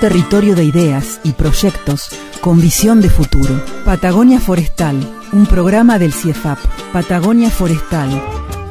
territorio 0.00 0.56
de 0.56 0.64
ideas 0.64 1.20
y 1.24 1.32
proyectos 1.32 2.08
con 2.40 2.60
visión 2.60 3.02
de 3.02 3.10
futuro. 3.10 3.62
Patagonia 3.84 4.40
Forestal, 4.40 4.96
un 5.32 5.46
programa 5.46 5.98
del 5.98 6.14
CIEFAP. 6.14 6.58
Patagonia 6.92 7.50
Forestal, 7.50 8.08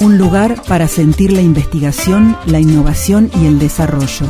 un 0.01 0.17
lugar 0.17 0.61
para 0.67 0.87
sentir 0.87 1.31
la 1.31 1.41
investigación, 1.41 2.35
la 2.47 2.59
innovación 2.59 3.29
y 3.39 3.45
el 3.45 3.59
desarrollo. 3.59 4.25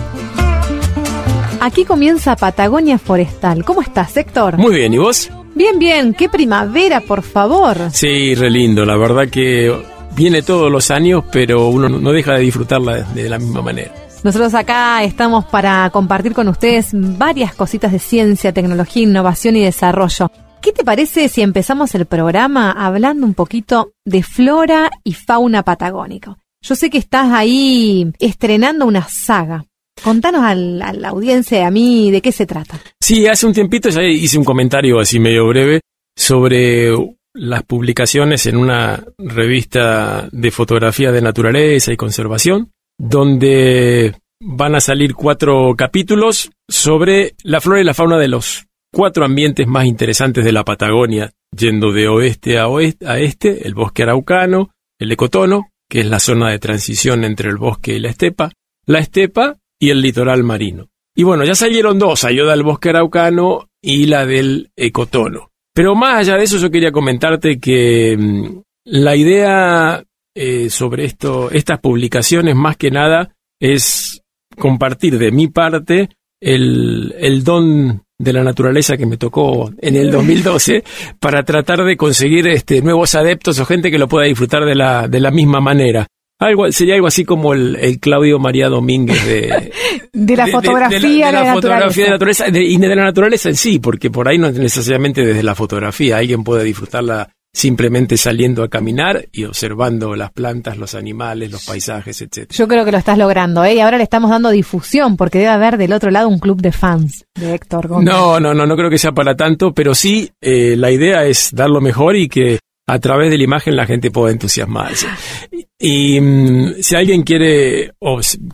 Aquí 1.62 1.86
comienza 1.86 2.36
Patagonia 2.36 3.00
Forestal. 3.00 3.64
¿Cómo 3.64 3.82
estás, 3.82 4.16
Héctor? 4.18 4.58
Muy 4.58 4.76
bien, 4.76 4.94
¿y 4.94 4.98
vos? 4.98 5.32
Bien, 5.56 5.80
bien. 5.80 6.14
Qué 6.14 6.28
primavera, 6.28 7.00
por 7.00 7.22
favor. 7.22 7.78
Sí, 7.92 8.36
re 8.36 8.50
lindo. 8.50 8.86
La 8.86 8.98
verdad 8.98 9.30
que 9.30 9.74
viene 10.16 10.42
todos 10.42 10.70
los 10.70 10.92
años, 10.92 11.24
pero 11.32 11.68
uno 11.70 11.88
no 11.88 12.12
deja 12.12 12.34
de 12.34 12.42
disfrutarla 12.42 13.04
de 13.04 13.30
la 13.30 13.40
misma 13.40 13.62
manera. 13.62 13.94
Nosotros 14.22 14.54
acá 14.54 15.02
estamos 15.04 15.46
para 15.46 15.90
compartir 15.92 16.34
con 16.34 16.50
ustedes 16.50 16.90
varias 16.92 17.54
cositas 17.54 17.94
de 17.94 18.00
ciencia, 18.00 18.52
tecnología, 18.52 19.04
innovación 19.04 19.56
y 19.56 19.64
desarrollo. 19.64 20.30
¿Qué 20.62 20.74
te 20.74 20.84
parece 20.84 21.30
si 21.30 21.42
empezamos 21.42 21.96
el 21.96 22.06
programa 22.06 22.72
hablando 22.72 23.26
un 23.26 23.34
poquito 23.34 23.94
de 24.04 24.22
flora 24.24 24.90
y 25.06 25.14
fauna 25.14 25.64
patagónica? 25.64 26.38
Yo 26.62 26.76
sé 26.76 26.90
que 26.90 26.98
estás 26.98 27.32
ahí 27.32 28.12
estrenando 28.20 28.86
una 28.86 29.08
saga. 29.08 29.64
Contanos 30.04 30.44
a 30.44 30.54
la, 30.54 31.08
audiencia 31.08 31.60
y 31.60 31.62
a 31.64 31.72
mí 31.72 32.12
de 32.12 32.22
qué 32.22 32.34
se 32.34 32.46
trata. 32.46 32.78
Sí, 33.00 33.26
hace 33.26 33.46
un 33.46 33.54
tiempito 33.54 33.88
ya 33.88 34.04
hice 34.04 34.38
un 34.38 34.44
comentario 34.44 35.00
así 35.00 35.18
medio 35.20 35.48
breve 35.48 35.80
sobre 36.14 36.94
las 37.34 37.64
publicaciones 37.64 38.46
en 38.48 38.58
una 38.58 39.02
revista 39.18 40.28
de 40.30 40.52
fotografía 40.52 41.14
de 41.14 41.22
naturaleza 41.22 41.94
y 41.94 41.98
conservación, 41.98 42.72
donde 43.00 44.14
van 44.42 44.76
a 44.76 44.82
salir 44.82 45.16
cuatro 45.16 45.74
capítulos 45.76 46.52
sobre 46.68 47.34
la 47.44 47.62
flora 47.62 47.82
y 47.82 47.86
la 47.86 47.94
fauna 47.94 48.18
de 48.18 48.28
los 48.28 48.68
cuatro 48.94 49.26
ambientes 49.26 49.68
más 49.68 49.86
interesantes 49.86 50.44
de 50.44 50.52
la 50.52 50.64
Patagonia, 50.64 51.32
yendo 51.56 51.92
de 51.92 52.08
oeste 52.08 52.60
a 52.60 52.68
oeste 52.68 53.08
a 53.08 53.20
este, 53.20 53.66
el 53.66 53.74
bosque 53.74 54.04
araucano, 54.04 54.72
el 55.00 55.12
ecotono, 55.12 55.70
que 55.90 56.02
es 56.02 56.06
la 56.06 56.20
zona 56.20 56.52
de 56.52 56.60
transición 56.60 57.24
entre 57.24 57.50
el 57.50 57.58
bosque 57.58 57.94
y 57.94 58.00
la 58.00 58.10
estepa, 58.10 58.52
la 58.86 59.00
estepa 59.00 59.56
y 59.80 59.90
el 59.90 60.02
litoral 60.02 60.44
marino. 60.44 60.90
Y 61.16 61.24
bueno, 61.24 61.44
ya 61.46 61.56
salieron 61.56 61.98
dos, 61.98 62.24
ayuda 62.24 62.52
del 62.52 62.64
bosque 62.64 62.90
araucano 62.90 63.70
y 63.82 64.06
la 64.06 64.26
del 64.26 64.72
ecotono. 64.76 65.52
Pero 65.74 65.96
más 65.96 66.20
allá 66.20 66.38
de 66.38 66.44
eso, 66.44 66.58
yo 66.58 66.70
quería 66.70 66.92
comentarte 66.92 67.60
que 67.60 68.18
mm, 68.18 68.60
la 68.86 69.16
idea 69.16 70.04
eh, 70.36 70.70
sobre 70.70 71.06
esto, 71.06 71.52
estas 71.52 71.80
publicaciones, 71.80 72.56
más 72.56 72.78
que 72.78 72.92
nada, 72.92 73.36
es 73.60 74.22
compartir 74.58 75.18
de 75.18 75.32
mi 75.32 75.48
parte 75.48 76.10
el, 76.42 77.14
el 77.18 77.44
don 77.44 78.04
de 78.18 78.34
la 78.34 78.44
naturaleza 78.44 78.98
que 78.98 79.06
me 79.06 79.18
tocó 79.18 79.72
en 79.82 79.96
el 79.96 80.12
2012 80.12 80.84
para 81.20 81.44
tratar 81.44 81.84
de 81.84 81.96
conseguir 81.96 82.48
este, 82.48 82.82
nuevos 82.82 83.16
adeptos 83.16 83.60
o 83.60 83.66
gente 83.66 83.90
que 83.90 83.98
lo 83.98 84.08
pueda 84.08 84.26
disfrutar 84.26 84.66
de 84.66 84.76
la, 84.76 85.08
de 85.08 85.20
la 85.20 85.32
misma 85.32 85.62
manera. 85.62 86.06
Algo, 86.42 86.72
sería 86.72 86.96
algo 86.96 87.08
así 87.08 87.26
como 87.26 87.54
el, 87.54 87.76
el 87.76 88.00
Claudio 88.00 88.40
María 88.40 88.70
Domínguez 88.70 89.26
de, 89.26 89.74
De 90.14 90.38
la 90.38 90.48
fotografía, 90.48 91.28
de, 91.28 91.32
la, 91.34 91.40
de 91.40 91.46
la 91.46 91.50
de 91.50 91.54
fotografía 91.54 92.06
de 92.06 92.10
la 92.12 92.16
naturaleza. 92.16 92.48
y 92.48 92.78
de 92.78 92.96
la 92.96 93.04
naturaleza 93.04 93.50
en 93.50 93.56
sí, 93.56 93.80
porque 93.80 94.10
por 94.10 94.28
ahí 94.28 94.38
no 94.38 94.48
es 94.48 94.58
necesariamente 94.58 95.26
desde 95.26 95.44
la 95.44 95.54
fotografía, 95.54 96.18
alguien 96.18 96.44
puede 96.44 96.64
disfrutarla 96.64 97.30
simplemente 97.54 98.18
saliendo 98.18 98.64
a 98.64 98.70
caminar 98.70 99.28
y 99.32 99.46
observando 99.46 100.16
las 100.16 100.32
plantas, 100.32 100.78
los 100.78 100.96
animales, 100.96 101.52
los 101.52 101.66
paisajes, 101.66 102.22
etc. 102.22 102.52
Yo 102.52 102.68
creo 102.68 102.86
que 102.86 102.92
lo 102.92 102.98
estás 102.98 103.18
logrando, 103.18 103.64
¿eh? 103.64 103.76
Y 103.76 103.80
ahora 103.80 103.98
le 103.98 104.04
estamos 104.04 104.30
dando 104.30 104.50
difusión, 104.50 105.18
porque 105.18 105.40
debe 105.40 105.50
haber 105.50 105.78
del 105.78 105.94
otro 105.94 106.12
lado 106.12 106.30
un 106.30 106.40
club 106.40 106.62
de 106.62 106.72
fans 106.72 107.26
de 107.36 107.56
Héctor 107.56 107.88
Gómez. 107.88 108.06
No, 108.06 108.40
no, 108.40 108.54
no, 108.54 108.66
no 108.66 108.76
creo 108.76 108.90
que 108.90 108.98
sea 108.98 109.12
para 109.12 109.36
tanto, 109.36 109.74
pero 109.74 109.96
sí 109.96 110.30
eh, 110.42 110.76
la 110.78 110.92
idea 110.92 111.26
es 111.26 111.50
dar 111.54 111.70
lo 111.70 111.82
mejor 111.82 112.16
y 112.16 112.30
que 112.30 112.60
a 112.88 113.00
través 113.00 113.30
de 113.30 113.38
la 113.38 113.44
imagen 113.44 113.76
la 113.76 113.86
gente 113.86 114.10
pueda 114.10 114.32
entusiasmarse. 114.32 115.08
Y, 115.52 116.16
y, 116.18 116.22
mm, 116.22 116.74
si 116.82 116.96
alguien 116.96 117.24
quiere 117.24 117.92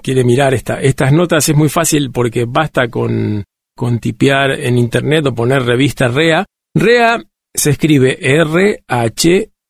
quiere 0.01 0.23
mirar 0.23 0.53
esta, 0.53 0.81
estas 0.81 1.11
notas 1.11 1.47
es 1.47 1.55
muy 1.55 1.69
fácil 1.69 2.11
porque 2.11 2.45
basta 2.45 2.89
con, 2.89 3.43
con 3.75 3.99
tipear 3.99 4.51
en 4.51 4.77
internet 4.77 5.25
o 5.27 5.35
poner 5.35 5.63
revista 5.63 6.07
REA. 6.07 6.45
REA 6.73 7.23
se 7.55 7.71
escribe 7.71 8.17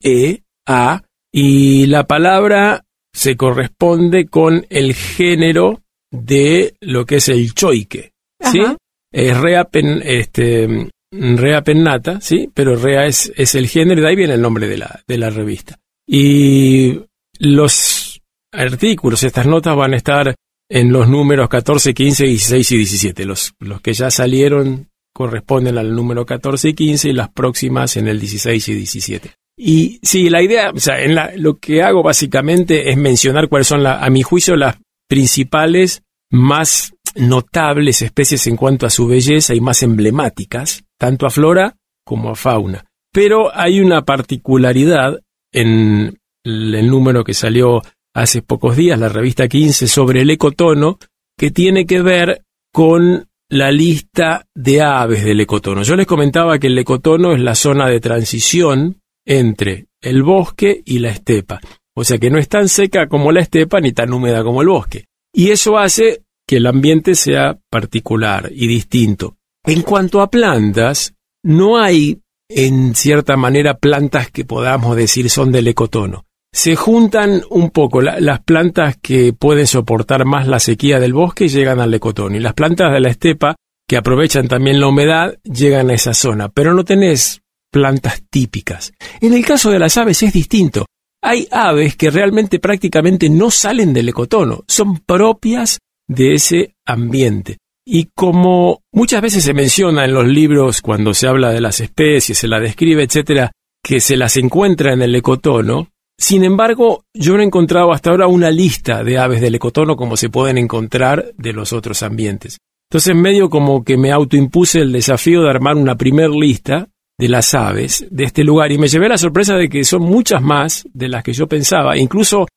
R-H-E-A 0.03 1.03
y 1.33 1.85
la 1.87 2.05
palabra 2.05 2.83
se 3.13 3.35
corresponde 3.37 4.27
con 4.27 4.65
el 4.69 4.93
género 4.93 5.81
de 6.11 6.75
lo 6.81 7.05
que 7.05 7.15
es 7.17 7.29
el 7.29 7.53
choique. 7.53 8.11
¿sí? 8.41 8.59
Ajá. 8.61 8.77
Es 9.11 9.37
rea, 9.39 9.63
pen- 9.65 10.01
este, 10.03 10.89
rea 11.11 11.61
pennata, 11.61 12.19
¿sí? 12.21 12.49
Pero 12.53 12.75
rea 12.75 13.05
es, 13.05 13.31
es 13.35 13.55
el 13.55 13.67
género 13.67 13.99
y 14.01 14.03
de 14.03 14.09
ahí 14.09 14.15
viene 14.15 14.33
el 14.33 14.41
nombre 14.41 14.67
de 14.67 14.77
la, 14.77 15.01
de 15.07 15.17
la 15.17 15.29
revista. 15.29 15.77
Y 16.07 16.99
los 17.39 18.21
artículos, 18.51 19.23
estas 19.23 19.45
notas 19.47 19.75
van 19.75 19.93
a 19.93 19.97
estar 19.97 20.35
en 20.69 20.91
los 20.91 21.07
números 21.07 21.47
14, 21.49 21.93
15, 21.93 22.25
16 22.25 22.71
y 22.71 22.77
17. 22.77 23.25
Los, 23.25 23.53
los 23.59 23.81
que 23.81 23.93
ya 23.93 24.09
salieron 24.11 24.89
corresponden 25.15 25.77
al 25.77 25.95
número 25.95 26.25
14 26.25 26.69
y 26.69 26.73
15 26.73 27.09
y 27.09 27.13
las 27.13 27.29
próximas 27.29 27.95
en 27.95 28.09
el 28.09 28.19
16 28.19 28.67
y 28.67 28.73
17. 28.73 29.31
Y 29.57 29.99
sí, 30.03 30.29
la 30.29 30.41
idea, 30.41 30.71
o 30.71 30.79
sea, 30.79 31.01
en 31.01 31.15
la, 31.15 31.31
lo 31.37 31.57
que 31.57 31.81
hago 31.81 32.03
básicamente 32.03 32.89
es 32.89 32.97
mencionar 32.97 33.47
cuáles 33.47 33.67
son, 33.67 33.87
a 33.87 34.09
mi 34.09 34.21
juicio, 34.21 34.57
las 34.57 34.75
principales, 35.07 36.03
más 36.29 36.93
notables 37.15 38.01
especies 38.01 38.45
en 38.47 38.57
cuanto 38.57 38.85
a 38.85 38.89
su 38.89 39.07
belleza 39.07 39.55
y 39.55 39.61
más 39.61 39.81
emblemáticas, 39.83 40.83
tanto 40.99 41.25
a 41.25 41.29
flora 41.29 41.77
como 42.03 42.31
a 42.31 42.35
fauna. 42.35 42.83
Pero 43.13 43.55
hay 43.55 43.79
una 43.79 44.03
particularidad 44.03 45.21
en 45.53 46.17
el 46.43 46.75
el 46.75 46.89
número 46.89 47.23
que 47.23 47.33
salió 47.33 47.81
hace 48.13 48.41
pocos 48.41 48.75
días, 48.75 48.99
la 48.99 49.09
revista 49.09 49.47
15, 49.47 49.87
sobre 49.87 50.21
el 50.21 50.29
ecotono, 50.29 50.99
que 51.37 51.51
tiene 51.51 51.85
que 51.85 52.01
ver 52.01 52.43
con 52.71 53.27
la 53.49 53.71
lista 53.71 54.47
de 54.55 54.81
aves 54.81 55.23
del 55.23 55.41
ecotono. 55.41 55.83
Yo 55.83 55.95
les 55.95 56.07
comentaba 56.07 56.59
que 56.59 56.67
el 56.67 56.77
ecotono 56.77 57.33
es 57.33 57.39
la 57.39 57.55
zona 57.55 57.87
de 57.87 57.99
transición 57.99 59.01
entre 59.25 59.87
el 60.01 60.23
bosque 60.23 60.81
y 60.85 60.99
la 60.99 61.09
estepa. 61.09 61.59
O 61.95 62.03
sea 62.03 62.17
que 62.17 62.29
no 62.29 62.37
es 62.37 62.49
tan 62.49 62.67
seca 62.67 63.07
como 63.07 63.31
la 63.31 63.41
estepa 63.41 63.79
ni 63.79 63.91
tan 63.91 64.11
húmeda 64.13 64.43
como 64.43 64.61
el 64.61 64.67
bosque. 64.67 65.05
Y 65.33 65.51
eso 65.51 65.77
hace 65.77 66.23
que 66.47 66.57
el 66.57 66.67
ambiente 66.67 67.15
sea 67.15 67.57
particular 67.69 68.51
y 68.53 68.67
distinto. 68.67 69.37
En 69.63 69.81
cuanto 69.81 70.21
a 70.21 70.29
plantas, 70.29 71.15
no 71.43 71.77
hay 71.77 72.21
en 72.49 72.93
cierta 72.95 73.35
manera 73.35 73.77
plantas 73.77 74.29
que 74.29 74.45
podamos 74.45 74.95
decir 74.95 75.29
son 75.29 75.51
del 75.51 75.67
ecotono. 75.67 76.24
Se 76.55 76.77
juntan 76.77 77.41
un 77.49 77.69
poco 77.69 78.01
la- 78.01 78.21
las 78.21 78.39
plantas 78.39 78.95
que 79.01 79.33
pueden 79.33 79.67
soportar 79.67 80.23
más 80.23 80.47
la 80.47 80.59
sequía 80.59 81.01
del 81.01 81.11
bosque 81.11 81.49
llegan 81.49 81.81
al 81.81 81.93
ecotono 81.93 82.37
y 82.37 82.39
las 82.39 82.53
plantas 82.53 82.93
de 82.93 83.01
la 83.01 83.09
estepa 83.09 83.55
que 83.85 83.97
aprovechan 83.97 84.47
también 84.47 84.79
la 84.79 84.87
humedad 84.87 85.35
llegan 85.43 85.89
a 85.89 85.95
esa 85.95 86.13
zona, 86.13 86.47
pero 86.47 86.73
no 86.73 86.85
tenés 86.85 87.41
plantas 87.73 88.23
típicas. 88.29 88.93
En 89.19 89.33
el 89.33 89.45
caso 89.45 89.69
de 89.69 89.79
las 89.79 89.97
aves 89.97 90.23
es 90.23 90.31
distinto. 90.31 90.85
Hay 91.21 91.45
aves 91.51 91.97
que 91.97 92.09
realmente 92.09 92.59
prácticamente 92.59 93.29
no 93.29 93.51
salen 93.51 93.91
del 93.91 94.07
ecotono, 94.07 94.63
son 94.65 94.99
propias 94.99 95.79
de 96.07 96.35
ese 96.35 96.75
ambiente. 96.85 97.57
Y 97.85 98.11
como 98.15 98.79
muchas 98.93 99.21
veces 99.21 99.43
se 99.43 99.53
menciona 99.53 100.05
en 100.05 100.13
los 100.13 100.25
libros 100.25 100.81
cuando 100.81 101.13
se 101.13 101.27
habla 101.27 101.51
de 101.51 101.59
las 101.59 101.81
especies, 101.81 102.37
se 102.37 102.47
la 102.47 102.61
describe, 102.61 103.03
etcétera, 103.03 103.51
que 103.83 103.99
se 103.99 104.15
las 104.15 104.37
encuentra 104.37 104.93
en 104.93 105.01
el 105.01 105.13
ecotono, 105.15 105.89
sin 106.17 106.43
embargo, 106.43 107.03
yo 107.13 107.35
no 107.35 107.41
he 107.41 107.45
encontrado 107.45 107.91
hasta 107.91 108.09
ahora 108.09 108.27
una 108.27 108.49
lista 108.49 109.03
de 109.03 109.17
aves 109.17 109.41
del 109.41 109.55
ecotono 109.55 109.95
como 109.95 110.15
se 110.17 110.29
pueden 110.29 110.57
encontrar 110.57 111.33
de 111.37 111.53
los 111.53 111.73
otros 111.73 112.03
ambientes. 112.03 112.57
Entonces, 112.89 113.15
medio 113.15 113.49
como 113.49 113.83
que 113.83 113.97
me 113.97 114.11
autoimpuse 114.11 114.79
el 114.79 114.91
desafío 114.91 115.41
de 115.41 115.49
armar 115.49 115.75
una 115.75 115.95
primer 115.95 116.29
lista 116.29 116.87
de 117.17 117.29
las 117.29 117.53
aves 117.53 118.05
de 118.09 118.25
este 118.25 118.43
lugar 118.43 118.71
y 118.71 118.77
me 118.77 118.87
llevé 118.87 119.09
la 119.09 119.17
sorpresa 119.17 119.55
de 119.55 119.69
que 119.69 119.83
son 119.83 120.03
muchas 120.03 120.41
más 120.41 120.87
de 120.93 121.07
las 121.09 121.23
que 121.23 121.33
yo 121.33 121.47
pensaba, 121.47 121.97
incluso 121.97 122.47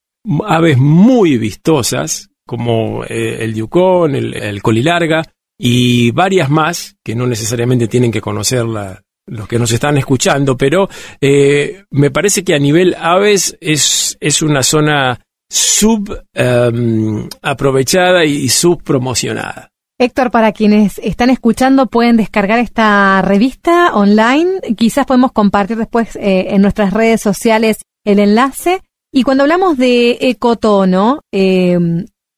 aves 0.46 0.76
muy 0.78 1.38
vistosas 1.38 2.28
como 2.46 3.04
eh, 3.04 3.44
el 3.44 3.54
diucón, 3.54 4.14
el, 4.14 4.34
el 4.34 4.62
colilarga, 4.62 5.22
y 5.60 6.12
varias 6.12 6.48
más 6.48 6.96
que 7.04 7.14
no 7.14 7.26
necesariamente 7.26 7.88
tienen 7.88 8.12
que 8.12 8.20
conocerla 8.20 9.02
los 9.28 9.48
que 9.48 9.58
nos 9.58 9.72
están 9.72 9.96
escuchando, 9.98 10.56
pero 10.56 10.88
eh, 11.20 11.84
me 11.90 12.10
parece 12.10 12.44
que 12.44 12.54
a 12.54 12.58
nivel 12.58 12.96
aves 12.98 13.56
es, 13.60 14.16
es 14.20 14.42
una 14.42 14.62
zona 14.62 15.20
sub 15.48 16.24
em, 16.34 17.28
aprovechada 17.42 18.24
y 18.24 18.48
subpromocionada. 18.48 19.70
Héctor, 20.00 20.30
para 20.30 20.52
quienes 20.52 20.98
están 20.98 21.30
escuchando, 21.30 21.86
pueden 21.86 22.16
descargar 22.16 22.60
esta 22.60 23.20
revista 23.22 23.94
online. 23.94 24.60
Quizás 24.76 25.06
podemos 25.06 25.32
compartir 25.32 25.76
después 25.76 26.14
eh, 26.16 26.48
en 26.50 26.62
nuestras 26.62 26.92
redes 26.92 27.20
sociales 27.20 27.78
el 28.04 28.20
enlace. 28.20 28.80
Y 29.12 29.24
cuando 29.24 29.42
hablamos 29.42 29.76
de 29.76 30.18
ecotono, 30.20 31.20
eh, 31.32 31.78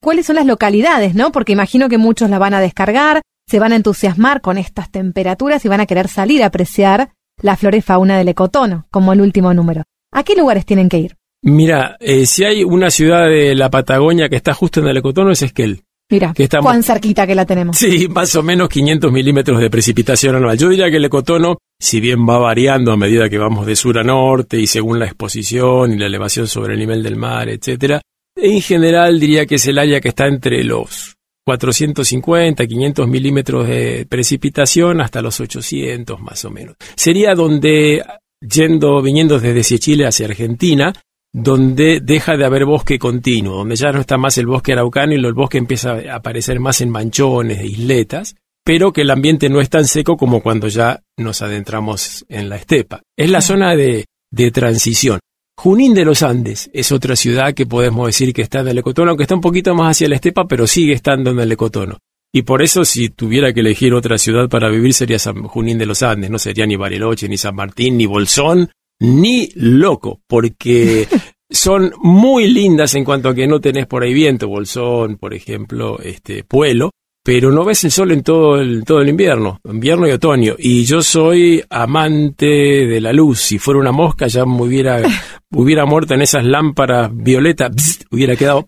¿cuáles 0.01 0.25
son 0.25 0.37
las 0.37 0.47
localidades, 0.47 1.15
no? 1.15 1.33
Porque 1.33 1.53
imagino 1.53 1.91
que 1.91 1.99
muchos 1.99 2.31
la 2.31 2.39
van 2.39 2.55
a 2.55 2.61
descargar, 2.61 3.21
se 3.51 3.59
van 3.59 3.73
a 3.73 3.77
entusiasmar 3.77 4.43
con 4.43 4.59
estas 4.59 4.93
temperaturas 4.93 5.65
y 5.65 5.69
van 5.69 5.81
a 5.81 5.87
querer 5.87 6.07
salir 6.07 6.45
a 6.45 6.47
apreciar 6.47 7.11
la 7.43 7.57
flora 7.57 7.77
y 7.77 7.81
fauna 7.81 8.17
del 8.17 8.29
ecotono, 8.29 8.87
como 8.93 9.13
el 9.13 9.21
último 9.21 9.53
número. 9.53 9.83
¿A 10.13 10.23
qué 10.23 10.37
lugares 10.37 10.65
tienen 10.65 10.89
que 10.89 10.99
ir? 10.99 11.17
Mira, 11.43 11.97
eh, 11.99 12.27
si 12.27 12.45
hay 12.45 12.63
una 12.63 12.91
ciudad 12.91 13.27
de 13.27 13.57
la 13.57 13.69
Patagonia 13.69 14.29
que 14.29 14.37
está 14.37 14.55
justo 14.55 14.79
en 14.79 14.87
el 14.87 14.99
ecotono 14.99 15.33
es 15.33 15.43
Esquel. 15.43 15.83
Mira, 16.09 16.33
que 16.33 16.45
estamos, 16.45 16.65
cuán 16.65 16.85
cerquita 16.85 17.27
que 17.27 17.35
la 17.35 17.45
tenemos. 17.45 17.77
Sí, 17.77 18.07
más 18.09 18.37
o 18.37 18.43
menos 18.45 18.69
500 18.69 19.11
milímetros 19.11 19.61
de 19.61 19.69
precipitación 19.69 20.37
anual. 20.37 20.57
Yo 20.57 20.69
diría 20.69 20.89
que 20.89 20.99
el 20.99 21.05
ecotono, 21.05 21.59
si 21.77 21.99
bien 21.99 22.29
va 22.29 22.39
variando 22.39 22.93
a 22.93 22.97
medida 22.97 23.29
que 23.29 23.39
vamos 23.39 23.67
de 23.67 23.75
sur 23.75 23.99
a 23.99 24.05
norte 24.05 24.61
y 24.61 24.69
según 24.69 25.01
la 25.01 25.07
exposición 25.07 25.93
y 25.93 25.99
la 25.99 26.07
elevación 26.07 26.47
sobre 26.47 26.75
el 26.75 26.81
nivel 26.81 27.03
del 27.03 27.17
mar, 27.17 27.49
etcétera, 27.49 28.01
en 28.37 28.61
general 28.61 29.19
diría 29.19 29.45
que 29.47 29.57
es 29.57 29.67
el 29.67 29.79
área 29.79 30.01
que 30.01 30.11
está 30.11 30.27
entre 30.27 30.63
los 30.63 31.17
450, 31.59 32.65
500 32.65 33.09
milímetros 33.09 33.67
de 33.67 34.07
precipitación 34.09 35.01
hasta 35.01 35.21
los 35.21 35.41
800 35.41 36.21
más 36.21 36.45
o 36.45 36.51
menos. 36.51 36.77
Sería 36.95 37.35
donde, 37.35 38.05
yendo, 38.41 39.03
viniendo 39.03 39.41
desde 39.41 39.79
Chile 39.81 40.07
hacia 40.07 40.27
Argentina, 40.27 40.93
donde 41.33 42.01
deja 42.01 42.37
de 42.37 42.45
haber 42.45 42.67
bosque 42.67 43.01
continuo, 43.01 43.57
donde 43.59 43.75
ya 43.75 43.91
no 43.91 44.01
está 44.01 44.17
más 44.17 44.39
el 44.39 44.47
bosque 44.47 44.75
araucano 44.75 45.13
y 45.13 45.17
el 45.17 45.33
bosque 45.33 45.59
empieza 45.59 45.95
a 45.95 46.17
aparecer 46.17 46.61
más 46.61 46.81
en 46.83 46.91
manchones, 46.91 47.65
isletas, 47.65 48.37
pero 48.65 48.93
que 48.93 49.01
el 49.01 49.11
ambiente 49.11 49.49
no 49.49 49.61
es 49.61 49.71
tan 49.71 49.87
seco 49.87 50.17
como 50.17 50.43
cuando 50.43 50.69
ya 50.69 51.01
nos 51.17 51.43
adentramos 51.43 52.25
en 52.29 52.49
la 52.49 52.57
estepa. 52.57 53.03
Es 53.17 53.29
la 53.29 53.41
zona 53.41 53.75
de, 53.75 54.05
de 54.31 54.51
transición. 54.53 55.19
Junín 55.63 55.93
de 55.93 56.07
los 56.07 56.23
Andes 56.23 56.71
es 56.73 56.91
otra 56.91 57.15
ciudad 57.15 57.53
que 57.53 57.67
podemos 57.67 58.07
decir 58.07 58.33
que 58.33 58.41
está 58.41 58.61
en 58.61 58.69
el 58.69 58.79
ecotono, 58.79 59.11
aunque 59.11 59.25
está 59.25 59.35
un 59.35 59.43
poquito 59.43 59.75
más 59.75 59.91
hacia 59.91 60.09
la 60.09 60.15
estepa, 60.15 60.49
pero 60.49 60.67
sigue 60.67 60.95
estando 60.95 61.33
en 61.33 61.39
el 61.39 61.53
ecotono. 61.53 61.99
Y 62.33 62.45
por 62.45 62.63
eso, 62.63 62.83
si 62.87 63.11
tuviera 63.11 63.53
que 63.53 63.61
elegir 63.61 63.93
otra 63.93 64.17
ciudad 64.17 64.49
para 64.49 64.71
vivir, 64.71 64.95
sería 64.95 65.19
San 65.19 65.43
Junín 65.43 65.77
de 65.77 65.85
los 65.85 66.03
Andes. 66.03 66.31
No 66.31 66.39
sería 66.39 66.65
ni 66.65 66.77
Bariloche, 66.77 67.29
ni 67.29 67.37
San 67.37 67.55
Martín, 67.57 67.99
ni 67.99 68.07
Bolsón, 68.07 68.71
ni 69.01 69.51
loco, 69.55 70.23
porque 70.27 71.07
son 71.51 71.93
muy 72.01 72.49
lindas 72.49 72.95
en 72.95 73.05
cuanto 73.05 73.29
a 73.29 73.35
que 73.35 73.47
no 73.47 73.61
tenés 73.61 73.87
por 73.87 74.03
ahí 74.03 74.15
viento, 74.15 74.49
bolsón, 74.49 75.19
por 75.19 75.35
ejemplo, 75.35 75.99
este 76.01 76.43
pueblo, 76.43 76.91
pero 77.33 77.53
no 77.53 77.65
ves 77.65 77.85
el 77.85 77.93
sol 77.93 78.11
en 78.11 78.25
todo 78.25 78.57
el, 78.57 78.83
todo 78.85 79.03
el 79.03 79.09
invierno, 79.09 79.61
invierno 79.65 80.09
y 80.09 80.11
otoño. 80.11 80.57
Y 80.59 80.83
yo 80.83 81.01
soy 81.01 81.63
amante 81.71 82.45
de 82.45 83.01
la 83.01 83.13
luz. 83.13 83.39
Si 83.39 83.61
fuera 83.61 83.79
una 83.79 83.93
mosca 83.93 84.27
ya 84.27 84.45
me 84.45 84.61
hubiera, 84.63 85.01
hubiera 85.53 85.87
muerto 85.87 86.15
en 86.15 86.23
esas 86.23 86.45
lámparas 86.45 87.09
violetas, 87.15 88.01
hubiera 88.11 88.35
quedado. 88.35 88.67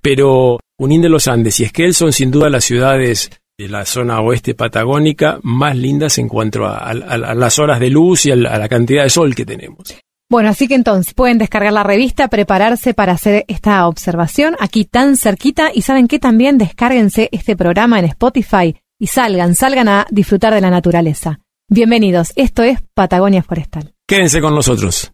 Pero 0.00 0.58
Unín 0.78 1.02
de 1.02 1.10
los 1.10 1.28
Andes 1.28 1.60
y 1.60 1.64
Esquel 1.64 1.92
son 1.92 2.14
sin 2.14 2.30
duda 2.30 2.48
las 2.48 2.64
ciudades 2.64 3.30
de 3.58 3.68
la 3.68 3.84
zona 3.84 4.22
oeste 4.22 4.54
patagónica 4.54 5.38
más 5.42 5.76
lindas 5.76 6.16
en 6.16 6.28
cuanto 6.28 6.64
a, 6.64 6.94
las 6.94 7.58
horas 7.58 7.78
de 7.78 7.90
luz 7.90 8.24
y 8.24 8.30
a 8.30 8.36
la, 8.36 8.70
cantidad 8.70 9.02
de 9.02 9.10
sol 9.10 9.34
que 9.34 9.44
tenemos. 9.44 9.94
Bueno, 10.32 10.48
así 10.48 10.66
que 10.66 10.74
entonces 10.74 11.12
pueden 11.12 11.36
descargar 11.36 11.74
la 11.74 11.82
revista, 11.82 12.28
prepararse 12.28 12.94
para 12.94 13.12
hacer 13.12 13.44
esta 13.48 13.86
observación 13.86 14.56
aquí 14.60 14.86
tan 14.86 15.18
cerquita 15.18 15.70
y 15.74 15.82
saben 15.82 16.08
que 16.08 16.18
también 16.18 16.56
descárguense 16.56 17.28
este 17.32 17.54
programa 17.54 17.98
en 17.98 18.06
Spotify 18.06 18.74
y 18.98 19.08
salgan, 19.08 19.54
salgan 19.54 19.88
a 19.88 20.06
disfrutar 20.10 20.54
de 20.54 20.62
la 20.62 20.70
naturaleza. 20.70 21.40
Bienvenidos, 21.68 22.32
esto 22.34 22.62
es 22.62 22.78
Patagonia 22.94 23.42
Forestal. 23.42 23.92
Quédense 24.08 24.40
con 24.40 24.54
nosotros. 24.54 25.12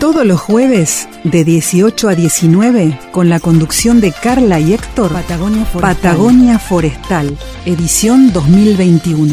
Todos 0.00 0.26
los 0.26 0.40
jueves 0.40 1.08
de 1.22 1.44
18 1.44 2.08
a 2.08 2.16
19 2.16 2.98
con 3.12 3.28
la 3.28 3.38
conducción 3.38 4.00
de 4.00 4.10
Carla 4.10 4.58
y 4.58 4.74
Héctor 4.74 5.12
Patagonia 5.12 5.64
Forestal, 5.64 5.94
Patagonia 5.94 6.58
Forestal 6.58 7.38
edición 7.66 8.32
2021. 8.32 9.32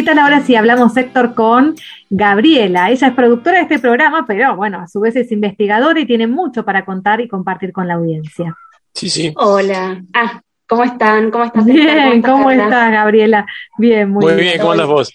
¿Qué 0.00 0.06
tal 0.06 0.18
ahora 0.18 0.40
si 0.40 0.56
hablamos, 0.56 0.96
Héctor, 0.96 1.34
con 1.34 1.74
Gabriela? 2.08 2.90
Ella 2.90 3.08
es 3.08 3.12
productora 3.12 3.58
de 3.58 3.64
este 3.64 3.78
programa, 3.78 4.24
pero 4.26 4.56
bueno, 4.56 4.78
a 4.80 4.88
su 4.88 4.98
vez 4.98 5.14
es 5.14 5.30
investigadora 5.30 6.00
y 6.00 6.06
tiene 6.06 6.26
mucho 6.26 6.64
para 6.64 6.86
contar 6.86 7.20
y 7.20 7.28
compartir 7.28 7.70
con 7.70 7.86
la 7.86 7.96
audiencia. 7.96 8.56
Sí, 8.94 9.10
sí. 9.10 9.34
Hola. 9.36 10.02
Ah, 10.14 10.40
¿cómo 10.66 10.84
están? 10.84 11.30
¿Cómo 11.30 11.44
estás? 11.44 11.66
Bien, 11.66 12.22
¿cómo, 12.22 12.50
estás, 12.50 12.92
Gabriela? 12.92 13.44
Bien, 13.76 14.08
muy, 14.08 14.24
bien. 14.24 14.36
Muy 14.36 14.42
bien, 14.42 14.58
¿cómo 14.58 14.72
andas 14.72 14.86
vos? 14.86 15.12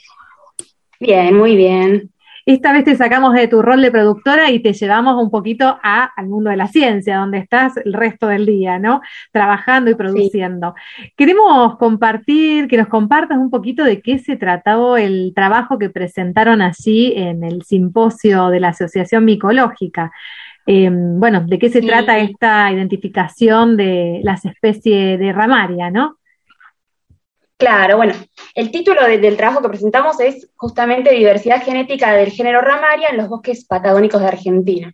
Bien, 1.00 1.36
muy 1.36 1.56
bien. 1.56 2.12
Esta 2.46 2.72
vez 2.74 2.84
te 2.84 2.96
sacamos 2.96 3.34
de 3.34 3.48
tu 3.48 3.64
rol 3.64 3.82
de 3.82 3.90
productora 3.90 4.52
y 4.52 4.60
te 4.60 4.74
llevamos 4.74 5.22
un 5.22 5.32
poquito 5.32 5.80
al 5.82 6.28
mundo 6.28 6.52
de 6.52 6.58
la 6.58 6.68
ciencia, 6.68 7.18
donde 7.18 7.40
estás 7.40 7.76
el 7.78 7.92
resto 7.94 8.28
del 8.28 8.46
día, 8.46 8.78
¿no? 8.78 9.02
Trabajando 9.32 9.90
y 9.90 9.96
produciendo. 9.96 10.76
Queremos 11.18 11.78
compartir, 11.78 12.68
que 12.68 12.78
nos 12.78 12.88
compartas 12.88 13.40
un 13.40 13.50
poquito 13.50 13.84
de 13.84 14.00
qué 14.00 14.20
se 14.20 14.36
trató 14.36 14.96
el 14.96 15.34
trabajo 15.36 15.80
que 15.80 15.90
presentaron 15.90 16.62
allí 16.62 17.14
en 17.16 17.44
el 17.44 17.64
simposio 17.64 18.50
de 18.50 18.60
la 18.60 18.70
Asociación 18.70 19.26
Micológica. 19.26 20.12
Em, 20.68 21.20
bueno, 21.20 21.46
de 21.48 21.58
qué 21.58 21.70
se 21.70 21.82
trata 21.82 22.20
esta 22.20 22.72
identificación 22.72 23.76
de 23.76 24.20
las 24.24 24.46
especies 24.46 25.20
de 25.20 25.34
ramaria, 25.34 25.90
¿no? 25.90 26.18
Claro, 27.57 27.96
bueno, 27.96 28.13
el 28.54 28.69
título 28.69 29.02
del 29.04 29.38
trabajo 29.38 29.62
que 29.62 29.69
presentamos 29.69 30.19
es 30.19 30.50
justamente 30.57 31.13
Diversidad 31.13 31.63
genética 31.63 32.13
del 32.13 32.31
género 32.31 32.60
ramaria 32.60 33.07
en 33.10 33.18
los 33.18 33.30
bosques 33.30 33.63
patagónicos 33.63 34.22
de 34.22 34.28
Argentina. 34.28 34.94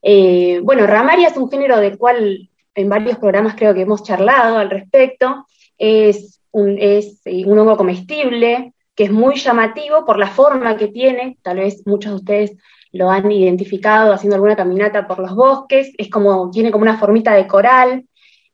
Eh, 0.00 0.60
bueno, 0.62 0.86
ramaria 0.86 1.28
es 1.28 1.36
un 1.36 1.50
género 1.50 1.78
del 1.78 1.98
cual 1.98 2.48
en 2.74 2.88
varios 2.88 3.18
programas 3.18 3.54
creo 3.54 3.74
que 3.74 3.82
hemos 3.82 4.02
charlado 4.02 4.58
al 4.58 4.70
respecto. 4.70 5.46
Es 5.76 6.40
un, 6.52 6.78
es 6.78 7.20
eh, 7.26 7.44
un 7.44 7.58
hongo 7.58 7.76
comestible 7.76 8.72
que 8.94 9.04
es 9.04 9.12
muy 9.12 9.36
llamativo 9.36 10.06
por 10.06 10.18
la 10.18 10.28
forma 10.28 10.76
que 10.76 10.88
tiene, 10.88 11.36
tal 11.42 11.58
vez 11.58 11.82
muchos 11.84 12.12
de 12.12 12.16
ustedes 12.16 12.56
lo 12.92 13.10
han 13.10 13.30
identificado 13.30 14.12
haciendo 14.12 14.36
alguna 14.36 14.56
caminata 14.56 15.06
por 15.06 15.18
los 15.18 15.34
bosques, 15.34 15.92
es 15.98 16.08
como, 16.08 16.50
tiene 16.50 16.70
como 16.70 16.82
una 16.82 16.96
formita 16.96 17.34
de 17.34 17.48
coral, 17.48 18.06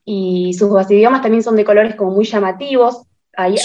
y 0.03 0.55
sus 0.55 0.71
basidiomas 0.71 1.21
también 1.21 1.43
son 1.43 1.57
de 1.57 1.65
colores 1.65 1.95
como 1.95 2.13
muy 2.13 2.25
llamativos, 2.25 3.03
hay, 3.37 3.57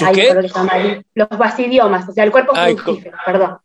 Los 1.13 1.29
basidiomas, 1.29 2.07
o 2.09 2.11
sea, 2.11 2.23
el 2.23 2.31
cuerpo 2.31 2.53
fructífero, 2.55 3.17
perdón. 3.25 3.57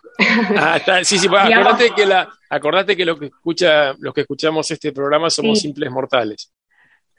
Ah, 0.56 0.78
sí, 1.02 1.18
sí, 1.18 1.28
acordate 1.28 1.90
que, 1.96 2.04
la, 2.04 2.28
acordate 2.50 2.96
que 2.96 3.04
lo 3.04 3.18
que 3.18 3.26
escucha, 3.26 3.94
los 3.98 4.12
que 4.12 4.22
escuchamos 4.22 4.70
este 4.70 4.92
programa 4.92 5.30
somos 5.30 5.60
simples 5.60 5.90
mortales. 5.90 6.52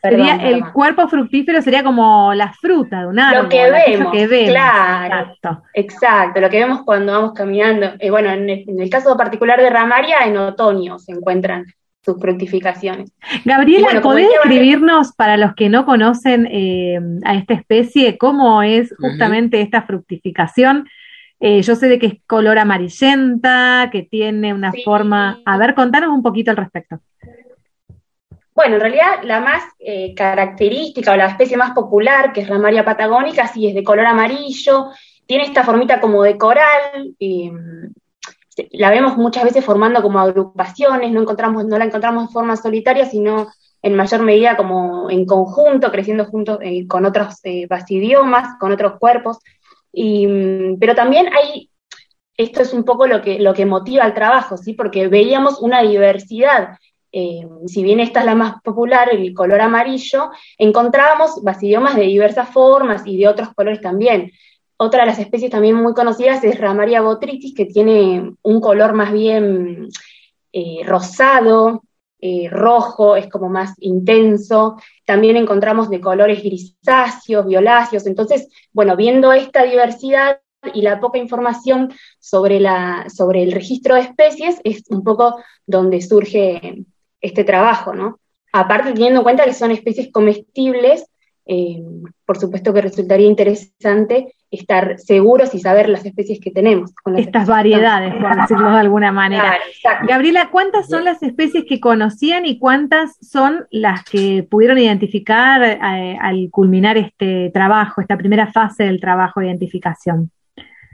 Sería 0.01 0.35
el 0.35 0.71
cuerpo 0.71 1.07
fructífero 1.07 1.61
sería 1.61 1.83
como 1.83 2.33
la 2.33 2.51
fruta 2.53 3.01
de 3.01 3.07
un 3.07 3.19
árbol. 3.19 3.43
Lo 3.43 3.49
que 3.49 3.69
vemos, 3.69 4.11
claro. 4.49 5.15
Exacto. 5.15 5.63
exacto. 5.75 6.41
lo 6.41 6.49
que 6.49 6.59
vemos 6.59 6.81
cuando 6.83 7.11
vamos 7.11 7.33
caminando. 7.33 7.91
Eh, 7.99 8.09
bueno, 8.09 8.31
en 8.31 8.49
el, 8.49 8.89
caso 8.89 9.15
particular 9.15 9.61
de 9.61 9.69
Ramaria, 9.69 10.19
en 10.25 10.37
otoño 10.37 10.97
se 10.97 11.11
encuentran 11.11 11.65
sus 12.03 12.19
fructificaciones. 12.19 13.11
Gabriela, 13.45 14.01
¿podés 14.01 14.27
escribirnos 14.43 15.13
para 15.13 15.37
los 15.37 15.53
que 15.53 15.69
no 15.69 15.85
conocen 15.85 16.47
eh, 16.51 16.99
a 17.23 17.35
esta 17.35 17.53
especie 17.53 18.17
cómo 18.17 18.63
es 18.63 18.93
justamente 18.97 19.61
esta 19.61 19.83
fructificación? 19.83 20.87
Eh, 21.39 21.61
yo 21.61 21.75
sé 21.75 21.87
de 21.87 21.99
que 21.99 22.05
es 22.07 22.13
color 22.27 22.59
amarillenta, 22.59 23.89
que 23.91 24.03
tiene 24.03 24.53
una 24.53 24.71
forma... 24.85 25.39
A 25.45 25.57
ver, 25.57 25.73
contanos 25.73 26.09
un 26.09 26.21
poquito 26.21 26.51
al 26.51 26.57
respecto. 26.57 26.99
Bueno, 28.53 28.75
en 28.75 28.81
realidad 28.81 29.23
la 29.23 29.39
más 29.39 29.63
eh, 29.79 30.13
característica 30.13 31.13
o 31.13 31.15
la 31.15 31.27
especie 31.27 31.57
más 31.57 31.71
popular, 31.71 32.33
que 32.33 32.41
es 32.41 32.49
Ramaria 32.49 32.83
patagónica, 32.83 33.47
sí 33.47 33.67
es 33.67 33.73
de 33.73 33.83
color 33.83 34.05
amarillo, 34.05 34.89
tiene 35.25 35.45
esta 35.45 35.63
formita 35.63 35.99
como 36.01 36.21
de 36.23 36.37
coral, 36.37 37.15
y 37.17 37.51
la 38.71 38.89
vemos 38.89 39.17
muchas 39.17 39.43
veces 39.43 39.63
formando 39.63 40.01
como 40.01 40.19
agrupaciones, 40.19 41.11
no, 41.11 41.21
encontramos, 41.21 41.65
no 41.65 41.77
la 41.77 41.85
encontramos 41.85 42.27
de 42.27 42.33
forma 42.33 42.55
solitaria, 42.55 43.05
sino 43.05 43.47
en 43.81 43.95
mayor 43.95 44.21
medida 44.21 44.57
como 44.57 45.09
en 45.09 45.25
conjunto, 45.25 45.91
creciendo 45.91 46.25
juntos 46.25 46.59
eh, 46.61 46.87
con 46.87 47.05
otros 47.05 47.39
eh, 47.43 47.65
basidiomas, 47.67 48.57
con 48.59 48.71
otros 48.71 48.99
cuerpos. 48.99 49.39
Y, 49.91 50.27
mm, 50.27 50.79
pero 50.79 50.95
también 50.95 51.29
hay, 51.33 51.69
esto 52.37 52.61
es 52.61 52.73
un 52.73 52.83
poco 52.83 53.07
lo 53.07 53.21
que, 53.21 53.39
lo 53.39 53.53
que 53.53 53.65
motiva 53.65 54.05
el 54.05 54.13
trabajo, 54.13 54.57
¿sí? 54.57 54.73
porque 54.73 55.07
veíamos 55.07 55.61
una 55.61 55.81
diversidad 55.81 56.77
eh, 57.13 57.45
si 57.67 57.83
bien 57.83 57.99
esta 57.99 58.21
es 58.21 58.25
la 58.25 58.35
más 58.35 58.61
popular, 58.61 59.09
el 59.11 59.33
color 59.33 59.61
amarillo, 59.61 60.31
encontrábamos 60.57 61.43
basidiomas 61.43 61.95
de 61.95 62.03
diversas 62.03 62.49
formas 62.49 63.03
y 63.05 63.17
de 63.17 63.27
otros 63.27 63.53
colores 63.53 63.81
también. 63.81 64.31
Otra 64.83 65.01
de 65.01 65.11
las 65.11 65.19
especies 65.19 65.51
también 65.51 65.75
muy 65.75 65.93
conocidas 65.93 66.43
es 66.43 66.59
Ramaria 66.59 67.01
botritis, 67.01 67.53
que 67.53 67.67
tiene 67.67 68.33
un 68.41 68.59
color 68.59 68.93
más 68.93 69.13
bien 69.13 69.89
eh, 70.51 70.81
rosado, 70.83 71.83
eh, 72.19 72.49
rojo, 72.49 73.15
es 73.15 73.27
como 73.27 73.47
más 73.47 73.75
intenso. 73.77 74.77
También 75.05 75.37
encontramos 75.37 75.87
de 75.91 76.01
colores 76.01 76.41
grisáceos, 76.41 77.45
violáceos. 77.45 78.07
Entonces, 78.07 78.47
bueno, 78.73 78.95
viendo 78.95 79.31
esta 79.31 79.61
diversidad 79.65 80.39
y 80.73 80.81
la 80.81 80.99
poca 80.99 81.19
información 81.19 81.93
sobre, 82.19 82.59
la, 82.59 83.05
sobre 83.15 83.43
el 83.43 83.51
registro 83.51 83.93
de 83.93 84.01
especies, 84.01 84.61
es 84.63 84.81
un 84.89 85.03
poco 85.03 85.35
donde 85.67 86.01
surge 86.01 86.85
este 87.19 87.43
trabajo, 87.43 87.93
¿no? 87.93 88.19
Aparte, 88.51 88.93
teniendo 88.93 89.19
en 89.19 89.23
cuenta 89.25 89.45
que 89.45 89.53
son 89.53 89.69
especies 89.69 90.11
comestibles, 90.11 91.05
eh, 91.45 91.83
por 92.25 92.39
supuesto 92.39 92.73
que 92.73 92.81
resultaría 92.81 93.27
interesante 93.27 94.33
estar 94.51 94.99
seguros 94.99 95.55
y 95.55 95.59
saber 95.59 95.87
las 95.87 96.05
especies 96.05 96.39
que 96.41 96.51
tenemos. 96.51 96.91
Estas 97.17 97.47
variedades, 97.47 98.13
por 98.15 98.35
decirlo 98.35 98.69
de 98.69 98.79
alguna 98.79 99.11
manera. 99.11 99.57
Gabriela, 100.07 100.49
¿cuántas 100.51 100.89
son 100.89 101.05
las 101.05 101.23
especies 101.23 101.63
que 101.67 101.79
conocían 101.79 102.45
y 102.45 102.59
cuántas 102.59 103.15
son 103.21 103.65
las 103.71 104.03
que 104.03 104.45
pudieron 104.49 104.77
identificar 104.77 105.63
eh, 105.63 106.17
al 106.21 106.49
culminar 106.51 106.97
este 106.97 107.49
trabajo, 107.53 108.01
esta 108.01 108.17
primera 108.17 108.51
fase 108.51 108.83
del 108.83 108.99
trabajo 108.99 109.39
de 109.39 109.47
identificación? 109.47 110.29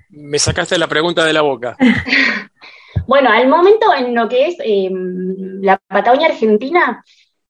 Me 0.10 0.38
sacaste 0.38 0.78
la 0.78 0.88
pregunta 0.88 1.26
de 1.26 1.34
la 1.34 1.42
boca. 1.42 1.76
bueno, 3.08 3.30
al 3.32 3.48
momento 3.48 3.88
en 3.98 4.14
lo 4.14 4.30
que 4.30 4.48
es 4.48 4.56
em, 4.64 5.62
la 5.62 5.78
Patagonia 5.88 6.28
Argentina, 6.28 7.04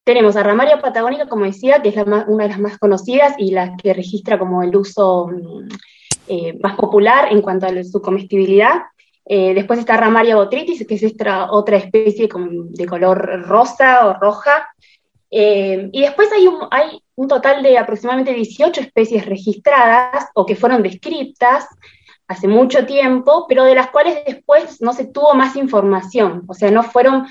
tenemos 0.05 0.37
a 0.37 0.43
Ramaria 0.43 0.79
patagónica, 0.79 1.27
como 1.27 1.43
decía, 1.43 1.81
que 1.81 1.89
es 1.89 1.97
una 1.97 2.43
de 2.43 2.49
las 2.49 2.59
más 2.59 2.77
conocidas 2.77 3.35
y 3.37 3.51
la 3.51 3.75
que 3.75 3.93
registra 3.93 4.39
como 4.39 4.63
el 4.63 4.73
uso 4.73 5.27
mm, 5.27 5.67
eh, 6.27 6.57
más 6.61 6.75
popular 6.75 7.31
en 7.31 7.41
cuanto 7.41 7.65
a 7.65 7.83
su 7.83 8.01
comestibilidad. 8.01 8.81
Eh, 9.25 9.53
después 9.53 9.79
está 9.79 9.97
Ramaria 9.97 10.35
botritis, 10.35 10.85
que 10.85 10.95
es 10.95 11.13
otra 11.49 11.77
especie 11.77 12.27
de 12.29 12.85
color 12.85 13.47
rosa 13.47 14.07
o 14.07 14.13
roja. 14.13 14.67
Eh, 15.31 15.89
y 15.91 16.01
después 16.01 16.31
hay 16.31 16.47
un, 16.47 16.59
hay 16.71 17.01
un 17.15 17.27
total 17.27 17.63
de 17.63 17.77
aproximadamente 17.77 18.33
18 18.33 18.81
especies 18.81 19.25
registradas 19.25 20.27
o 20.33 20.45
que 20.45 20.55
fueron 20.55 20.83
descritas 20.83 21.67
hace 22.27 22.47
mucho 22.47 22.85
tiempo, 22.85 23.45
pero 23.47 23.63
de 23.63 23.75
las 23.75 23.89
cuales 23.89 24.19
después 24.25 24.81
no 24.81 24.93
se 24.93 25.05
tuvo 25.05 25.33
más 25.33 25.55
información, 25.55 26.43
o 26.47 26.53
sea, 26.53 26.71
no 26.71 26.83
fueron 26.83 27.25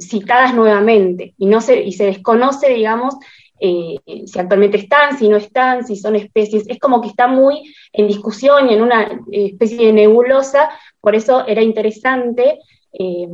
citadas 0.00 0.54
nuevamente 0.54 1.34
y, 1.38 1.46
no 1.46 1.62
se, 1.62 1.82
y 1.82 1.92
se 1.92 2.04
desconoce, 2.04 2.68
digamos, 2.68 3.14
eh, 3.58 3.96
si 4.26 4.38
actualmente 4.38 4.76
están, 4.76 5.18
si 5.18 5.28
no 5.28 5.36
están, 5.36 5.86
si 5.86 5.96
son 5.96 6.16
especies, 6.16 6.64
es 6.68 6.78
como 6.78 7.00
que 7.00 7.08
está 7.08 7.26
muy 7.26 7.74
en 7.92 8.06
discusión 8.06 8.68
y 8.68 8.74
en 8.74 8.82
una 8.82 9.20
especie 9.30 9.86
de 9.86 9.92
nebulosa, 9.92 10.68
por 11.00 11.14
eso 11.14 11.46
era 11.46 11.62
interesante 11.62 12.60
eh, 12.98 13.28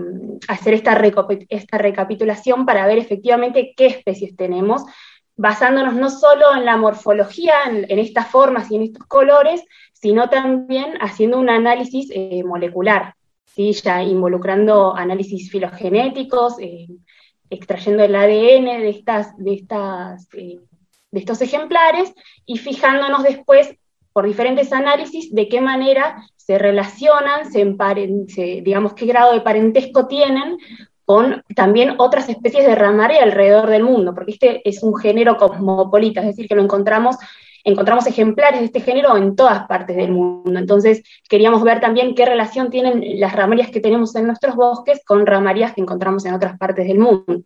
hacer 0.49 0.75
esta, 0.75 1.01
esta 1.49 1.79
recapitulación 1.79 2.67
para 2.67 2.87
ver 2.87 2.99
efectivamente 2.99 3.75
qué 3.77 3.87
especies 3.87 4.37
tenemos, 4.37 4.83
basándonos 5.37 5.95
no 5.95 6.11
solo 6.11 6.55
en 6.57 6.65
la 6.65 6.77
morfología, 6.77 7.55
en, 7.67 7.99
estas 7.99 8.29
formas 8.29 8.71
y 8.71 8.77
en 8.77 8.83
estos 8.83 9.07
colores, 9.07 9.63
sino 9.93 10.29
también 10.29 10.95
haciendo 11.01 11.39
un 11.39 11.49
análisis 11.49 12.11
eh, 12.13 12.43
molecular, 12.45 13.15
¿sí? 13.45 13.73
ya 13.73 14.03
involucrando 14.03 14.95
análisis 14.95 15.51
filogenéticos, 15.51 16.57
extrayendo 17.53 18.03
el 18.03 18.15
ADN 18.15 18.81
de, 18.81 18.89
estas, 18.89 19.37
de, 19.37 19.55
estas, 19.55 20.27
eh, 20.35 20.59
de 21.11 21.21
estos 21.21 21.41
ejemplares 21.43 22.13
y 22.47 22.57
fijándonos 22.57 23.23
después 23.23 23.77
por 24.13 24.27
diferentes 24.27 24.73
análisis 24.73 25.33
de 25.35 25.49
qué 25.49 25.61
manera 25.61 26.23
se 26.37 26.59
relacionan, 26.59 27.51
se, 27.51 27.65
digamos 28.63 28.95
qué 28.95 29.07
grado 29.07 29.33
de 29.33 29.41
parentesco 29.41 30.07
tienen 30.07 30.59
con 31.05 31.43
también 31.55 31.95
otras 31.99 32.29
especies 32.29 32.67
de 32.67 32.75
ramaria 32.75 33.23
alrededor 33.23 33.69
del 33.69 33.85
mundo, 33.85 34.15
porque 34.15 34.33
este 34.33 34.69
es 34.69 34.83
un 34.83 34.97
género 34.97 35.37
cosmopolita, 35.37 36.21
es 36.21 36.29
decir, 36.29 36.49
que 36.49 36.55
lo 36.55 36.63
encontramos 36.63 37.17
encontramos 37.65 38.07
ejemplares 38.07 38.61
de 38.61 38.67
este 38.67 38.81
género 38.81 39.17
en 39.17 39.37
todas 39.37 39.67
partes 39.67 39.97
del 39.97 40.13
mundo. 40.13 40.59
Entonces, 40.59 41.03
queríamos 41.29 41.63
ver 41.63 41.81
también 41.81 42.15
qué 42.15 42.27
relación 42.27 42.71
tienen 42.71 43.21
las 43.21 43.35
ramarias 43.35 43.71
que 43.71 43.81
tenemos 43.81 44.15
en 44.17 44.27
nuestros 44.27 44.55
bosques 44.57 45.03
con 45.05 45.27
ramarias 45.27 45.73
que 45.75 45.81
encontramos 45.81 46.25
en 46.25 46.35
otras 46.35 46.59
partes 46.59 46.87
del 46.87 46.99
mundo. 46.99 47.43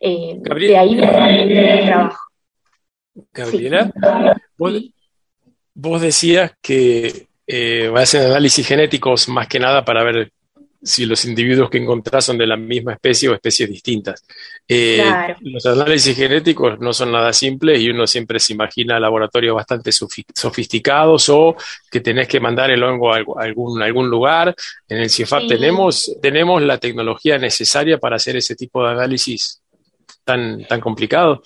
Eh, 0.00 0.38
de 0.40 0.76
ahí 0.76 0.98
el 0.98 1.86
trabajo. 1.86 2.24
Gabriela, 3.32 3.90
vos, 5.74 6.00
decías 6.00 6.52
que 6.62 7.26
eh, 7.46 7.88
va 7.88 8.00
a 8.00 8.02
hacer 8.04 8.30
análisis 8.30 8.66
genéticos 8.66 9.28
más 9.28 9.48
que 9.48 9.58
nada 9.58 9.84
para 9.84 10.04
ver 10.04 10.30
si 10.80 11.06
los 11.06 11.24
individuos 11.24 11.68
que 11.70 11.78
encontrás 11.78 12.24
son 12.24 12.38
de 12.38 12.46
la 12.46 12.56
misma 12.56 12.92
especie 12.92 13.28
o 13.28 13.34
especies 13.34 13.68
distintas. 13.68 14.24
Eh, 14.66 15.02
los 15.40 15.66
análisis 15.66 16.16
genéticos 16.16 16.78
no 16.78 16.92
son 16.92 17.10
nada 17.12 17.32
simples 17.32 17.80
y 17.80 17.90
uno 17.90 18.06
siempre 18.06 18.38
se 18.38 18.52
imagina 18.52 19.00
laboratorios 19.00 19.56
bastante 19.56 19.90
sofisticados 19.92 21.28
o 21.30 21.56
que 21.90 22.00
tenés 22.00 22.28
que 22.28 22.38
mandar 22.38 22.70
el 22.70 22.82
hongo 22.82 23.12
a 23.12 23.18
algún, 23.38 23.82
algún 23.82 24.08
lugar. 24.08 24.54
En 24.88 24.98
el 24.98 25.10
CIEFAP 25.10 25.48
tenemos, 25.48 26.16
tenemos 26.22 26.62
la 26.62 26.78
tecnología 26.78 27.38
necesaria 27.38 27.98
para 27.98 28.16
hacer 28.16 28.36
ese 28.36 28.54
tipo 28.54 28.84
de 28.84 28.92
análisis 28.92 29.60
tan, 30.24 30.64
tan 30.64 30.80
complicado. 30.80 31.42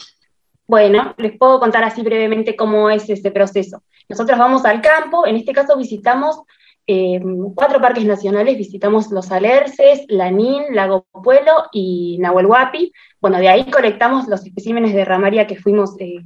Bueno, 0.67 1.15
les 1.17 1.37
puedo 1.39 1.59
contar 1.59 1.85
así 1.85 2.03
brevemente 2.03 2.55
cómo 2.55 2.91
es 2.91 3.09
ese 3.09 3.31
proceso. 3.31 3.83
Nosotros 4.09 4.39
vamos 4.39 4.65
al 4.65 4.81
campo, 4.81 5.27
en 5.27 5.37
este 5.37 5.53
caso 5.53 5.77
visitamos 5.77 6.43
eh, 6.87 7.21
cuatro 7.55 7.81
parques 7.81 8.05
nacionales, 8.05 8.57
visitamos 8.57 9.11
los 9.11 9.31
Alerces, 9.31 10.05
Lanín, 10.09 10.75
Lago 10.75 11.07
Puelo 11.23 11.69
y 11.73 12.19
Nahuel 12.21 12.47
Huapi. 12.47 12.93
Bueno, 13.21 13.39
de 13.39 13.49
ahí 13.49 13.71
colectamos 13.71 14.29
los 14.29 14.45
especímenes 14.45 14.93
de 14.93 15.05
ramaria 15.05 15.47
que 15.47 15.57
fuimos 15.57 15.95
eh, 16.01 16.23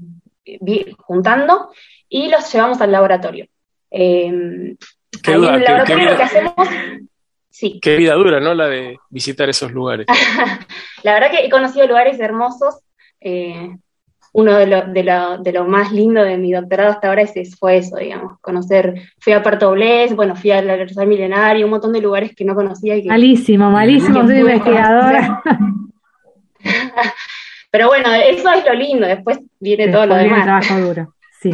juntando 0.99 1.71
y 2.09 2.29
los 2.29 2.51
llevamos 2.53 2.81
al 2.81 2.93
laboratorio. 2.93 3.47
Eh, 3.91 4.77
qué, 5.23 5.37
vida, 7.97 8.15
dura, 8.15 8.41
¿no? 8.41 8.55
La 8.55 8.67
de 8.67 8.99
visitar 9.11 9.49
esos 9.49 9.73
lugares. 9.73 10.07
la 11.03 11.13
verdad 11.13 11.31
que 11.31 11.45
he 11.45 11.51
conocido 11.51 11.87
lugares 11.87 12.19
hermosos 12.19 12.81
uno 14.37 14.55
de 14.59 14.67
lo, 14.67 14.83
de, 14.83 15.03
lo, 15.03 15.39
de 15.39 15.51
lo, 15.51 15.65
más 15.65 15.93
lindo 15.93 16.23
de 16.23 16.37
mi 16.37 16.53
doctorado 16.53 16.91
hasta 16.91 17.09
ahora 17.09 17.23
es, 17.23 17.59
fue 17.59 17.79
eso, 17.79 17.97
digamos, 17.97 18.39
conocer, 18.43 19.09
fui 19.19 19.33
a 19.33 19.43
Puerto 19.43 19.71
Blés, 19.71 20.15
bueno, 20.15 20.37
fui 20.37 20.51
al 20.51 20.67
Universal 20.67 21.07
Milenario, 21.07 21.65
un 21.65 21.71
montón 21.71 21.95
de 21.95 22.03
lugares 22.03 22.35
que 22.37 22.45
no 22.45 22.55
conocía. 22.55 22.97
Y 22.97 23.05
que, 23.05 23.09
malísimo, 23.09 23.71
malísimo, 23.71 24.27
soy 24.27 24.41
investigadora. 24.41 25.43
Pero 27.71 27.89
bueno, 27.89 28.13
eso 28.13 28.53
es 28.53 28.67
lo 28.67 28.75
lindo, 28.75 29.07
después 29.07 29.39
viene 29.59 29.89
todo 29.89 30.05
lo 30.05 30.17
demás. 30.17 30.45
trabajo 30.45 30.87
duro, 30.87 31.15
sí. 31.41 31.53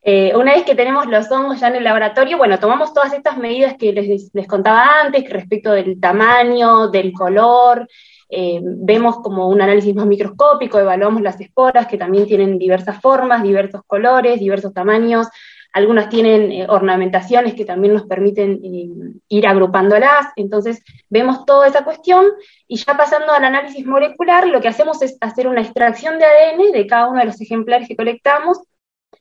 Eh, 0.00 0.32
una 0.34 0.54
vez 0.54 0.64
que 0.64 0.76
tenemos 0.76 1.04
los 1.08 1.30
hongos 1.30 1.60
ya 1.60 1.68
en 1.68 1.76
el 1.76 1.84
laboratorio, 1.84 2.38
bueno, 2.38 2.58
tomamos 2.58 2.94
todas 2.94 3.12
estas 3.12 3.36
medidas 3.36 3.74
que 3.78 3.92
les, 3.92 4.30
les 4.32 4.46
contaba 4.46 5.02
antes 5.02 5.28
respecto 5.28 5.72
del 5.72 6.00
tamaño, 6.00 6.88
del 6.88 7.12
color, 7.12 7.86
eh, 8.28 8.60
vemos 8.62 9.20
como 9.20 9.48
un 9.48 9.60
análisis 9.60 9.94
más 9.94 10.06
microscópico, 10.06 10.78
evaluamos 10.78 11.22
las 11.22 11.40
esporas 11.40 11.86
que 11.86 11.96
también 11.96 12.26
tienen 12.26 12.58
diversas 12.58 13.00
formas, 13.00 13.42
diversos 13.42 13.82
colores, 13.86 14.40
diversos 14.40 14.74
tamaños, 14.74 15.28
algunas 15.72 16.08
tienen 16.08 16.50
eh, 16.50 16.66
ornamentaciones 16.68 17.54
que 17.54 17.64
también 17.64 17.94
nos 17.94 18.04
permiten 18.04 18.60
eh, 18.64 18.88
ir 19.28 19.46
agrupándolas, 19.46 20.26
entonces 20.34 20.82
vemos 21.08 21.44
toda 21.44 21.68
esa 21.68 21.84
cuestión 21.84 22.26
y 22.66 22.76
ya 22.76 22.96
pasando 22.96 23.32
al 23.32 23.44
análisis 23.44 23.86
molecular, 23.86 24.48
lo 24.48 24.60
que 24.60 24.68
hacemos 24.68 25.02
es 25.02 25.16
hacer 25.20 25.46
una 25.46 25.60
extracción 25.60 26.18
de 26.18 26.24
ADN 26.24 26.72
de 26.72 26.86
cada 26.86 27.08
uno 27.08 27.20
de 27.20 27.26
los 27.26 27.40
ejemplares 27.40 27.86
que 27.86 27.96
colectamos 27.96 28.58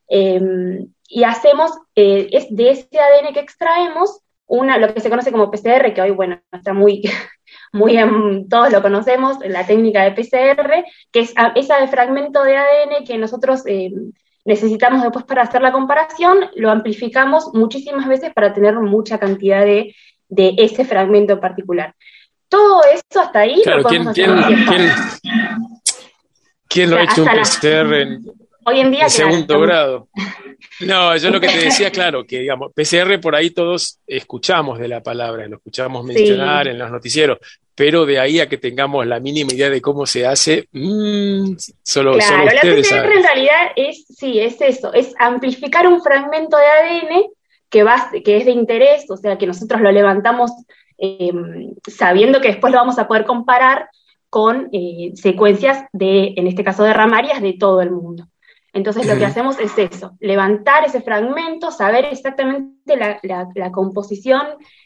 y 0.08 1.24
hacemos, 1.24 1.72
es 1.96 2.48
de 2.56 2.70
ese 2.70 3.00
ADN 3.00 3.34
que 3.34 3.40
extraemos, 3.40 4.22
una, 4.48 4.78
lo 4.78 4.94
que 4.94 5.02
se 5.02 5.10
conoce 5.10 5.32
como 5.32 5.50
PCR, 5.50 5.94
que 5.94 6.02
hoy, 6.02 6.12
bueno, 6.12 6.40
está 6.52 6.74
muy, 6.74 7.02
muy 7.76 7.98
todos 8.50 8.72
lo 8.72 8.82
conocemos, 8.82 9.38
la 9.46 9.68
técnica 9.68 10.04
de 10.04 10.12
PCR, 10.12 10.86
que 11.12 11.20
es 11.20 11.34
ese 11.56 11.88
fragmento 11.90 12.44
de 12.44 12.58
ADN 12.58 13.06
que 13.06 13.18
nosotros 13.18 13.64
eh, 13.68 13.92
necesitamos 14.46 15.04
después 15.04 15.26
para 15.26 15.44
hacer 15.44 15.62
la 15.62 15.72
comparación, 15.72 16.50
lo 16.56 16.72
amplificamos 16.72 17.50
muchísimas 17.54 18.08
veces 18.08 18.34
para 18.34 18.54
tener 18.54 18.76
mucha 18.76 19.20
cantidad 19.20 19.66
de, 19.66 19.94
ese 20.30 20.86
fragmento 20.86 21.34
en 21.34 21.40
particular. 21.40 21.94
Todo 22.48 22.82
eso 22.86 23.22
hasta 23.22 23.40
ahí 23.40 23.62
lo 23.66 23.82
podemos 23.82 24.14
¿quién, 24.14 24.30
hacer 24.32 24.56
¿quién, 26.68 26.90
lo 26.90 26.98
ha 26.98 27.04
hecho 27.04 27.24
un 27.24 27.28
PCR 27.28 27.94
en, 27.94 28.26
hoy 28.66 28.80
en, 28.80 28.92
día, 28.92 29.10
segundo 29.10 29.60
grado? 29.60 30.08
No, 30.82 31.16
yo 31.16 31.30
lo 31.30 31.40
que 31.40 31.48
te 31.48 31.60
decía, 31.60 31.90
claro, 31.90 32.26
que 32.26 32.40
digamos, 32.40 32.74
PCR 32.74 33.20
por 33.22 33.36
ahí 33.36 33.52
todos 33.52 34.00
escuchamos 34.06 34.78
de 34.78 34.90
la 34.90 35.02
palabra, 35.02 35.48
lo 35.48 35.58
escuchamos 35.58 36.04
mencionar 36.04 36.68
en 36.68 36.78
los 36.78 36.92
noticieros, 36.92 37.38
pero 37.76 38.06
de 38.06 38.20
ahí 38.20 38.40
a 38.40 38.48
que 38.48 38.58
tengamos 38.58 39.06
la 39.06 39.20
mínima 39.20 39.54
idea 39.54 39.70
de 39.70 39.82
cómo 39.82 40.06
se 40.06 40.26
hace, 40.26 40.68
mm, 40.72 41.56
solo, 41.84 42.14
Claro, 42.14 42.22
solo 42.32 42.46
la 42.46 42.54
ustedes 42.56 42.88
PCR 42.88 42.96
saben. 42.96 43.12
en 43.12 43.24
realidad 43.24 43.72
es, 43.76 44.06
sí, 44.08 44.40
es 44.40 44.62
eso, 44.62 44.94
es 44.94 45.14
amplificar 45.20 45.86
un 45.88 46.02
fragmento 46.02 46.58
de 46.58 46.66
ADN 46.66 47.26
que, 47.70 47.84
va, 47.84 48.10
que 48.24 48.38
es 48.38 48.46
de 48.46 48.52
interés, 48.52 49.10
o 49.10 49.18
sea, 49.18 49.38
que 49.38 49.46
nosotros 49.48 49.82
lo 49.82 49.92
levantamos 49.92 50.52
eh, 50.98 51.32
sabiendo 51.88 52.40
que 52.40 52.48
después 52.48 52.72
lo 52.72 52.80
vamos 52.80 52.98
a 52.98 53.08
poder 53.08 53.26
comparar 53.26 53.90
con 54.30 54.70
eh, 54.72 55.12
secuencias 55.16 55.86
de, 55.92 56.34
en 56.38 56.48
este 56.48 56.64
caso 56.64 56.84
de 56.84 56.94
ramarias, 56.94 57.42
de 57.42 57.54
todo 57.54 57.82
el 57.82 57.92
mundo. 57.92 58.28
Entonces 58.76 59.08
lo 59.08 59.18
que 59.18 59.26
hacemos 59.26 59.58
es 59.60 59.76
eso, 59.78 60.18
levantar 60.20 60.86
ese 60.86 61.02
fragmento, 61.02 61.72
saber 61.72 62.06
exactamente 62.06 62.96
la, 62.98 63.20
la- 63.24 63.48
la 63.56 63.72
composición, 63.72 64.44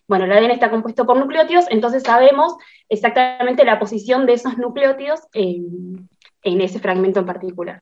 bueno, 0.08 0.25
el 0.25 0.31
ADN 0.31 0.51
está 0.51 0.69
compuesto 0.69 1.05
por 1.05 1.17
nucleótidos, 1.17 1.65
entonces 1.69 2.03
sabemos 2.03 2.55
exactamente 2.88 3.65
la 3.65 3.79
posición 3.79 4.25
de 4.25 4.34
esos 4.34 4.58
nucleótidos 4.58 5.22
en, 5.34 6.08
en 6.43 6.62
ese 6.62 6.79
fragmento 6.79 7.19
en 7.19 7.25
particular. 7.25 7.81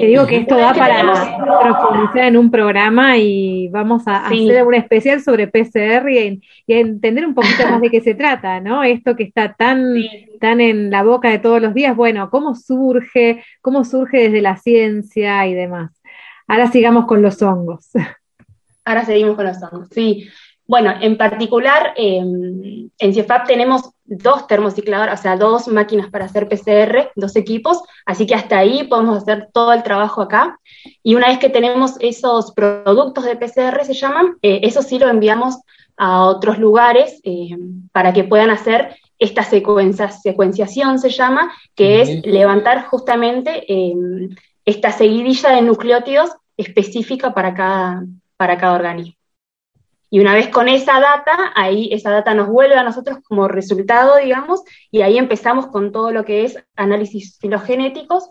Te 0.00 0.06
digo 0.06 0.26
que 0.26 0.36
Eh, 0.36 0.40
esto 0.40 0.56
una 0.56 0.72
da 0.72 0.74
para 0.74 1.60
profundizar 1.62 2.24
en 2.24 2.36
un 2.36 2.50
programa 2.50 3.16
y 3.18 3.68
vamos 3.68 4.02
a 4.06 4.28
Sí. 4.28 4.48
hacer 4.48 4.64
un 4.66 4.74
especial 4.74 5.20
sobre 5.22 5.46
PCR 5.46 6.10
y, 6.12 6.18
en- 6.18 6.42
y 6.66 6.72
a 6.74 6.78
entender 6.80 7.24
un 7.26 7.34
poquito 7.34 7.66
más 7.68 7.80
de 7.80 7.90
qué 7.90 8.00
se 8.00 8.14
trata, 8.14 8.60
¿no? 8.60 8.82
Esto 8.82 9.14
que 9.14 9.22
está 9.24 9.54
tan, 9.54 9.94
Sí. 9.94 10.08
tan 10.40 10.60
en 10.60 10.90
la 10.90 11.02
boca 11.02 11.30
de 11.30 11.38
todos 11.38 11.62
los 11.62 11.74
días, 11.74 11.94
bueno, 11.96 12.28
¿cómo 12.30 12.54
surge? 12.54 13.42
¿Cómo 13.60 13.84
surge 13.84 14.18
desde 14.24 14.40
la 14.42 14.56
ciencia 14.56 15.46
y 15.46 15.54
demás? 15.54 15.92
Ahora 16.48 16.66
sigamos 16.70 17.06
con 17.06 17.22
los 17.22 17.40
hongos. 17.42 17.90
Ahora 18.84 19.04
seguimos 19.04 19.36
con 19.36 19.46
los 19.46 19.62
hongos. 19.62 19.88
Sí. 19.92 20.28
Bueno, 20.66 20.94
en 21.00 21.16
particular, 21.16 21.92
eh, 21.96 22.18
en 22.18 23.14
CIEFAP 23.14 23.46
tenemos 23.46 23.90
dos 24.04 24.46
termocicladores, 24.46 25.18
o 25.18 25.22
sea, 25.22 25.36
dos 25.36 25.68
máquinas 25.68 26.10
para 26.10 26.26
hacer 26.26 26.48
PCR, 26.48 27.10
dos 27.16 27.36
equipos, 27.36 27.82
así 28.04 28.26
que 28.26 28.34
hasta 28.34 28.58
ahí 28.58 28.84
podemos 28.84 29.16
hacer 29.18 29.48
todo 29.52 29.72
el 29.72 29.82
trabajo 29.82 30.22
acá. 30.22 30.58
Y 31.02 31.14
una 31.14 31.28
vez 31.28 31.38
que 31.38 31.50
tenemos 31.50 31.96
esos 32.00 32.52
productos 32.52 33.24
de 33.24 33.36
PCR, 33.36 33.84
se 33.84 33.94
llaman, 33.94 34.36
eh, 34.42 34.60
eso 34.62 34.82
sí 34.82 34.98
lo 34.98 35.08
enviamos 35.08 35.56
a 35.96 36.24
otros 36.24 36.58
lugares 36.58 37.20
eh, 37.24 37.56
para 37.92 38.12
que 38.12 38.24
puedan 38.24 38.50
hacer 38.50 38.96
esta 39.18 39.42
secuencia, 39.42 40.10
secuenciación, 40.10 40.98
se 40.98 41.10
llama, 41.10 41.52
que 41.74 42.02
es 42.02 42.26
levantar 42.26 42.86
justamente 42.86 43.64
eh, 43.72 43.94
esta 44.64 44.92
seguidilla 44.92 45.50
de 45.50 45.62
nucleótidos 45.62 46.30
específica 46.56 47.32
para 47.32 47.54
cada, 47.54 48.04
para 48.36 48.58
cada 48.58 48.74
organismo. 48.74 49.14
Y 50.14 50.20
una 50.20 50.32
vez 50.32 50.46
con 50.46 50.68
esa 50.68 51.00
data, 51.00 51.50
ahí 51.56 51.88
esa 51.90 52.12
data 52.12 52.34
nos 52.34 52.46
vuelve 52.46 52.76
a 52.76 52.84
nosotros 52.84 53.18
como 53.24 53.48
resultado, 53.48 54.18
digamos, 54.18 54.62
y 54.92 55.02
ahí 55.02 55.18
empezamos 55.18 55.66
con 55.66 55.90
todo 55.90 56.12
lo 56.12 56.24
que 56.24 56.44
es 56.44 56.56
análisis 56.76 57.36
filogenéticos, 57.40 58.30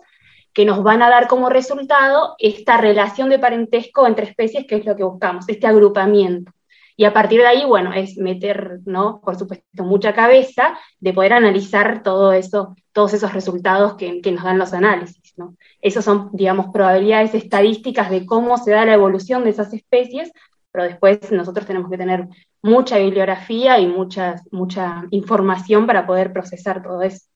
que 0.54 0.64
nos 0.64 0.82
van 0.82 1.02
a 1.02 1.10
dar 1.10 1.28
como 1.28 1.50
resultado 1.50 2.36
esta 2.38 2.78
relación 2.78 3.28
de 3.28 3.38
parentesco 3.38 4.06
entre 4.06 4.24
especies, 4.24 4.66
que 4.66 4.76
es 4.76 4.86
lo 4.86 4.96
que 4.96 5.04
buscamos, 5.04 5.46
este 5.46 5.66
agrupamiento. 5.66 6.52
Y 6.96 7.04
a 7.04 7.12
partir 7.12 7.40
de 7.40 7.48
ahí, 7.48 7.66
bueno, 7.66 7.92
es 7.92 8.16
meter, 8.16 8.80
¿no? 8.86 9.20
Por 9.20 9.36
supuesto, 9.36 9.84
mucha 9.84 10.14
cabeza 10.14 10.78
de 11.00 11.12
poder 11.12 11.34
analizar 11.34 12.02
todo 12.02 12.32
eso, 12.32 12.76
todos 12.92 13.12
esos 13.12 13.34
resultados 13.34 13.96
que, 13.96 14.22
nos 14.32 14.44
dan 14.44 14.58
los 14.58 14.72
análisis, 14.72 15.34
¿no? 15.36 15.54
Esas 15.82 16.06
son, 16.06 16.30
digamos, 16.32 16.68
probabilidades 16.72 17.34
estadísticas 17.34 18.08
de 18.08 18.24
cómo 18.24 18.56
se 18.56 18.70
da 18.70 18.86
la 18.86 18.94
evolución 18.94 19.44
de 19.44 19.50
esas 19.50 19.74
especies, 19.74 20.32
pero 20.74 20.88
después 20.88 21.30
nosotros 21.30 21.66
tenemos 21.66 21.88
que 21.88 21.96
tener 21.96 22.26
mucha 22.60 22.98
bibliografía 22.98 23.78
y 23.78 23.86
mucha, 23.86 24.42
mucha 24.50 25.04
información 25.12 25.86
para 25.86 26.04
poder 26.04 26.32
procesar 26.32 26.82
todo 26.82 27.00
eso. 27.02 27.28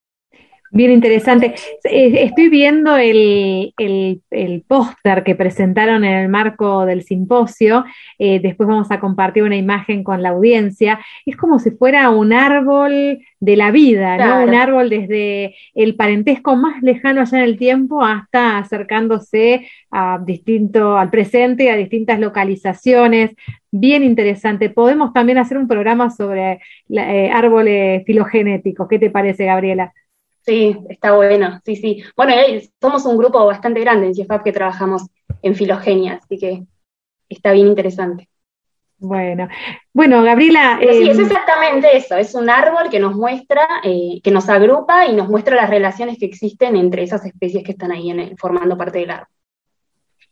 Bien 0.70 0.90
interesante. 0.90 1.54
Eh, 1.84 2.24
Estoy 2.24 2.48
viendo 2.50 2.96
el, 2.96 3.72
el, 3.78 4.20
el 4.30 4.62
póster 4.68 5.24
que 5.24 5.34
presentaron 5.34 6.04
en 6.04 6.12
el 6.14 6.28
marco 6.28 6.84
del 6.84 7.02
simposio. 7.02 7.84
Eh, 8.18 8.38
después 8.40 8.68
vamos 8.68 8.90
a 8.90 9.00
compartir 9.00 9.42
una 9.44 9.56
imagen 9.56 10.04
con 10.04 10.22
la 10.22 10.28
audiencia. 10.30 11.00
Es 11.24 11.36
como 11.36 11.58
si 11.58 11.70
fuera 11.70 12.10
un 12.10 12.32
árbol 12.32 13.18
de 13.40 13.56
la 13.56 13.70
vida, 13.70 14.16
¿no? 14.18 14.24
Un 14.44 14.54
árbol 14.54 14.90
desde 14.90 15.54
el 15.74 15.94
parentesco 15.94 16.54
más 16.56 16.82
lejano 16.82 17.22
allá 17.22 17.38
en 17.38 17.44
el 17.44 17.56
tiempo 17.56 18.04
hasta 18.04 18.58
acercándose 18.58 19.66
a 19.90 20.18
distinto, 20.24 20.98
al 20.98 21.08
presente, 21.10 21.70
a 21.70 21.76
distintas 21.76 22.18
localizaciones. 22.20 23.30
Bien 23.70 24.02
interesante. 24.02 24.70
Podemos 24.70 25.12
también 25.12 25.38
hacer 25.38 25.56
un 25.56 25.68
programa 25.68 26.10
sobre 26.10 26.60
la- 26.88 27.14
eh, 27.14 27.30
árboles 27.30 28.04
filogenéticos. 28.04 28.86
¿Qué 28.88 28.98
te 28.98 29.10
parece, 29.10 29.46
Gabriela? 29.46 29.92
Sí, 30.42 30.76
está 30.88 31.12
bueno, 31.14 31.60
sí, 31.64 31.76
sí. 31.76 32.02
Bueno, 32.16 32.32
somos 32.80 33.04
un 33.04 33.18
grupo 33.18 33.44
bastante 33.44 33.80
grande 33.80 34.06
en 34.06 34.14
CIEFAP 34.14 34.42
que 34.44 34.52
trabajamos 34.52 35.02
en 35.42 35.54
filogenia, 35.54 36.20
así 36.22 36.38
que 36.38 36.62
está 37.28 37.52
bien 37.52 37.66
interesante. 37.66 38.28
Bueno, 39.00 39.46
bueno, 39.92 40.22
Gabriela, 40.24 40.78
sí, 40.80 41.08
es 41.08 41.18
exactamente 41.20 41.96
eso, 41.96 42.16
es 42.16 42.34
un 42.34 42.50
árbol 42.50 42.88
que 42.90 42.98
nos 42.98 43.14
muestra, 43.14 43.64
eh, 43.84 44.20
que 44.24 44.30
nos 44.32 44.48
agrupa 44.48 45.06
y 45.06 45.14
nos 45.14 45.28
muestra 45.28 45.54
las 45.54 45.70
relaciones 45.70 46.18
que 46.18 46.26
existen 46.26 46.74
entre 46.74 47.04
esas 47.04 47.24
especies 47.24 47.62
que 47.62 47.72
están 47.72 47.92
ahí 47.92 48.10
en 48.10 48.18
el- 48.20 48.36
formando 48.38 48.76
parte 48.76 48.98
del 48.98 49.10
árbol. 49.10 49.28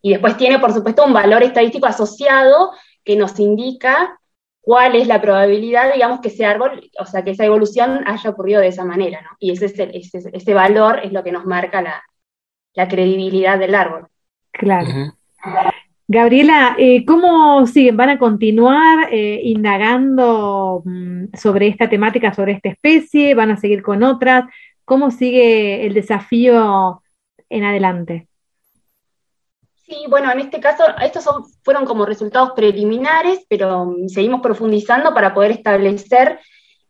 Y 0.02 0.10
después 0.10 0.36
tiene, 0.36 0.58
por 0.58 0.72
supuesto, 0.72 1.04
un 1.04 1.12
valor 1.12 1.42
estadístico 1.44 1.86
asociado 1.86 2.72
que 3.04 3.14
nos 3.16 3.38
indica 3.38 4.18
cuál 4.66 4.96
es 4.96 5.06
la 5.06 5.20
probabilidad, 5.22 5.94
digamos, 5.94 6.20
que 6.20 6.26
ese 6.26 6.44
árbol, 6.44 6.90
o 6.98 7.06
sea, 7.06 7.22
que 7.22 7.30
esa 7.30 7.44
evolución 7.44 8.02
haya 8.04 8.30
ocurrido 8.30 8.60
de 8.60 8.66
esa 8.66 8.84
manera, 8.84 9.20
¿no? 9.22 9.28
Y 9.38 9.52
ese, 9.52 9.66
es 9.66 9.78
el- 9.78 9.94
ese, 9.94 10.18
ese 10.32 10.54
valor 10.54 10.98
es 11.04 11.12
lo 11.12 11.22
que 11.22 11.30
nos 11.30 11.46
marca 11.46 11.80
la, 11.82 12.02
la 12.74 12.88
credibilidad 12.88 13.60
del 13.60 13.76
árbol. 13.76 14.08
claro. 14.50 14.88
Gabriela, 16.08 16.74
eh, 16.78 17.04
¿cómo 17.04 17.64
siguen? 17.68 17.96
¿Van 17.96 18.10
a 18.10 18.18
continuar 18.18 19.08
eh, 19.12 19.40
indagando 19.44 20.82
mm, 20.84 21.26
sobre 21.36 21.68
esta 21.68 21.88
temática, 21.88 22.34
sobre 22.34 22.52
esta 22.52 22.68
especie? 22.70 23.34
¿Van 23.36 23.52
a 23.52 23.56
seguir 23.56 23.82
con 23.82 24.02
otras? 24.02 24.44
¿Cómo 24.84 25.12
sigue 25.12 25.86
el 25.86 25.94
desafío 25.94 27.02
en 27.50 27.64
adelante? 27.64 28.26
Sí, 29.86 30.06
bueno, 30.08 30.32
en 30.32 30.40
este 30.40 30.58
caso, 30.58 30.82
estos 31.00 31.22
son, 31.22 31.44
fueron 31.62 31.84
como 31.84 32.06
resultados 32.06 32.52
preliminares, 32.56 33.46
pero 33.48 33.86
mm, 33.86 34.08
seguimos 34.08 34.40
profundizando 34.40 35.14
para 35.14 35.32
poder 35.32 35.52
establecer 35.52 36.40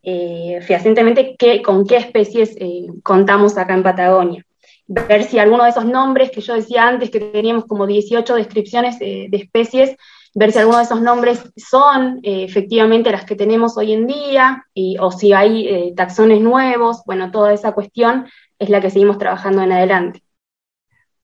eh, 0.03 0.61
fehacientemente 0.63 1.37
qué, 1.39 1.61
con 1.61 1.87
qué 1.87 1.97
especies 1.97 2.57
eh, 2.59 2.87
contamos 3.03 3.59
acá 3.59 3.75
en 3.75 3.83
Patagonia. 3.83 4.47
Ver 4.87 5.25
si 5.25 5.39
alguno 5.39 5.65
de 5.65 5.71
esos 5.71 5.85
nombres 5.85 6.31
que 6.31 6.41
yo 6.41 6.55
decía 6.55 6.89
antes, 6.89 7.11
que 7.11 7.21
teníamos 7.21 7.67
como 7.67 7.87
18 7.87 8.35
descripciones 8.35 8.97
eh, 9.01 9.27
de 9.29 9.37
especies, 9.37 9.97
ver 10.35 10.53
si 10.53 10.59
alguno 10.61 10.79
de 10.79 10.85
esos 10.85 11.03
nombres 11.03 11.43
son 11.57 12.21
eh, 12.23 12.45
efectivamente 12.45 13.11
las 13.11 13.27
que 13.27 13.37
tenemos 13.37 13.77
hoy 13.77 13.93
en 13.93 14.07
día, 14.07 14.65
y, 14.73 14.97
o 14.99 15.11
si 15.11 15.35
hay 15.35 15.93
taxones 15.95 16.41
nuevos, 16.41 17.03
bueno, 17.05 17.31
toda 17.31 17.53
esa 17.53 17.73
cuestión 17.73 18.27
es 18.59 18.71
la 18.71 18.81
que 18.81 18.91
seguimos 18.91 19.19
trabajando 19.19 19.61
en 19.63 19.73
adelante. 19.73 20.26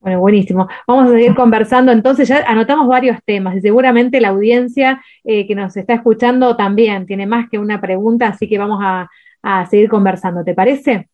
Bueno, 0.02 0.18
buenísimo. 0.18 0.66
Vamos 0.84 1.06
a 1.06 1.12
seguir 1.12 1.32
conversando. 1.36 1.92
Entonces 1.92 2.26
ya 2.26 2.42
anotamos 2.44 2.88
varios 2.88 3.18
temas 3.24 3.54
y 3.54 3.60
seguramente 3.60 4.20
la 4.20 4.30
audiencia 4.30 5.00
eh, 5.22 5.46
que 5.46 5.54
nos 5.54 5.76
está 5.76 5.94
escuchando 5.94 6.56
también 6.56 7.06
tiene 7.06 7.24
más 7.24 7.48
que 7.48 7.60
una 7.60 7.80
pregunta, 7.80 8.26
así 8.26 8.48
que 8.48 8.58
vamos 8.58 8.80
a, 8.82 9.08
a 9.42 9.66
seguir 9.66 9.88
conversando. 9.88 10.42
¿Te 10.42 10.54
parece? 10.54 11.08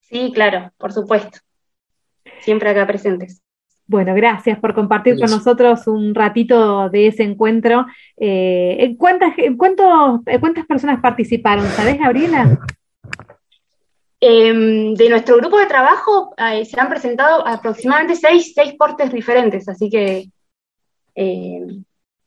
Sí, 0.00 0.32
claro, 0.34 0.72
por 0.76 0.92
supuesto. 0.92 1.38
Siempre 2.40 2.70
acá 2.70 2.84
presentes. 2.84 3.42
Bueno, 3.86 4.12
gracias 4.14 4.58
por 4.58 4.74
compartir 4.74 5.18
con 5.18 5.30
nosotros 5.30 5.86
un 5.86 6.12
ratito 6.12 6.90
de 6.90 7.08
ese 7.08 7.22
encuentro. 7.22 7.86
Eh, 8.16 8.96
¿cuántas, 8.98 9.34
cuántos, 9.56 10.20
¿Cuántas 10.40 10.66
personas 10.66 11.00
participaron? 11.00 11.64
¿Sabés, 11.66 11.98
Gabriela? 11.98 12.58
Eh, 14.22 14.52
de 14.52 15.08
nuestro 15.08 15.38
grupo 15.38 15.58
de 15.58 15.64
trabajo 15.64 16.34
eh, 16.36 16.66
se 16.66 16.78
han 16.78 16.90
presentado 16.90 17.46
aproximadamente 17.46 18.16
seis, 18.16 18.52
seis 18.54 18.74
portes 18.74 19.10
diferentes, 19.10 19.66
así 19.66 19.88
que 19.88 20.30
eh, 21.14 21.66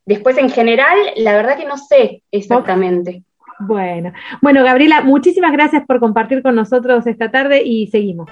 después 0.04 0.38
en 0.40 0.50
general, 0.50 0.98
la 1.18 1.34
verdad 1.34 1.56
que 1.56 1.66
no 1.66 1.78
sé 1.78 2.24
exactamente. 2.32 3.24
Bueno, 3.60 4.12
bueno, 4.42 4.64
Gabriela, 4.64 5.02
muchísimas 5.02 5.52
gracias 5.52 5.86
por 5.86 6.00
compartir 6.00 6.42
con 6.42 6.56
nosotros 6.56 7.06
esta 7.06 7.30
tarde 7.30 7.62
y 7.64 7.88
seguimos. 7.88 8.30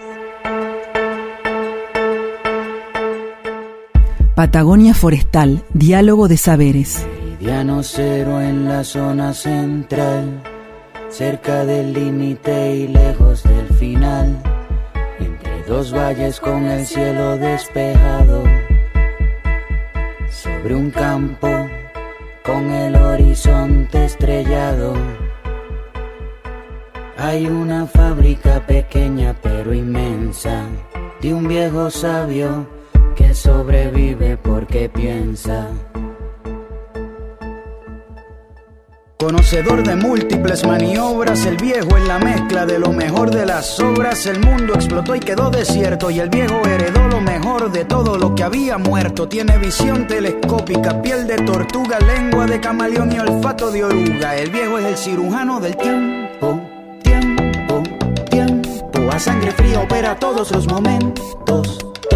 Patagonia 4.35 4.95
Forestal, 4.95 5.63
Diálogo 5.73 6.27
de 6.27 6.37
Saberes. 6.37 7.07
Meridiano 7.41 7.83
cero 7.83 8.41
en 8.41 8.67
la 8.67 8.83
zona 8.83 9.33
central, 9.33 10.41
cerca 11.11 11.65
del 11.65 11.91
límite 11.91 12.73
y 12.73 12.87
lejos 12.87 13.43
del 13.43 13.67
final, 13.77 14.41
entre 15.19 15.63
dos 15.63 15.93
valles 15.93 16.39
con 16.39 16.65
el 16.65 16.85
cielo 16.85 17.37
despejado, 17.37 18.43
sobre 20.29 20.73
un 20.75 20.89
campo 20.89 21.49
con 22.43 22.71
el 22.71 22.95
horizonte 22.95 24.05
estrellado. 24.05 24.93
Hay 27.17 27.45
una 27.45 27.85
fábrica 27.85 28.65
pequeña 28.65 29.35
pero 29.41 29.73
inmensa 29.73 30.65
de 31.21 31.33
un 31.33 31.47
viejo 31.47 31.91
sabio 31.91 32.65
que 33.15 33.33
sobrevive 33.33 34.37
porque 34.37 34.89
piensa. 34.89 35.67
Conocedor 39.21 39.83
de 39.83 39.95
múltiples 39.95 40.65
maniobras, 40.65 41.45
el 41.45 41.55
viejo 41.55 41.95
en 41.95 42.07
la 42.07 42.17
mezcla 42.17 42.65
de 42.65 42.79
lo 42.79 42.91
mejor 42.91 43.29
de 43.29 43.45
las 43.45 43.79
obras. 43.79 44.25
El 44.25 44.39
mundo 44.39 44.73
explotó 44.73 45.13
y 45.13 45.19
quedó 45.19 45.51
desierto, 45.51 46.09
y 46.09 46.19
el 46.19 46.29
viejo 46.29 46.59
heredó 46.65 47.07
lo 47.07 47.21
mejor 47.21 47.71
de 47.71 47.85
todo 47.85 48.17
lo 48.17 48.33
que 48.33 48.41
había 48.41 48.79
muerto. 48.79 49.27
Tiene 49.27 49.59
visión 49.59 50.07
telescópica, 50.07 51.03
piel 51.03 51.27
de 51.27 51.35
tortuga, 51.35 51.99
lengua 51.99 52.47
de 52.47 52.59
camaleón 52.59 53.11
y 53.11 53.19
olfato 53.19 53.69
de 53.69 53.83
oruga. 53.83 54.35
El 54.35 54.49
viejo 54.49 54.79
es 54.79 54.85
el 54.85 54.97
cirujano 54.97 55.59
del 55.59 55.77
tiempo, 55.77 56.59
tiempo, 57.03 57.83
tiempo. 58.27 59.11
A 59.11 59.19
sangre 59.19 59.51
fría 59.51 59.81
opera 59.81 60.17
todos 60.17 60.49
los 60.49 60.65
momentos. 60.65 61.70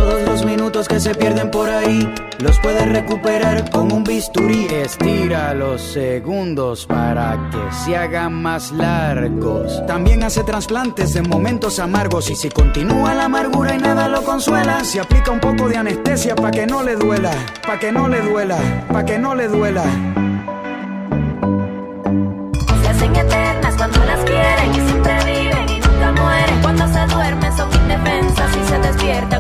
Todos 0.06 0.22
los 0.22 0.46
minutos 0.46 0.88
que 0.88 1.00
se 1.00 1.16
pierden 1.16 1.50
por 1.50 1.68
ahí 1.68 2.08
los 2.38 2.60
puedes 2.60 2.88
recuperar 2.88 3.72
con 3.72 3.92
un 3.92 4.04
bisturí. 4.04 4.68
Estira 4.68 5.56
los 5.56 5.82
segundos 5.82 6.86
para 6.86 7.50
que 7.50 7.76
se 7.76 7.98
hagan 7.98 8.40
más 8.40 8.72
largos. 8.72 9.84
También 9.88 10.22
hace 10.22 10.44
trasplantes 10.44 11.16
de 11.16 11.24
momentos 11.24 11.80
amargos. 11.80 12.30
Y 12.30 12.36
si 12.36 12.50
continúa 12.50 13.16
la 13.16 13.26
amargura 13.26 13.74
y 13.74 13.80
nada 13.80 14.08
lo 14.08 14.22
consuela, 14.22 14.84
se 14.84 15.00
aplica 15.00 15.32
un 15.32 15.40
poco 15.40 15.68
de 15.68 15.78
anestesia 15.78 16.36
para 16.36 16.52
que 16.52 16.68
no 16.68 16.84
le 16.84 16.96
duela, 16.98 17.32
para 17.66 17.80
que 17.80 17.92
no 17.92 18.08
le 18.08 18.22
duela, 18.22 18.60
para 18.88 19.06
que 19.06 19.18
no 19.18 19.34
le 19.34 19.48
duela. 19.48 19.86
Se 22.84 22.88
hacen 22.90 23.16
eternas 23.16 23.76
cuando 23.76 24.06
las 24.06 24.20
quieren 24.24 24.70
y 24.70 24.88
siempre 24.88 25.15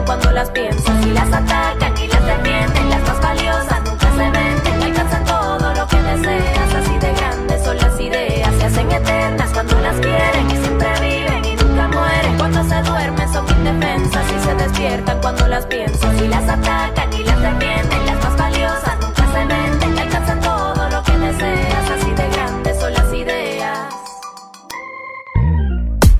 cuando 0.05 0.31
las 0.31 0.49
piensan 0.51 1.03
y 1.03 1.11
las 1.11 1.27
atacan 1.27 1.97
y 1.97 2.07
las 2.07 2.25
defienden. 2.25 2.89
Las 2.89 3.01
más 3.01 3.21
valiosas 3.21 3.81
nunca 3.83 4.09
se 4.11 4.31
venden, 4.31 4.83
alcanzan 4.83 5.23
todo 5.25 5.73
lo 5.73 5.87
que 5.87 6.01
deseas. 6.01 6.73
Así 6.73 6.97
de 6.99 7.13
grandes 7.13 7.63
son 7.63 7.77
las 7.77 7.99
ideas, 7.99 8.55
se 8.57 8.65
hacen 8.65 8.91
eternas 8.91 9.49
cuando 9.51 9.79
las 9.81 9.95
quieren 9.97 10.51
y 10.51 10.57
siempre 10.57 10.87
viven 11.01 11.45
y 11.45 11.55
nunca 11.55 11.87
mueren. 11.89 12.37
Cuando 12.37 12.63
se 12.63 12.81
duermen 12.81 13.33
son 13.33 13.45
indefensas 13.49 14.25
y 14.31 14.45
se 14.45 14.55
despiertan 14.55 15.21
cuando 15.21 15.47
las 15.47 15.65
piensan 15.65 16.23
y 16.23 16.27
las 16.27 16.47
atacan 16.49 17.13
y 17.13 17.23
las 17.23 17.34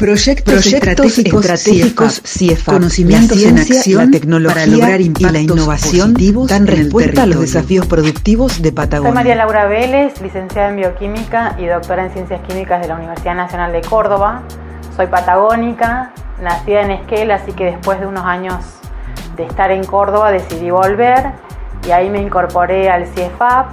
Proyectos, 0.06 0.54
Proyectos 0.54 0.91
estratégicos, 0.91 1.46
estratégicos 1.46 2.22
CIEFAP, 2.24 2.76
conocimientos 2.76 3.41
la 3.41 3.50
en 3.50 3.58
acción 3.58 4.06
la 4.06 4.12
tecnología 4.12 4.54
para 4.54 4.68
lograr 4.68 5.02
y 5.02 5.10
la 5.10 5.39
innovación 5.39 6.13
positivos 6.13 6.48
dan 6.48 6.68
en 6.68 6.68
el 6.68 6.78
respuesta 6.78 7.24
a 7.24 7.26
los 7.26 7.39
desafíos 7.39 7.88
productivos 7.88 8.62
de 8.62 8.70
Soy 8.70 8.72
Patagonia. 8.72 9.13
María 9.15 9.34
Laura 9.34 9.65
Vélez, 9.65 10.22
licenciada 10.22 10.70
en 10.70 10.76
Bioquímica 10.76 11.56
y 11.58 11.65
doctora 11.65 12.06
en 12.06 12.12
Ciencias 12.12 12.39
Químicas 12.48 12.84
de 12.84 12.88
la 12.88 12.98
Universidad 12.98 13.34
Nacional 13.34 13.72
de 13.72 13.82
Córdoba. 13.82 14.44
Soy 14.96 15.08
patagónica, 15.08 16.13
nacida 16.39 16.84
en 16.84 16.91
Esquel, 16.91 17.32
así 17.32 17.54
que 17.54 17.65
después 17.65 18.00
de 18.00 18.06
unos 18.06 18.26
años 18.26 18.63
de 19.36 19.46
estar 19.46 19.72
en 19.72 19.84
Córdoba 19.86 20.32
decidí 20.32 20.70
volver 20.70 21.32
y 21.88 21.89
ahí 21.89 22.12
me 22.12 22.22
incorporé 22.22 22.91
al 22.91 23.08
CIEFAP, 23.08 23.70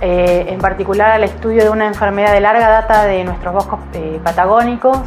eh, 0.00 0.46
en 0.46 0.60
particular 0.60 1.10
al 1.10 1.24
estudio 1.24 1.64
de 1.64 1.70
una 1.70 1.88
enfermedad 1.88 2.32
de 2.32 2.40
larga 2.40 2.68
data 2.68 3.04
de 3.06 3.24
nuestros 3.24 3.52
bosques 3.52 3.80
eh, 3.94 4.20
patagónicos, 4.22 5.00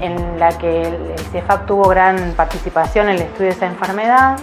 en 0.00 0.38
la 0.38 0.56
que 0.58 0.82
el 0.82 1.18
CIEFAP 1.30 1.66
tuvo 1.66 1.88
gran 1.88 2.32
participación 2.32 3.08
en 3.08 3.16
el 3.16 3.22
estudio 3.22 3.46
de 3.46 3.54
esa 3.54 3.66
enfermedad. 3.66 4.38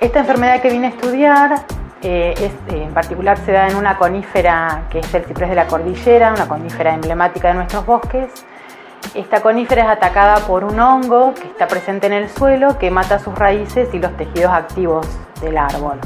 Esta 0.00 0.20
enfermedad 0.20 0.60
que 0.60 0.70
vine 0.70 0.86
a 0.86 0.90
estudiar 0.90 1.64
eh, 2.02 2.34
es, 2.36 2.74
eh, 2.74 2.84
en 2.84 2.94
particular 2.94 3.38
se 3.38 3.52
da 3.52 3.68
en 3.68 3.76
una 3.76 3.98
conífera 3.98 4.84
que 4.90 5.00
es 5.00 5.14
el 5.14 5.24
ciprés 5.24 5.50
de 5.50 5.56
la 5.56 5.66
cordillera, 5.66 6.32
una 6.32 6.46
conífera 6.46 6.94
emblemática 6.94 7.48
de 7.48 7.54
nuestros 7.54 7.84
bosques. 7.84 8.44
Esta 9.14 9.40
conífera 9.40 9.82
es 9.82 9.88
atacada 9.88 10.46
por 10.46 10.64
un 10.64 10.78
hongo 10.78 11.34
que 11.34 11.48
está 11.48 11.66
presente 11.66 12.06
en 12.06 12.12
el 12.12 12.28
suelo 12.28 12.78
que 12.78 12.90
mata 12.90 13.18
sus 13.18 13.34
raíces 13.34 13.88
y 13.92 13.98
los 13.98 14.16
tejidos 14.16 14.52
activos 14.52 15.06
del 15.40 15.58
árbol. 15.58 15.98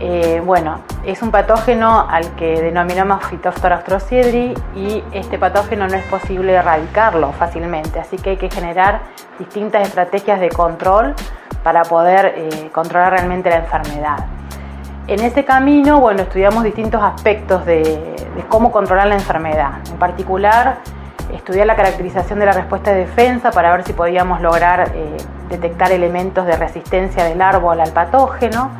Eh, 0.00 0.40
bueno, 0.44 0.80
es 1.04 1.22
un 1.22 1.30
patógeno 1.32 2.06
al 2.08 2.34
que 2.36 2.60
denominamos 2.60 3.24
Phytophthora 3.26 3.82
y 4.76 5.02
este 5.12 5.38
patógeno 5.38 5.88
no 5.88 5.94
es 5.94 6.04
posible 6.04 6.54
erradicarlo 6.54 7.32
fácilmente, 7.32 7.98
así 7.98 8.16
que 8.16 8.30
hay 8.30 8.36
que 8.36 8.48
generar 8.48 9.00
distintas 9.38 9.88
estrategias 9.88 10.38
de 10.38 10.50
control 10.50 11.14
para 11.64 11.82
poder 11.82 12.34
eh, 12.36 12.70
controlar 12.72 13.12
realmente 13.12 13.50
la 13.50 13.56
enfermedad. 13.56 14.26
En 15.08 15.20
ese 15.20 15.44
camino, 15.44 16.00
bueno, 16.00 16.22
estudiamos 16.22 16.62
distintos 16.62 17.02
aspectos 17.02 17.66
de, 17.66 17.82
de 17.82 18.44
cómo 18.48 18.70
controlar 18.70 19.08
la 19.08 19.14
enfermedad. 19.14 19.70
En 19.90 19.98
particular, 19.98 20.78
estudiar 21.32 21.66
la 21.66 21.76
caracterización 21.76 22.38
de 22.38 22.46
la 22.46 22.52
respuesta 22.52 22.92
de 22.92 23.00
defensa 23.00 23.50
para 23.50 23.72
ver 23.72 23.84
si 23.84 23.92
podíamos 23.92 24.40
lograr 24.40 24.92
eh, 24.94 25.16
detectar 25.48 25.92
elementos 25.92 26.46
de 26.46 26.56
resistencia 26.56 27.24
del 27.24 27.42
árbol 27.42 27.80
al 27.80 27.90
patógeno. 27.92 28.70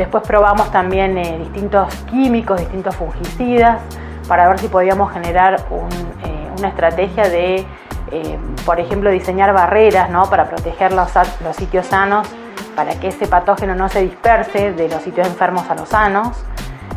Después 0.00 0.22
probamos 0.26 0.70
también 0.70 1.18
eh, 1.18 1.36
distintos 1.36 1.94
químicos, 2.06 2.58
distintos 2.58 2.96
fungicidas, 2.96 3.82
para 4.26 4.48
ver 4.48 4.58
si 4.58 4.68
podíamos 4.68 5.12
generar 5.12 5.56
eh, 5.60 6.50
una 6.58 6.68
estrategia 6.68 7.28
de, 7.28 7.66
eh, 8.10 8.38
por 8.64 8.80
ejemplo, 8.80 9.10
diseñar 9.10 9.52
barreras 9.52 10.08
¿no? 10.08 10.24
para 10.30 10.48
proteger 10.48 10.92
los, 10.92 11.10
los 11.44 11.54
sitios 11.54 11.84
sanos, 11.84 12.26
para 12.74 12.94
que 12.98 13.08
ese 13.08 13.26
patógeno 13.26 13.74
no 13.74 13.90
se 13.90 14.00
disperse 14.00 14.72
de 14.72 14.88
los 14.88 15.02
sitios 15.02 15.26
enfermos 15.26 15.68
a 15.68 15.74
los 15.74 15.90
sanos. 15.90 16.46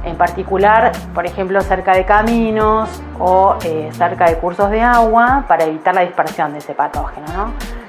En 0.06 0.16
particular, 0.16 0.94
por 1.13 1.26
ejemplo, 1.26 1.60
cerca 1.60 1.92
de 1.92 2.06
caminos 2.06 2.89
o 3.20 3.58
cerca 3.92 4.30
de 4.30 4.38
cursos 4.38 4.70
de 4.70 4.82
agua, 4.82 5.44
para 5.50 5.66
evitar 5.66 5.94
la 5.94 6.02
dispersión 6.02 6.54
de 6.54 6.60
ese 6.60 6.74
patógeno. 6.74 7.28
¿no? 7.36 7.83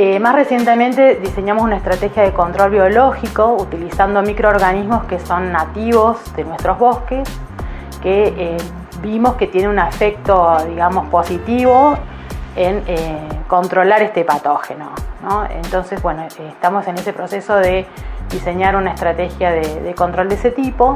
Eh, 0.00 0.20
más 0.20 0.32
recientemente 0.36 1.16
diseñamos 1.16 1.64
una 1.64 1.76
estrategia 1.76 2.22
de 2.22 2.32
control 2.32 2.70
biológico 2.70 3.56
utilizando 3.58 4.22
microorganismos 4.22 5.02
que 5.06 5.18
son 5.18 5.50
nativos 5.50 6.18
de 6.36 6.44
nuestros 6.44 6.78
bosques, 6.78 7.28
que 8.00 8.28
eh, 8.28 8.56
vimos 9.02 9.34
que 9.34 9.48
tiene 9.48 9.68
un 9.68 9.80
efecto, 9.80 10.56
digamos, 10.68 11.08
positivo 11.08 11.98
en 12.54 12.84
eh, 12.86 13.28
controlar 13.48 14.00
este 14.02 14.24
patógeno. 14.24 14.92
¿no? 15.20 15.44
Entonces, 15.46 16.00
bueno, 16.00 16.22
estamos 16.22 16.86
en 16.86 16.96
ese 16.96 17.12
proceso 17.12 17.56
de 17.56 17.84
diseñar 18.30 18.76
una 18.76 18.92
estrategia 18.92 19.50
de, 19.50 19.94
control 19.96 20.28
de 20.28 20.36
ese 20.36 20.52
tipo. 20.52 20.94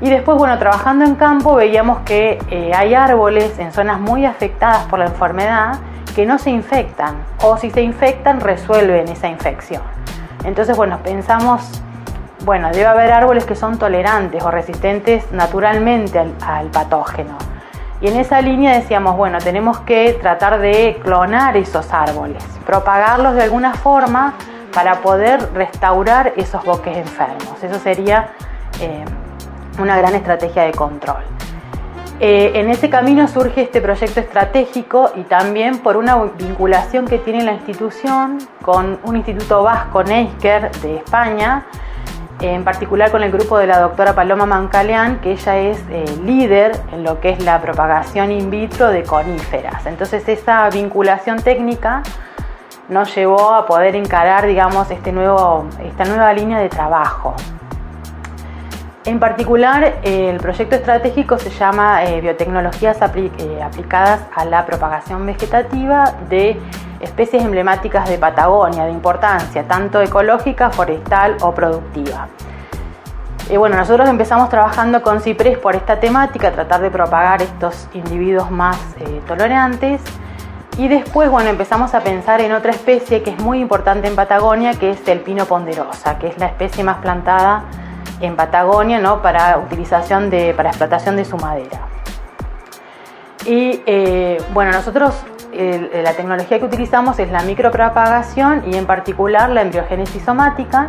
Y 0.00 0.08
después, 0.08 0.38
bueno, 0.38 0.58
trabajando 0.58 1.04
en 1.04 1.16
campo 1.16 1.56
veíamos 1.56 1.98
que 2.06 2.38
hay 2.74 2.94
árboles 2.94 3.58
en 3.58 3.70
zonas 3.70 4.00
muy 4.00 4.24
afectadas 4.24 4.86
por 4.86 4.98
la 4.98 5.08
enfermedad 5.08 5.78
que 6.14 6.26
no 6.26 6.38
se 6.38 6.50
infectan 6.50 7.16
o 7.42 7.56
si 7.56 7.70
se 7.70 7.82
infectan 7.82 8.40
resuelven 8.40 9.08
esa 9.08 9.28
infección. 9.28 9.82
Entonces, 10.44 10.76
bueno, 10.76 10.98
pensamos, 11.02 11.82
bueno, 12.44 12.68
debe 12.70 12.86
haber 12.86 13.12
árboles 13.12 13.44
que 13.44 13.54
son 13.54 13.78
tolerantes 13.78 14.42
o 14.42 14.50
resistentes 14.50 15.30
naturalmente 15.32 16.18
al, 16.40 16.66
patógeno. 16.68 17.36
Y 18.00 18.08
en 18.08 18.16
esa 18.16 18.40
línea 18.40 18.72
decíamos, 18.72 19.16
bueno, 19.16 19.38
tenemos 19.38 19.80
que 19.80 20.14
tratar 20.14 20.58
de 20.58 20.98
clonar 21.02 21.56
esos 21.56 21.92
árboles, 21.92 22.42
propagarlos 22.64 23.34
de 23.34 23.42
alguna 23.42 23.74
forma 23.74 24.34
para 24.72 25.02
poder 25.02 25.52
restaurar 25.52 26.32
esos 26.36 26.64
bosques 26.64 26.96
enfermos. 26.96 27.62
Eso 27.62 27.78
sería 27.78 28.30
eh, 28.80 29.04
una 29.78 29.98
gran 29.98 30.14
estrategia 30.14 30.62
de 30.62 30.72
control. 30.72 31.22
Eh, 32.22 32.52
en 32.60 32.68
ese 32.68 32.90
camino 32.90 33.26
surge 33.28 33.62
este 33.62 33.80
proyecto 33.80 34.20
estratégico 34.20 35.10
y 35.16 35.22
también 35.22 35.78
por 35.78 35.96
una 35.96 36.16
vinculación 36.16 37.06
que 37.06 37.18
tiene 37.18 37.42
la 37.44 37.52
institución 37.52 38.36
con 38.60 38.98
un 39.04 39.16
instituto 39.16 39.62
vasco, 39.62 40.04
Neisker, 40.04 40.70
de 40.82 40.96
España, 40.96 41.64
en 42.42 42.62
particular 42.62 43.10
con 43.10 43.22
el 43.22 43.32
grupo 43.32 43.56
de 43.56 43.66
la 43.66 43.80
doctora 43.80 44.14
Paloma 44.14 44.44
Mancaleán, 44.44 45.20
que 45.22 45.32
ella 45.32 45.56
es 45.56 45.78
eh, 45.90 46.04
líder 46.22 46.78
en 46.92 47.04
lo 47.04 47.20
que 47.20 47.30
es 47.30 47.42
la 47.42 47.58
propagación 47.62 48.30
in 48.32 48.50
vitro 48.50 48.88
de 48.88 49.02
coníferas. 49.02 49.86
Entonces 49.86 50.28
esa 50.28 50.68
vinculación 50.68 51.40
técnica 51.42 52.02
nos 52.90 53.14
llevó 53.14 53.54
a 53.54 53.64
poder 53.64 53.96
encarar, 53.96 54.46
digamos, 54.46 54.90
este 54.90 55.10
nuevo, 55.10 55.64
esta 55.82 56.04
nueva 56.04 56.34
línea 56.34 56.58
de 56.58 56.68
trabajo. 56.68 57.34
En 59.06 59.18
particular, 59.18 60.00
el 60.02 60.36
proyecto 60.36 60.76
estratégico 60.76 61.38
se 61.38 61.48
llama 61.48 62.04
eh, 62.04 62.20
Biotecnologías 62.20 62.98
eh, 63.00 63.62
aplicadas 63.62 64.20
a 64.34 64.44
la 64.44 64.66
propagación 64.66 65.24
vegetativa 65.24 66.12
de 66.28 66.60
especies 67.00 67.42
emblemáticas 67.42 68.06
de 68.10 68.18
Patagonia, 68.18 68.84
de 68.84 68.92
importancia 68.92 69.66
tanto 69.66 70.02
ecológica, 70.02 70.68
forestal 70.68 71.38
o 71.40 71.52
productiva. 71.54 72.28
Eh, 73.48 73.56
bueno, 73.56 73.76
nosotros 73.76 74.06
empezamos 74.06 74.50
trabajando 74.50 75.00
con 75.00 75.22
ciprés 75.22 75.56
por 75.56 75.74
esta 75.74 75.98
temática, 75.98 76.52
tratar 76.52 76.82
de 76.82 76.90
propagar 76.90 77.40
estos 77.40 77.88
individuos 77.94 78.50
más 78.50 78.76
eh, 78.98 79.22
tolerantes. 79.26 80.02
Y 80.76 80.88
después, 80.88 81.30
bueno, 81.30 81.48
empezamos 81.48 81.94
a 81.94 82.00
pensar 82.00 82.42
en 82.42 82.52
otra 82.52 82.72
especie 82.72 83.22
que 83.22 83.30
es 83.30 83.38
muy 83.40 83.60
importante 83.60 84.08
en 84.08 84.14
Patagonia, 84.14 84.74
que 84.74 84.90
es 84.90 85.08
el 85.08 85.20
pino 85.20 85.46
ponderosa, 85.46 86.18
que 86.18 86.28
es 86.28 86.38
la 86.38 86.46
especie 86.46 86.84
más 86.84 86.98
plantada 86.98 87.64
en 88.20 88.36
Patagonia, 88.36 88.98
¿no? 88.98 89.22
Para 89.22 89.58
utilización 89.58 90.30
de, 90.30 90.54
para 90.54 90.70
explotación 90.70 91.16
de 91.16 91.24
su 91.24 91.36
madera. 91.36 91.80
Y 93.46 93.82
eh, 93.86 94.38
bueno, 94.52 94.72
nosotros 94.72 95.14
el- 95.52 95.90
la 96.04 96.12
tecnología 96.12 96.58
que 96.58 96.64
utilizamos 96.64 97.18
es 97.18 97.30
la 97.30 97.42
micropropagación 97.42 98.64
y 98.66 98.76
en 98.76 98.86
particular 98.86 99.48
la 99.50 99.62
embriogénesis 99.62 100.22
somática, 100.22 100.88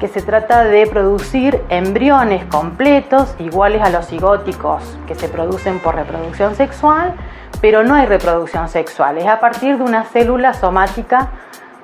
que 0.00 0.08
se 0.08 0.20
trata 0.20 0.64
de 0.64 0.86
producir 0.86 1.62
embriones 1.70 2.44
completos 2.46 3.34
iguales 3.38 3.80
a 3.82 3.88
los 3.88 4.06
cigóticos 4.08 4.82
que 5.06 5.14
se 5.14 5.28
producen 5.28 5.78
por 5.78 5.94
reproducción 5.94 6.54
sexual, 6.54 7.14
pero 7.62 7.82
no 7.82 7.94
hay 7.94 8.04
reproducción 8.04 8.68
sexual, 8.68 9.16
es 9.16 9.26
a 9.26 9.40
partir 9.40 9.78
de 9.78 9.84
una 9.84 10.04
célula 10.04 10.52
somática 10.52 11.28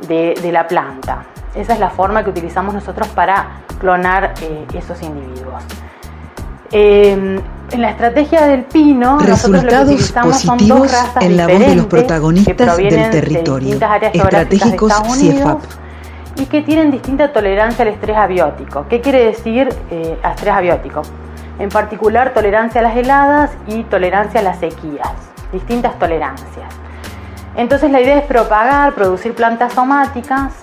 de 0.01 0.51
la 0.53 0.66
planta. 0.66 1.25
Esa 1.55 1.75
es 1.75 1.79
la 1.79 1.91
forma 1.91 2.25
que 2.25 2.31
utilizamos 2.31 2.73
nosotros 2.73 3.09
para 3.09 3.61
clonar 3.79 4.35
eh, 4.41 4.67
esos 4.75 5.03
individuos. 5.03 5.62
Eh, 6.71 7.41
en 7.71 7.81
la 7.81 7.91
estrategia 7.91 8.47
del 8.47 8.65
pino, 8.65 9.19
nosotros 9.19 9.62
lo 9.65 9.69
que 9.69 9.77
Resultados 9.77 9.88
utilizamos 9.91 10.41
son 10.41 10.59
dos 10.59 10.69
positivos 10.69 10.93
razas 10.93 11.23
en 11.25 11.37
la 11.37 11.47
voz 11.47 11.59
de 11.59 11.75
los 11.75 11.87
protagonistas 11.87 12.55
provienen 12.57 13.03
del 13.03 13.11
de 13.11 13.21
territorio. 13.21 13.69
distintas 13.69 13.91
áreas 13.91 14.12
geográficas 14.12 14.49
de 14.49 14.57
Estratégicos 14.57 14.93
Estados 14.93 15.19
Unidos 15.19 15.57
y 16.37 16.47
que 16.47 16.62
tienen 16.62 16.91
distinta 16.91 17.33
tolerancia 17.33 17.83
al 17.83 17.88
estrés 17.88 18.17
abiótico. 18.17 18.87
¿Qué 18.88 19.01
quiere 19.03 19.25
decir 19.27 19.69
eh, 19.91 20.19
estrés 20.25 20.55
abiótico? 20.55 21.03
En 21.59 21.69
particular, 21.69 22.33
tolerancia 22.33 22.81
a 22.81 22.85
las 22.85 22.97
heladas 22.97 23.51
y 23.67 23.85
tolerancia 23.85 24.41
a 24.41 24.43
las 24.43 24.59
sequías, 24.59 25.12
distintas 25.53 25.99
tolerancias. 25.99 26.75
Entonces 27.55 27.91
la 27.91 28.01
idea 28.01 28.17
es 28.17 28.25
propagar, 28.25 28.95
producir 28.95 29.35
plantas 29.35 29.75
somáticas 29.75 30.55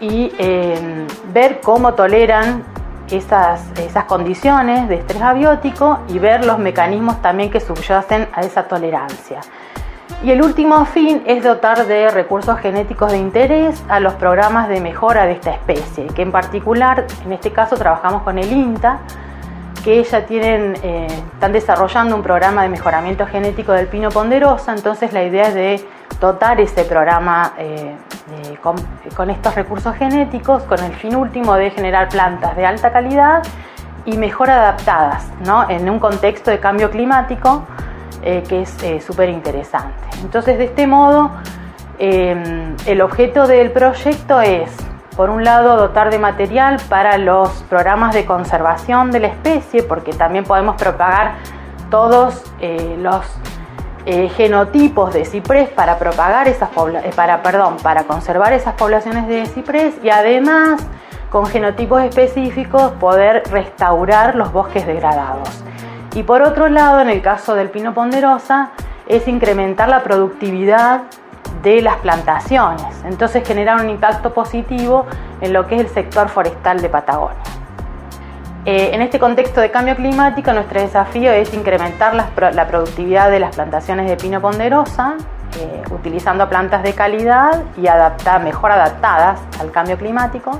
y 0.00 0.32
eh, 0.38 1.06
ver 1.32 1.60
cómo 1.62 1.94
toleran 1.94 2.62
esas, 3.10 3.62
esas 3.78 4.04
condiciones 4.04 4.88
de 4.88 4.96
estrés 4.96 5.22
abiótico 5.22 6.00
y 6.08 6.18
ver 6.18 6.44
los 6.44 6.58
mecanismos 6.58 7.20
también 7.22 7.50
que 7.50 7.60
subyacen 7.60 8.28
a 8.32 8.40
esa 8.40 8.64
tolerancia. 8.64 9.40
Y 10.22 10.30
el 10.30 10.42
último 10.42 10.84
fin 10.86 11.22
es 11.26 11.42
dotar 11.44 11.86
de 11.86 12.10
recursos 12.10 12.58
genéticos 12.58 13.12
de 13.12 13.18
interés 13.18 13.82
a 13.88 14.00
los 14.00 14.14
programas 14.14 14.68
de 14.68 14.80
mejora 14.80 15.26
de 15.26 15.32
esta 15.32 15.50
especie, 15.50 16.06
que 16.06 16.22
en 16.22 16.32
particular, 16.32 17.06
en 17.24 17.32
este 17.32 17.52
caso, 17.52 17.76
trabajamos 17.76 18.22
con 18.22 18.38
el 18.38 18.50
INTA, 18.50 19.00
que 19.84 20.02
ya 20.02 20.24
tienen, 20.24 20.74
eh, 20.82 21.06
están 21.34 21.52
desarrollando 21.52 22.16
un 22.16 22.22
programa 22.22 22.62
de 22.62 22.70
mejoramiento 22.70 23.26
genético 23.26 23.72
del 23.72 23.86
pino 23.86 24.08
ponderosa, 24.08 24.72
entonces 24.72 25.12
la 25.12 25.22
idea 25.22 25.48
es 25.48 25.54
de 25.54 25.88
dotar 26.20 26.58
ese 26.58 26.84
programa 26.84 27.52
eh, 27.58 27.94
con, 28.62 28.76
con 29.14 29.28
estos 29.28 29.54
recursos 29.54 29.94
genéticos 29.96 30.62
con 30.62 30.82
el 30.82 30.92
fin 30.94 31.14
último 31.14 31.54
de 31.56 31.70
generar 31.70 32.08
plantas 32.08 32.56
de 32.56 32.64
alta 32.64 32.92
calidad 32.92 33.42
y 34.06 34.16
mejor 34.16 34.48
adaptadas 34.48 35.26
¿no? 35.44 35.68
en 35.68 35.90
un 35.90 35.98
contexto 35.98 36.50
de 36.50 36.60
cambio 36.60 36.90
climático 36.90 37.64
eh, 38.22 38.42
que 38.48 38.62
es 38.62 39.04
súper 39.04 39.28
interesante. 39.28 40.08
Entonces 40.22 40.56
de 40.56 40.64
este 40.64 40.86
modo 40.86 41.30
el 41.98 43.00
objeto 43.02 43.46
del 43.46 43.70
proyecto 43.70 44.40
es 44.40 44.70
por 45.16 45.30
un 45.30 45.44
lado, 45.44 45.76
dotar 45.76 46.10
de 46.10 46.18
material 46.18 46.78
para 46.88 47.18
los 47.18 47.50
programas 47.64 48.14
de 48.14 48.26
conservación 48.26 49.10
de 49.10 49.20
la 49.20 49.26
especie, 49.28 49.82
porque 49.82 50.12
también 50.12 50.44
podemos 50.44 50.76
propagar 50.76 51.36
todos 51.90 52.42
eh, 52.60 52.96
los 52.98 53.24
eh, 54.06 54.28
genotipos 54.28 55.14
de 55.14 55.24
ciprés 55.24 55.68
para 55.68 55.98
propagar 55.98 56.48
esas 56.48 56.70
eh, 56.70 57.10
para, 57.14 57.42
perdón, 57.42 57.76
para 57.82 58.04
conservar 58.04 58.52
esas 58.52 58.74
poblaciones 58.74 59.26
de 59.28 59.46
ciprés 59.46 59.94
y 60.02 60.10
además 60.10 60.84
con 61.30 61.46
genotipos 61.46 62.02
específicos 62.02 62.92
poder 62.92 63.44
restaurar 63.50 64.34
los 64.34 64.52
bosques 64.52 64.86
degradados. 64.86 65.64
Y 66.14 66.22
por 66.22 66.42
otro 66.42 66.68
lado, 66.68 67.00
en 67.00 67.08
el 67.08 67.22
caso 67.22 67.54
del 67.54 67.70
pino 67.70 67.94
ponderosa, 67.94 68.70
es 69.06 69.26
incrementar 69.26 69.88
la 69.88 70.02
productividad 70.02 71.02
de 71.64 71.82
las 71.82 71.96
plantaciones, 71.96 73.02
entonces 73.04 73.46
generar 73.46 73.80
un 73.80 73.90
impacto 73.90 74.32
positivo 74.32 75.06
en 75.40 75.52
lo 75.52 75.66
que 75.66 75.74
es 75.74 75.80
el 75.80 75.88
sector 75.88 76.28
forestal 76.28 76.80
de 76.80 76.88
Patagonia. 76.88 77.42
Eh, 78.66 78.90
en 78.94 79.02
este 79.02 79.18
contexto 79.18 79.60
de 79.60 79.70
cambio 79.70 79.96
climático, 79.96 80.52
nuestro 80.52 80.80
desafío 80.80 81.32
es 81.32 81.52
incrementar 81.52 82.14
la 82.14 82.66
productividad 82.68 83.30
de 83.30 83.40
las 83.40 83.54
plantaciones 83.54 84.08
de 84.08 84.16
pino 84.16 84.40
ponderosa, 84.40 85.16
eh, 85.60 85.82
utilizando 85.90 86.48
plantas 86.48 86.82
de 86.82 86.94
calidad 86.94 87.62
y 87.76 87.86
mejor 88.42 88.72
adaptadas 88.72 89.38
al 89.60 89.70
cambio 89.70 89.96
climático. 89.96 90.58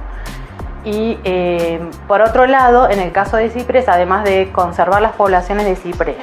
Y 0.84 1.18
eh, 1.24 1.80
por 2.06 2.20
otro 2.20 2.46
lado, 2.46 2.88
en 2.88 3.00
el 3.00 3.10
caso 3.10 3.36
de 3.36 3.50
ciprés, 3.50 3.88
además 3.88 4.22
de 4.24 4.52
conservar 4.52 5.02
las 5.02 5.12
poblaciones 5.12 5.64
de 5.64 5.74
ciprés 5.74 6.16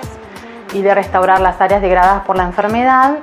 y 0.73 0.83
de 0.83 0.93
restaurar 0.93 1.41
las 1.41 1.59
áreas 1.59 1.81
degradadas 1.81 2.23
por 2.23 2.37
la 2.37 2.43
enfermedad, 2.43 3.17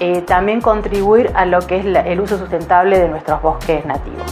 eh, 0.00 0.22
también 0.22 0.60
contribuir 0.60 1.30
a 1.34 1.44
lo 1.46 1.60
que 1.66 1.78
es 1.78 1.86
el 1.86 2.20
uso 2.20 2.38
sustentable 2.38 2.98
de 2.98 3.08
nuestros 3.08 3.40
bosques 3.42 3.84
nativos. 3.84 4.24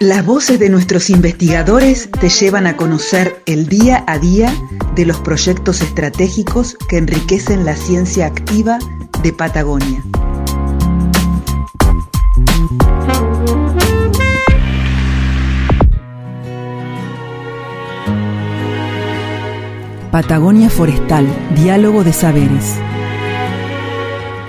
Las 0.00 0.26
voces 0.26 0.58
de 0.58 0.68
nuestros 0.68 1.10
investigadores 1.10 2.10
te 2.10 2.28
llevan 2.28 2.66
a 2.66 2.76
conocer 2.76 3.40
el 3.46 3.68
día 3.68 4.02
a 4.08 4.18
día 4.18 4.52
de 4.96 5.06
los 5.06 5.18
proyectos 5.18 5.80
estratégicos 5.80 6.76
que 6.88 6.98
enriquecen 6.98 7.64
la 7.64 7.76
ciencia 7.76 8.26
activa 8.26 8.78
de 9.22 9.32
Patagonia. 9.32 10.02
Patagonia 20.12 20.68
Forestal, 20.68 21.26
Diálogo 21.54 22.04
de 22.04 22.12
Saberes. 22.12 22.76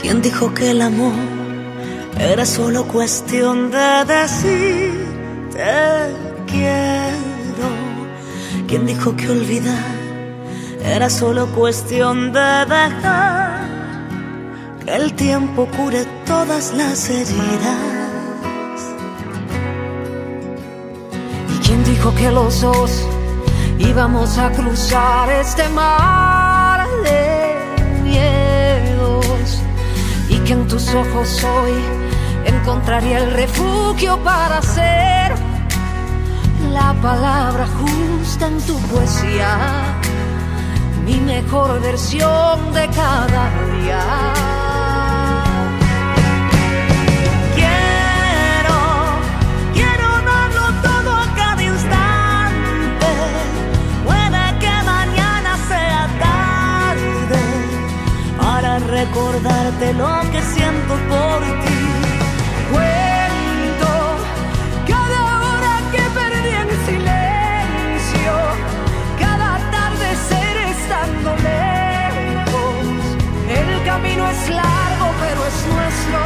¿Quién 0.02 0.21
dijo 0.21 0.54
que 0.54 0.71
el 0.71 0.82
amor 0.82 1.13
era 2.19 2.45
solo 2.45 2.86
cuestión 2.86 3.71
de 3.71 4.04
decir 4.06 4.91
te 5.54 6.52
quiero? 6.52 7.67
¿Quién 8.67 8.86
dijo 8.86 9.15
que 9.15 9.30
olvidar 9.30 9.86
era 10.84 11.10
solo 11.10 11.47
cuestión 11.56 12.34
de 12.34 12.65
dejar 12.67 13.62
que 14.84 14.95
el 14.97 15.13
tiempo 15.13 15.65
cure 15.78 16.04
todas 16.26 16.73
las 16.73 17.10
heridas? 17.10 17.80
¿Y 21.56 21.65
quién 21.65 21.86
dijo 21.86 22.13
que 22.15 22.30
los 22.32 22.60
dos 22.60 23.08
íbamos 23.80 24.38
a 24.38 24.50
cruzar 24.52 25.30
este 25.30 25.68
mar 25.70 26.88
de 27.04 28.02
miedos? 28.04 29.62
Y 30.30 30.38
que 30.40 30.54
en 30.54 30.68
tus 30.68 30.94
ojos 30.94 31.44
hoy 31.44 31.74
encontraría 32.46 33.20
el 33.20 33.32
refugio 33.32 34.18
para 34.24 34.62
ser 34.62 35.34
la 36.72 36.94
palabra 37.02 37.68
justa 37.68 38.48
en 38.48 38.60
tu 38.62 38.78
poesía, 38.88 39.58
mi 41.06 41.20
mejor 41.20 41.82
versión 41.82 42.74
de 42.74 42.88
cada 42.90 43.50
día. 43.72 44.62
Recordarte 59.44 59.94
lo 59.94 60.32
que 60.32 60.42
siento 60.42 60.94
por 61.10 61.42
ti. 61.64 61.82
Cuento 62.72 63.92
cada 64.88 65.20
hora 65.40 65.74
que 65.92 66.04
perdí 66.18 66.54
en 66.64 66.70
silencio, 66.86 68.34
cada 69.20 69.56
atardecer 69.56 70.58
estando 70.76 71.36
lejos. 71.36 72.86
El 73.50 73.86
camino 73.86 74.30
es 74.30 74.50
largo, 74.50 75.08
pero 75.22 75.40
es 75.46 75.58
nuestro, 75.74 76.22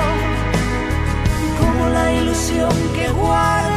como 1.60 1.90
la 1.90 2.12
ilusión 2.14 2.74
que 2.96 3.10
guardo 3.10 3.77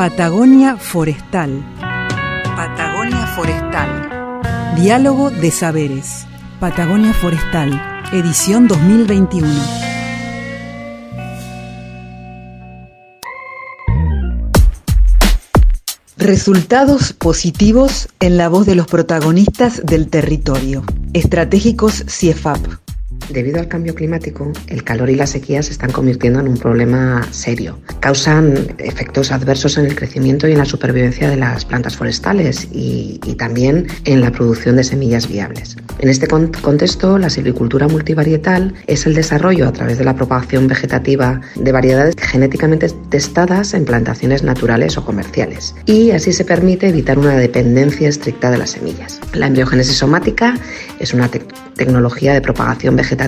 Patagonia 0.00 0.78
Forestal. 0.78 1.62
Patagonia 2.56 3.26
Forestal. 3.36 4.74
Diálogo 4.74 5.30
de 5.30 5.50
Saberes. 5.50 6.26
Patagonia 6.58 7.12
Forestal. 7.12 8.08
Edición 8.10 8.66
2021. 8.66 9.46
Resultados 16.16 17.12
positivos 17.12 18.08
en 18.20 18.38
la 18.38 18.48
voz 18.48 18.64
de 18.64 18.76
los 18.76 18.86
protagonistas 18.86 19.84
del 19.84 20.08
territorio. 20.08 20.82
Estratégicos 21.12 22.06
CIEFAP. 22.08 22.89
Debido 23.32 23.60
al 23.60 23.68
cambio 23.68 23.94
climático, 23.94 24.52
el 24.66 24.82
calor 24.82 25.08
y 25.08 25.14
la 25.14 25.26
sequía 25.26 25.62
se 25.62 25.70
están 25.70 25.92
convirtiendo 25.92 26.40
en 26.40 26.48
un 26.48 26.56
problema 26.56 27.24
serio. 27.30 27.78
Causan 28.00 28.74
efectos 28.78 29.30
adversos 29.30 29.78
en 29.78 29.86
el 29.86 29.94
crecimiento 29.94 30.48
y 30.48 30.52
en 30.52 30.58
la 30.58 30.64
supervivencia 30.64 31.30
de 31.30 31.36
las 31.36 31.64
plantas 31.64 31.96
forestales 31.96 32.66
y, 32.72 33.20
también 33.38 33.86
en 34.04 34.20
la 34.20 34.32
producción 34.32 34.76
de 34.76 34.84
semillas 34.84 35.28
viables. 35.28 35.76
En 36.00 36.08
este 36.08 36.26
con 36.26 36.48
contexto, 36.48 37.18
la 37.18 37.30
silvicultura 37.30 37.86
multivarietal 37.86 38.74
es 38.86 39.06
el 39.06 39.14
desarrollo 39.14 39.68
a 39.68 39.72
través 39.72 39.96
de 39.96 40.04
la 40.04 40.14
propagación 40.14 40.66
vegetativa 40.66 41.40
de 41.54 41.72
variedades 41.72 42.16
genéticamente 42.18 42.88
testadas 43.08 43.72
en 43.74 43.84
plantaciones 43.84 44.42
naturales 44.42 44.98
o 44.98 45.04
comerciales. 45.04 45.74
Y 45.86 46.10
así 46.10 46.32
se 46.32 46.44
permite 46.44 46.88
evitar 46.88 47.18
una 47.18 47.36
dependencia 47.36 48.08
estricta 48.08 48.50
de 48.50 48.58
las 48.58 48.70
semillas. 48.70 49.20
La 49.32 49.46
embriogénesis 49.46 49.96
somática 49.96 50.54
es 50.98 51.14
una 51.14 51.28
te 51.28 51.40
tecnología 51.76 52.34
de 52.34 52.42
propagación 52.42 52.94
vegetativa 52.94 53.19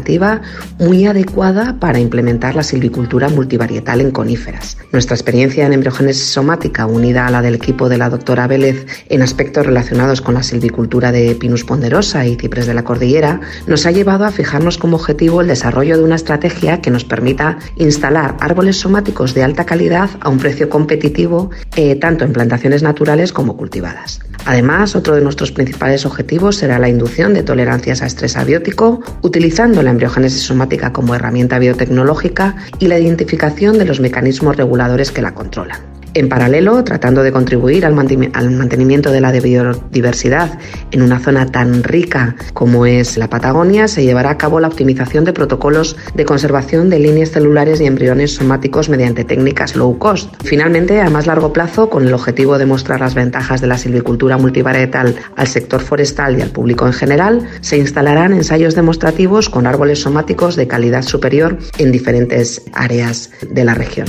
muy 0.78 1.07
adecuada 1.07 1.76
para 1.78 2.00
implementar 2.00 2.55
la 2.55 2.62
silvicultura 2.62 3.28
multivarietal 3.28 4.00
en 4.00 4.11
coníferas. 4.11 4.76
Nuestra 4.92 5.16
experiencia 5.16 5.66
en 5.66 5.72
embriogénesis 5.72 6.24
somática, 6.24 6.87
unida 6.87 7.26
a 7.26 7.31
la 7.31 7.42
del 7.42 7.55
equipo 7.55 7.88
de 7.88 7.98
la 7.98 8.11
doctora 8.11 8.46
Vélez 8.46 8.87
en 9.09 9.22
aspectos 9.22 9.66
relacionados 9.66 10.20
con 10.20 10.35
la 10.35 10.42
silvicultura 10.42 11.12
de 11.12 11.35
Pinus 11.35 11.64
ponderosa 11.64 12.26
y 12.26 12.37
ciprés 12.37 12.66
de 12.66 12.74
la 12.74 12.85
cordillera, 12.85 13.40
nos 13.66 13.87
ha 13.87 13.90
llevado 13.90 14.24
a 14.24 14.31
fijarnos 14.31 14.78
como 14.78 14.96
objetivo 14.96 15.40
el 15.40 15.48
desarrollo 15.48 15.96
de 15.96 16.05
una 16.05 16.16
estrategia 16.16 16.81
que 16.81 16.90
nos 16.90 17.05
permita 17.05 17.59
instalar 17.76 18.37
árboles 18.40 18.78
somáticos 18.78 19.35
de 19.35 19.42
alta 19.42 19.64
calidad 19.64 20.11
a 20.20 20.28
un 20.28 20.38
precio 20.38 20.68
competitivo 20.68 21.50
eh, 21.76 21.96
tanto 21.96 22.24
en 22.24 22.33
plantaciones 22.33 22.83
naturales 22.83 23.33
como 23.33 23.57
cultivadas. 23.57 24.20
Además, 24.44 24.96
otro 24.96 25.14
de 25.14 25.22
nuestros 25.22 25.52
principales 25.52 26.05
objetivos 26.05 26.57
será 26.57 26.78
la 26.78 26.88
inducción 26.88 27.35
de 27.35 27.42
tolerancias 27.42 28.02
a 28.02 28.07
estrés 28.07 28.37
abiótico, 28.37 29.00
utilizando 29.22 29.83
la 29.83 29.90
embriogénesis 29.90 30.42
somática 30.42 30.92
como 30.92 31.14
herramienta 31.14 31.59
biotecnológica 31.59 32.57
y 32.78 32.88
la 32.88 32.98
identificación 32.98 33.78
de 33.78 33.85
los 33.85 34.00
mecanismos 34.00 34.57
reguladores 34.57 35.12
que 35.12 35.22
la 35.22 35.35
controlan. 35.35 35.91
En 36.14 36.29
paralelo, 36.29 36.85
tratando 36.85 37.22
de 37.22 37.33
contribuir 37.33 37.87
al, 37.87 37.94
mantenimiento 37.94 39.11
de 39.11 39.20
la 39.22 39.33
biodiversidad 39.33 40.59
en 40.90 41.01
una 41.01 41.18
zona 41.18 41.46
tan 41.46 41.83
rica 41.83 42.37
como 42.53 42.85
es 42.85 43.16
la 43.16 43.31
Patagonia, 43.31 43.88
se 43.88 44.05
llevará 44.05 44.31
a 44.31 44.37
cabo 44.37 44.61
la 44.61 44.68
optimización 44.68 45.25
de 45.25 45.33
protocolos 45.33 45.96
de 46.14 46.27
conservación 46.27 46.90
de 46.90 46.98
líneas 46.98 47.31
celulares 47.31 47.81
y 47.81 47.87
embriones 47.87 48.35
somáticos 48.35 48.90
mediante 48.90 49.25
técnicas 49.25 49.75
low 49.75 49.98
cost. 49.98 50.35
Finalmente, 50.44 51.01
a 51.01 51.09
más 51.09 51.27
largo 51.27 51.51
plazo, 51.55 51.88
con 51.88 52.07
el 52.07 52.12
objetivo 52.12 52.59
de 52.59 52.66
mostrar 52.66 53.01
las 53.01 53.14
ventajas 53.14 53.62
de 53.62 53.68
la 53.68 53.79
silvicultura 53.79 54.37
multivarietal 54.37 55.16
al 55.37 55.46
sector 55.46 55.81
forestal 55.81 56.38
y 56.38 56.42
al 56.42 56.51
público 56.51 56.87
en 56.87 56.92
general, 56.92 57.48
se 57.62 57.79
instalarán 57.79 58.35
ensayos 58.35 58.75
demostrativos 58.75 59.48
con 59.48 59.66
árboles 59.66 60.03
somáticos 60.03 60.57
de 60.57 60.68
calidad 60.68 61.03
superior 61.03 61.57
en 61.79 61.90
diferentes 61.90 62.62
áreas 62.75 63.31
de 63.48 63.64
la 63.64 63.72
región. 63.72 64.09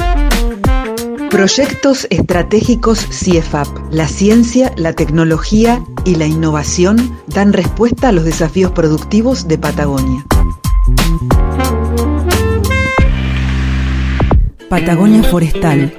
Proyectos 1.33 2.05
estratégicos 2.11 2.99
CIEFAP. 3.09 3.65
La 3.89 4.07
ciencia, 4.07 4.71
la 4.77 4.93
tecnología 4.93 5.83
y 6.05 6.13
la 6.13 6.27
innovación 6.27 7.17
dan 7.25 7.53
respuesta 7.53 8.09
a 8.09 8.11
los 8.11 8.23
desafíos 8.23 8.71
productivos 8.71 9.47
de 9.47 9.57
Patagonia. 9.57 10.23
Patagonia 14.69 15.23
Forestal. 15.23 15.91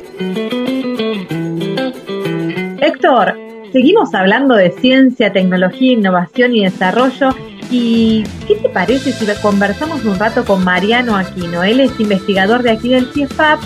Héctor, 2.81 3.35
seguimos 3.73 4.14
hablando 4.14 4.55
de 4.55 4.70
ciencia, 4.70 5.33
tecnología, 5.33 5.94
innovación 5.94 6.55
y 6.55 6.62
desarrollo. 6.62 7.31
¿Y 7.73 8.23
qué 8.47 8.55
te 8.55 8.68
parece 8.68 9.11
si 9.11 9.27
conversamos 9.42 10.05
un 10.05 10.16
rato 10.16 10.44
con 10.44 10.62
Mariano 10.62 11.16
Aquino? 11.16 11.64
Él 11.64 11.81
es 11.81 11.99
investigador 11.99 12.62
de 12.62 12.70
aquí 12.70 12.90
del 12.90 13.12
CIEFAP 13.12 13.59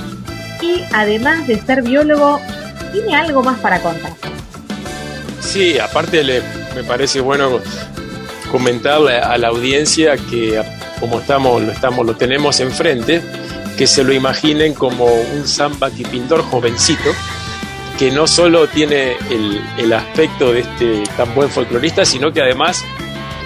y 0.61 0.83
además 0.92 1.47
de 1.47 1.61
ser 1.61 1.83
biólogo, 1.83 2.40
tiene 2.92 3.16
algo 3.16 3.42
más 3.42 3.59
para 3.61 3.81
contar. 3.81 4.12
Sí, 5.40 5.79
aparte 5.79 6.23
le, 6.25 6.42
me 6.75 6.85
parece 6.85 7.21
bueno 7.21 7.61
comentarle 8.51 9.18
a 9.18 9.37
la 9.38 9.49
audiencia 9.49 10.16
que 10.16 10.62
como 11.01 11.21
estamos, 11.21 11.62
lo 11.62 11.73
estamos, 11.73 12.05
lo 12.05 12.16
tenemos 12.16 12.61
enfrente, 12.61 13.23
que 13.77 13.87
se 13.87 14.03
lo 14.03 14.12
imaginen 14.12 14.75
como 14.75 15.07
un 15.07 15.47
samba 15.47 15.90
pintor 15.90 16.42
jovencito, 16.42 17.11
que 17.99 18.11
no 18.11 18.27
solo 18.27 18.66
tiene 18.68 19.12
el, 19.31 19.61
el 19.79 19.92
aspecto 19.92 20.53
de 20.53 20.61
este 20.61 21.05
tan 21.16 21.35
buen 21.35 21.51
folclorista, 21.51 22.05
sino 22.05 22.33
que 22.33 22.40
además 22.40 22.85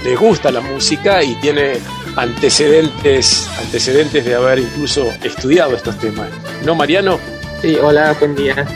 le 0.05 0.17
gusta 0.17 0.51
la 0.51 0.61
música 0.61 1.23
y 1.23 1.35
tiene 1.37 1.79
antecedentes, 2.17 3.49
antecedentes 3.59 4.25
de 4.25 4.35
haber 4.35 4.59
incluso 4.59 5.13
estudiado 5.23 5.77
estos 5.77 5.99
temas. 5.99 6.29
¿No, 6.65 6.75
Mariano? 6.75 7.19
Sí, 7.61 7.77
hola, 7.81 8.15
buen 8.19 8.35
día. 8.35 8.67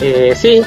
Eh, 0.00 0.34
sí, 0.36 0.62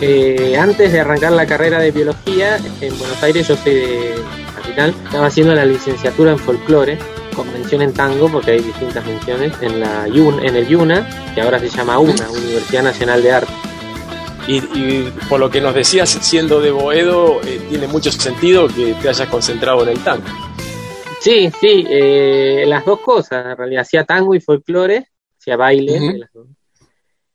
eh, 0.00 0.56
antes 0.56 0.92
de 0.92 1.00
arrancar 1.00 1.32
la 1.32 1.46
carrera 1.46 1.80
de 1.80 1.90
biología 1.90 2.58
en 2.80 2.96
Buenos 2.98 3.20
Aires, 3.22 3.48
yo 3.48 3.56
soy 3.56 3.74
de 3.74 4.14
capital, 4.54 4.94
estaba 5.04 5.26
haciendo 5.26 5.54
la 5.54 5.64
licenciatura 5.64 6.32
en 6.32 6.38
folclore, 6.38 6.98
con 7.34 7.52
mención 7.52 7.82
en 7.82 7.92
tango, 7.92 8.28
porque 8.28 8.52
hay 8.52 8.60
distintas 8.60 9.04
menciones, 9.04 9.52
en, 9.60 9.80
la, 9.80 10.06
en 10.06 10.56
el 10.56 10.68
YUNA, 10.68 11.34
que 11.34 11.40
ahora 11.40 11.58
se 11.58 11.68
llama 11.68 11.98
UNA, 11.98 12.30
Universidad 12.30 12.84
Nacional 12.84 13.22
de 13.22 13.32
Arte. 13.32 13.52
Y, 14.46 14.56
y, 14.56 15.12
por 15.28 15.40
lo 15.40 15.50
que 15.50 15.60
nos 15.60 15.74
decías, 15.74 16.08
siendo 16.08 16.60
de 16.60 16.70
Boedo, 16.70 17.40
eh, 17.44 17.60
tiene 17.68 17.86
mucho 17.86 18.10
sentido 18.10 18.66
que 18.68 18.94
te 18.94 19.08
hayas 19.08 19.28
concentrado 19.28 19.82
en 19.82 19.90
el 19.90 19.98
tango. 19.98 20.24
Sí, 21.20 21.50
sí, 21.60 21.84
eh, 21.88 22.64
las 22.66 22.84
dos 22.84 23.00
cosas, 23.00 23.44
en 23.44 23.56
realidad, 23.56 23.82
hacía 23.82 24.04
tango 24.04 24.34
y 24.34 24.40
folclore, 24.40 25.08
hacía 25.38 25.56
baile, 25.56 25.98
uh 25.98 26.12
-huh. 26.12 26.46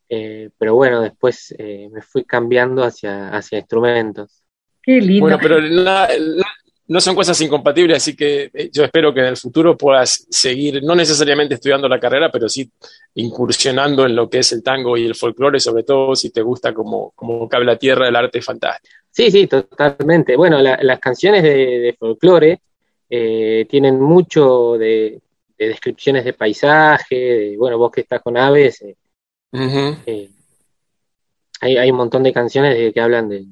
eh, 0.10 0.50
pero 0.58 0.76
bueno, 0.76 1.02
después 1.02 1.54
eh, 1.58 1.90
me 1.92 2.02
fui 2.02 2.24
cambiando 2.24 2.84
hacia, 2.84 3.30
hacia 3.30 3.60
instrumentos. 3.60 4.44
Qué 4.82 5.00
lindo. 5.02 5.22
Bueno, 5.22 5.38
pero 5.42 5.60
la, 5.60 6.10
la, 6.18 6.48
no 6.88 7.00
son 7.00 7.16
cosas 7.16 7.40
incompatibles, 7.42 7.98
así 7.98 8.16
que 8.16 8.52
eh, 8.54 8.70
yo 8.72 8.84
espero 8.84 9.14
que 9.14 9.22
en 9.22 9.28
el 9.28 9.38
futuro 9.38 9.78
puedas 9.78 10.28
seguir, 10.30 10.82
no 10.84 10.96
necesariamente 10.96 11.56
estudiando 11.56 11.88
la 11.88 12.00
carrera, 12.00 12.30
pero 12.32 12.48
sí 12.50 12.70
incursionando 13.16 14.06
en 14.06 14.16
lo 14.16 14.30
que 14.30 14.40
es 14.40 14.52
el 14.52 14.62
tango 14.64 14.98
y 14.98 15.06
el 15.06 15.16
folclore, 15.16 15.60
sobre 15.60 15.84
todo 15.84 16.16
si 16.16 16.32
te 16.32 16.42
gusta 16.42 16.74
como, 16.74 17.12
como 17.16 17.48
cable 17.48 17.72
a 17.72 17.78
tierra 17.78 18.08
el 18.08 18.16
arte 18.16 18.42
fantástico. 18.42 18.96
Sí, 19.10 19.30
sí, 19.32 19.48
totalmente. 19.48 20.36
Bueno, 20.36 20.60
la, 20.60 20.78
las 20.82 21.00
canciones 21.00 21.44
de, 21.44 21.50
de 21.50 21.96
folclore 22.00 22.62
eh, 23.16 23.68
tienen 23.70 24.02
mucho 24.02 24.76
de, 24.76 25.22
de, 25.56 25.68
descripciones 25.68 26.26
de 26.26 26.34
paisaje, 26.34 27.16
de, 27.16 27.58
bueno, 27.60 27.78
vos 27.78 27.92
que 27.92 28.02
estás 28.02 28.24
con 28.24 28.36
aves, 28.36 28.82
eh, 28.82 28.96
uh 29.52 29.60
-huh. 29.60 29.98
eh, 30.08 30.30
hay, 31.62 31.78
hay, 31.78 31.92
un 31.92 31.98
montón 31.98 32.24
de 32.24 32.34
canciones 32.34 32.76
de, 32.76 32.92
que 32.92 33.00
hablan 33.00 33.30
de, 33.30 33.46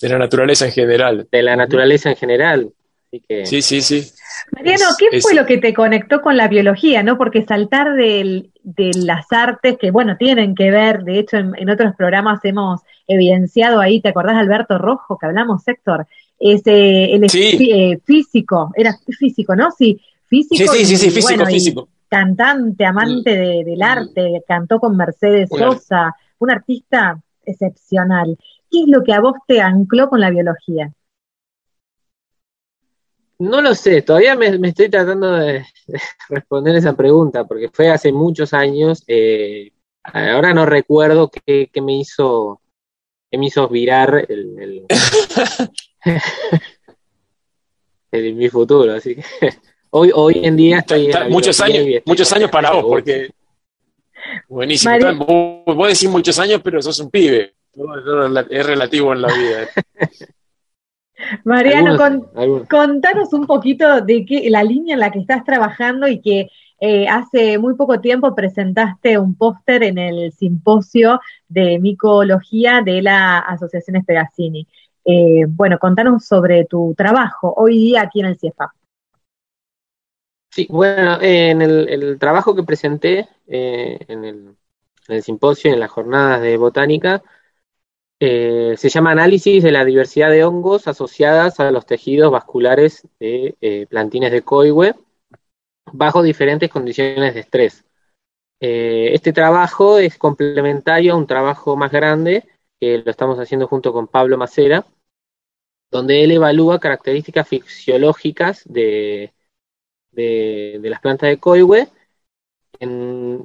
de, 0.00 0.08
la 0.08 0.18
naturaleza 0.18 0.66
en 0.66 0.70
general. 0.72 1.26
De 1.32 1.42
la 1.42 1.56
naturaleza 1.56 2.10
en 2.10 2.16
general. 2.16 2.72
Así 3.08 3.24
que... 3.28 3.44
Sí, 3.44 3.60
sí, 3.60 3.80
sí. 3.80 4.08
Mariano, 4.52 4.84
¿qué 4.96 5.16
es, 5.16 5.22
fue 5.24 5.32
es... 5.32 5.36
lo 5.36 5.46
que 5.46 5.58
te 5.58 5.74
conectó 5.74 6.22
con 6.22 6.36
la 6.36 6.46
biología? 6.46 7.02
¿no? 7.02 7.18
Porque 7.18 7.42
saltar 7.42 7.94
del, 7.94 8.52
de 8.62 8.92
las 8.94 9.32
artes, 9.32 9.78
que 9.78 9.90
bueno, 9.90 10.16
tienen 10.16 10.54
que 10.54 10.70
ver, 10.70 11.02
de 11.02 11.18
hecho 11.18 11.38
en, 11.38 11.56
en 11.56 11.70
otros 11.70 11.96
programas 11.96 12.38
hemos 12.44 12.82
evidenciado 13.08 13.80
ahí, 13.80 14.00
¿te 14.00 14.10
acordás 14.10 14.36
Alberto 14.36 14.78
Rojo 14.78 15.18
que 15.18 15.26
hablamos, 15.26 15.66
Héctor? 15.66 16.06
Ese 16.40 17.28
sí. 17.28 17.70
eh, 17.70 18.00
físico, 18.04 18.72
era 18.74 18.96
físico, 19.18 19.54
¿no? 19.54 19.70
Sí, 19.70 20.00
físico. 20.24 20.72
Sí, 20.72 20.84
sí, 20.86 20.96
sí, 20.96 21.10
físico, 21.10 21.36
bueno, 21.36 21.46
físico. 21.46 21.88
Cantante, 22.08 22.84
amante 22.84 23.36
de, 23.36 23.62
del 23.64 23.82
arte, 23.82 24.42
cantó 24.48 24.80
con 24.80 24.96
Mercedes 24.96 25.48
Sosa, 25.50 26.16
un 26.38 26.50
artista 26.50 27.22
excepcional. 27.44 28.36
¿Qué 28.70 28.82
es 28.82 28.88
lo 28.88 29.04
que 29.04 29.12
a 29.12 29.20
vos 29.20 29.34
te 29.46 29.60
ancló 29.60 30.08
con 30.08 30.20
la 30.20 30.30
biología? 30.30 30.90
No 33.38 33.62
lo 33.62 33.74
sé, 33.74 34.02
todavía 34.02 34.34
me, 34.36 34.58
me 34.58 34.68
estoy 34.68 34.90
tratando 34.90 35.32
de, 35.32 35.64
de, 35.86 36.00
responder 36.28 36.76
esa 36.76 36.94
pregunta, 36.94 37.44
porque 37.44 37.70
fue 37.72 37.90
hace 37.90 38.12
muchos 38.12 38.52
años. 38.52 39.02
Eh, 39.06 39.72
ahora 40.02 40.52
no 40.52 40.66
recuerdo 40.66 41.30
qué, 41.30 41.70
qué, 41.72 41.80
me 41.80 41.98
hizo 41.98 42.60
qué 43.30 43.38
me 43.38 43.46
hizo 43.46 43.68
virar 43.68 44.26
el, 44.28 44.58
el 44.58 44.86
en 48.12 48.36
mi 48.36 48.48
futuro, 48.48 48.92
así 48.92 49.16
que 49.16 49.22
hoy, 49.90 50.10
hoy 50.14 50.40
en 50.44 50.56
día 50.56 50.78
estoy 50.78 51.10
en 51.10 51.30
muchos 51.30 51.60
años, 51.60 52.02
muchos 52.04 52.32
años 52.32 52.50
para 52.50 52.72
vos, 52.72 52.84
porque 52.84 53.30
buenísimo. 54.48 54.92
María... 54.92 55.12
Vos, 55.12 55.76
vos, 55.76 55.88
decís 55.88 56.08
muchos 56.08 56.38
años, 56.38 56.60
pero 56.62 56.82
sos 56.82 56.98
un 57.00 57.10
pibe, 57.10 57.54
es 58.50 58.66
relativo 58.66 59.12
en 59.12 59.22
la 59.22 59.28
vida. 59.28 59.68
Mariano, 61.44 61.96
con, 61.96 62.66
contanos 62.66 63.32
un 63.32 63.46
poquito 63.46 64.00
de 64.00 64.24
qué, 64.24 64.48
la 64.50 64.64
línea 64.64 64.94
en 64.94 65.00
la 65.00 65.10
que 65.10 65.20
estás 65.20 65.44
trabajando 65.44 66.08
y 66.08 66.20
que 66.20 66.48
eh, 66.80 67.06
hace 67.08 67.58
muy 67.58 67.74
poco 67.74 68.00
tiempo 68.00 68.34
presentaste 68.34 69.18
un 69.18 69.34
póster 69.34 69.82
en 69.82 69.98
el 69.98 70.32
simposio 70.32 71.20
de 71.48 71.78
micología 71.78 72.80
de 72.82 73.02
la 73.02 73.38
Asociación 73.38 73.96
Espegazzini. 73.96 74.66
Eh, 75.04 75.44
bueno, 75.46 75.78
contanos 75.78 76.24
sobre 76.24 76.64
tu 76.64 76.94
trabajo 76.96 77.52
hoy 77.56 77.78
día 77.78 78.02
aquí 78.02 78.20
en 78.20 78.26
el 78.26 78.38
CIEFA. 78.38 78.72
Sí, 80.50 80.66
bueno, 80.68 81.18
en 81.20 81.62
el, 81.62 82.18
trabajo 82.18 82.56
que 82.56 82.64
presenté 82.64 83.28
eh, 83.46 83.98
en, 84.08 84.24
el, 84.24 84.36
en, 85.08 85.14
el, 85.14 85.22
simposio, 85.22 85.72
en 85.72 85.78
las 85.78 85.90
jornadas 85.90 86.42
de 86.42 86.56
botánica, 86.56 87.22
eh, 88.22 88.74
se 88.76 88.90
llama 88.90 89.12
Análisis 89.12 89.62
de 89.62 89.72
la 89.72 89.84
diversidad 89.84 90.30
de 90.30 90.44
hongos 90.44 90.86
asociadas 90.88 91.58
a 91.58 91.70
los 91.70 91.86
tejidos 91.86 92.30
vasculares 92.30 93.06
de 93.18 93.56
eh, 93.62 93.86
plantines 93.88 94.30
de 94.30 94.42
coihue 94.42 94.94
bajo 95.92 96.22
diferentes 96.22 96.70
condiciones 96.70 97.34
de 97.34 97.40
estrés. 97.40 97.84
este 98.60 99.32
trabajo 99.32 99.98
es 99.98 100.18
complementario 100.18 101.14
a 101.14 101.16
un 101.16 101.26
trabajo 101.26 101.76
más 101.76 101.90
grande 101.90 102.44
que 102.80 102.98
lo 102.98 103.10
estamos 103.10 103.38
haciendo 103.38 103.66
junto 103.66 103.92
con 103.92 104.06
Pablo 104.08 104.38
Macera, 104.38 104.86
donde 105.90 106.24
él 106.24 106.32
evalúa 106.32 106.78
características 106.78 107.48
fisiológicas 107.48 108.62
de, 108.66 109.32
de, 110.12 110.80
las 110.82 111.00
plantas 111.00 111.28
de 111.30 111.38
coihue 111.38 111.88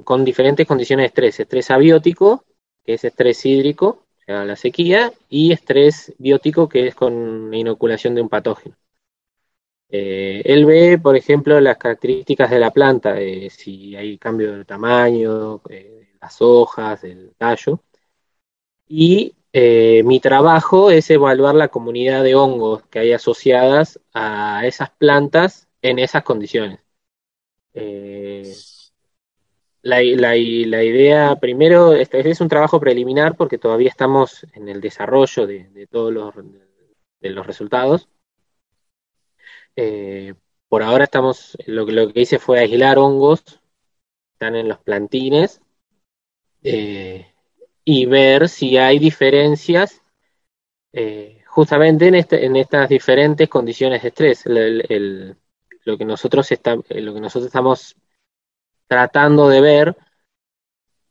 con 0.04 0.24
diferentes 0.24 0.66
condiciones 0.66 1.04
de 1.04 1.08
estrés. 1.08 1.40
Estrés 1.40 1.70
abiótico, 1.70 2.44
que 2.84 2.94
es 2.94 3.04
estrés 3.04 3.44
hídrico, 3.44 4.04
o 4.18 4.24
sea, 4.24 4.44
la 4.44 4.56
sequía, 4.56 5.12
y 5.28 5.52
estrés 5.52 6.14
biótico, 6.18 6.68
que 6.68 6.86
es 6.88 6.94
con 6.94 7.52
inoculación 7.52 8.14
de 8.14 8.22
un 8.22 8.28
patógeno. 8.28 8.76
Eh, 9.88 10.42
él 10.44 10.66
ve, 10.66 10.98
por 10.98 11.16
ejemplo, 11.16 11.60
las 11.60 11.76
características 11.78 12.50
de 12.50 12.58
la 12.58 12.72
planta, 12.72 13.16
si 13.50 13.94
hay 13.96 14.18
cambio 14.18 14.56
de 14.58 14.64
tamaño, 14.64 15.62
eh, 15.70 16.08
las 16.20 16.40
hojas, 16.42 17.04
el 17.04 17.34
tallo. 17.36 17.80
Y 18.88 19.34
eh, 19.52 20.02
mi 20.04 20.20
trabajo 20.20 20.90
es 20.90 21.08
evaluar 21.10 21.54
la 21.54 21.68
comunidad 21.68 22.22
de 22.22 22.34
hongos 22.34 22.82
que 22.90 22.98
hay 22.98 23.12
asociadas 23.12 23.98
a 24.12 24.66
esas 24.66 24.90
plantas 24.90 25.68
en 25.80 25.98
esas 25.98 26.22
condiciones. 26.24 26.80
Eh, 27.72 28.52
la, 29.82 30.02
idea, 30.36 31.36
primero, 31.36 31.94
este 31.94 32.28
es 32.28 32.40
un 32.40 32.48
trabajo 32.48 32.80
preliminar 32.80 33.36
porque 33.36 33.56
todavía 33.56 33.88
estamos 33.88 34.46
en 34.52 34.68
el 34.68 34.80
desarrollo 34.80 35.46
de, 35.46 35.88
todos 35.90 36.12
los, 36.12 36.34
de 37.20 37.30
los 37.30 37.46
resultados. 37.46 38.08
Eh, 39.76 40.34
por 40.68 40.82
ahora 40.82 41.04
estamos, 41.04 41.56
lo, 41.66 41.86
lo, 41.86 42.12
que 42.12 42.22
hice 42.22 42.38
fue 42.38 42.58
aislar 42.58 42.98
hongos, 42.98 43.60
están 44.32 44.56
en 44.56 44.68
los 44.68 44.78
plantines, 44.78 45.60
eh, 46.62 47.32
y 47.84 48.06
ver 48.06 48.48
si 48.48 48.76
hay 48.76 48.98
diferencias 48.98 50.02
justamente 51.46 52.08
en, 52.08 52.14
este, 52.14 52.44
en 52.44 52.56
estas 52.56 52.88
diferentes 52.88 53.48
condiciones 53.48 54.02
de 54.02 54.08
estrés. 54.08 54.46
el, 54.46 55.36
lo 55.86 55.96
que 55.96 56.04
nosotros, 56.04 56.52
está, 56.52 56.76
eh, 56.90 57.00
lo 57.00 57.14
que 57.14 57.20
nosotros 57.20 57.46
estamos 57.46 57.96
tratando 58.88 59.48
de 59.48 59.60
ver 59.60 59.96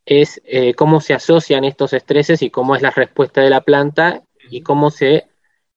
es 0.05 0.41
eh, 0.45 0.75
cómo 0.75 1.01
se 1.01 1.13
asocian 1.13 1.63
estos 1.63 1.93
estreses 1.93 2.41
y 2.41 2.51
cómo 2.51 2.75
es 2.75 2.81
la 2.81 2.91
respuesta 2.91 3.41
de 3.41 3.49
la 3.49 3.61
planta 3.61 4.23
y 4.49 4.61
cómo 4.61 4.91
se 4.91 5.27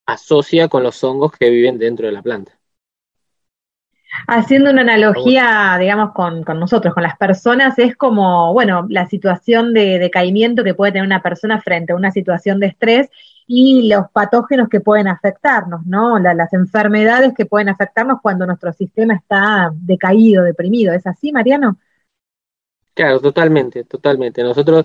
asocia 0.04 0.68
con 0.68 0.82
los 0.82 1.02
hongos 1.02 1.32
que 1.32 1.48
viven 1.48 1.78
dentro 1.78 2.06
de 2.06 2.12
la 2.12 2.22
planta. 2.22 2.57
Haciendo 4.26 4.70
una 4.70 4.82
analogía, 4.82 5.76
digamos, 5.78 6.12
con, 6.12 6.42
con, 6.42 6.58
nosotros, 6.58 6.94
con 6.94 7.02
las 7.02 7.18
personas, 7.18 7.78
es 7.78 7.96
como, 7.96 8.52
bueno, 8.52 8.86
la 8.88 9.06
situación 9.06 9.74
de 9.74 9.98
decaimiento 9.98 10.64
que 10.64 10.74
puede 10.74 10.92
tener 10.92 11.06
una 11.06 11.22
persona 11.22 11.60
frente 11.60 11.92
a 11.92 11.96
una 11.96 12.10
situación 12.10 12.58
de 12.58 12.68
estrés 12.68 13.10
y 13.46 13.88
los 13.88 14.10
patógenos 14.12 14.68
que 14.68 14.80
pueden 14.80 15.08
afectarnos, 15.08 15.86
¿no? 15.86 16.18
las 16.18 16.52
enfermedades 16.52 17.32
que 17.34 17.46
pueden 17.46 17.70
afectarnos 17.70 18.20
cuando 18.22 18.46
nuestro 18.46 18.72
sistema 18.72 19.14
está 19.14 19.70
decaído, 19.74 20.44
deprimido. 20.44 20.92
¿Es 20.92 21.06
así, 21.06 21.32
Mariano? 21.32 21.78
Claro, 22.92 23.20
totalmente, 23.20 23.84
totalmente. 23.84 24.42
Nosotros 24.42 24.84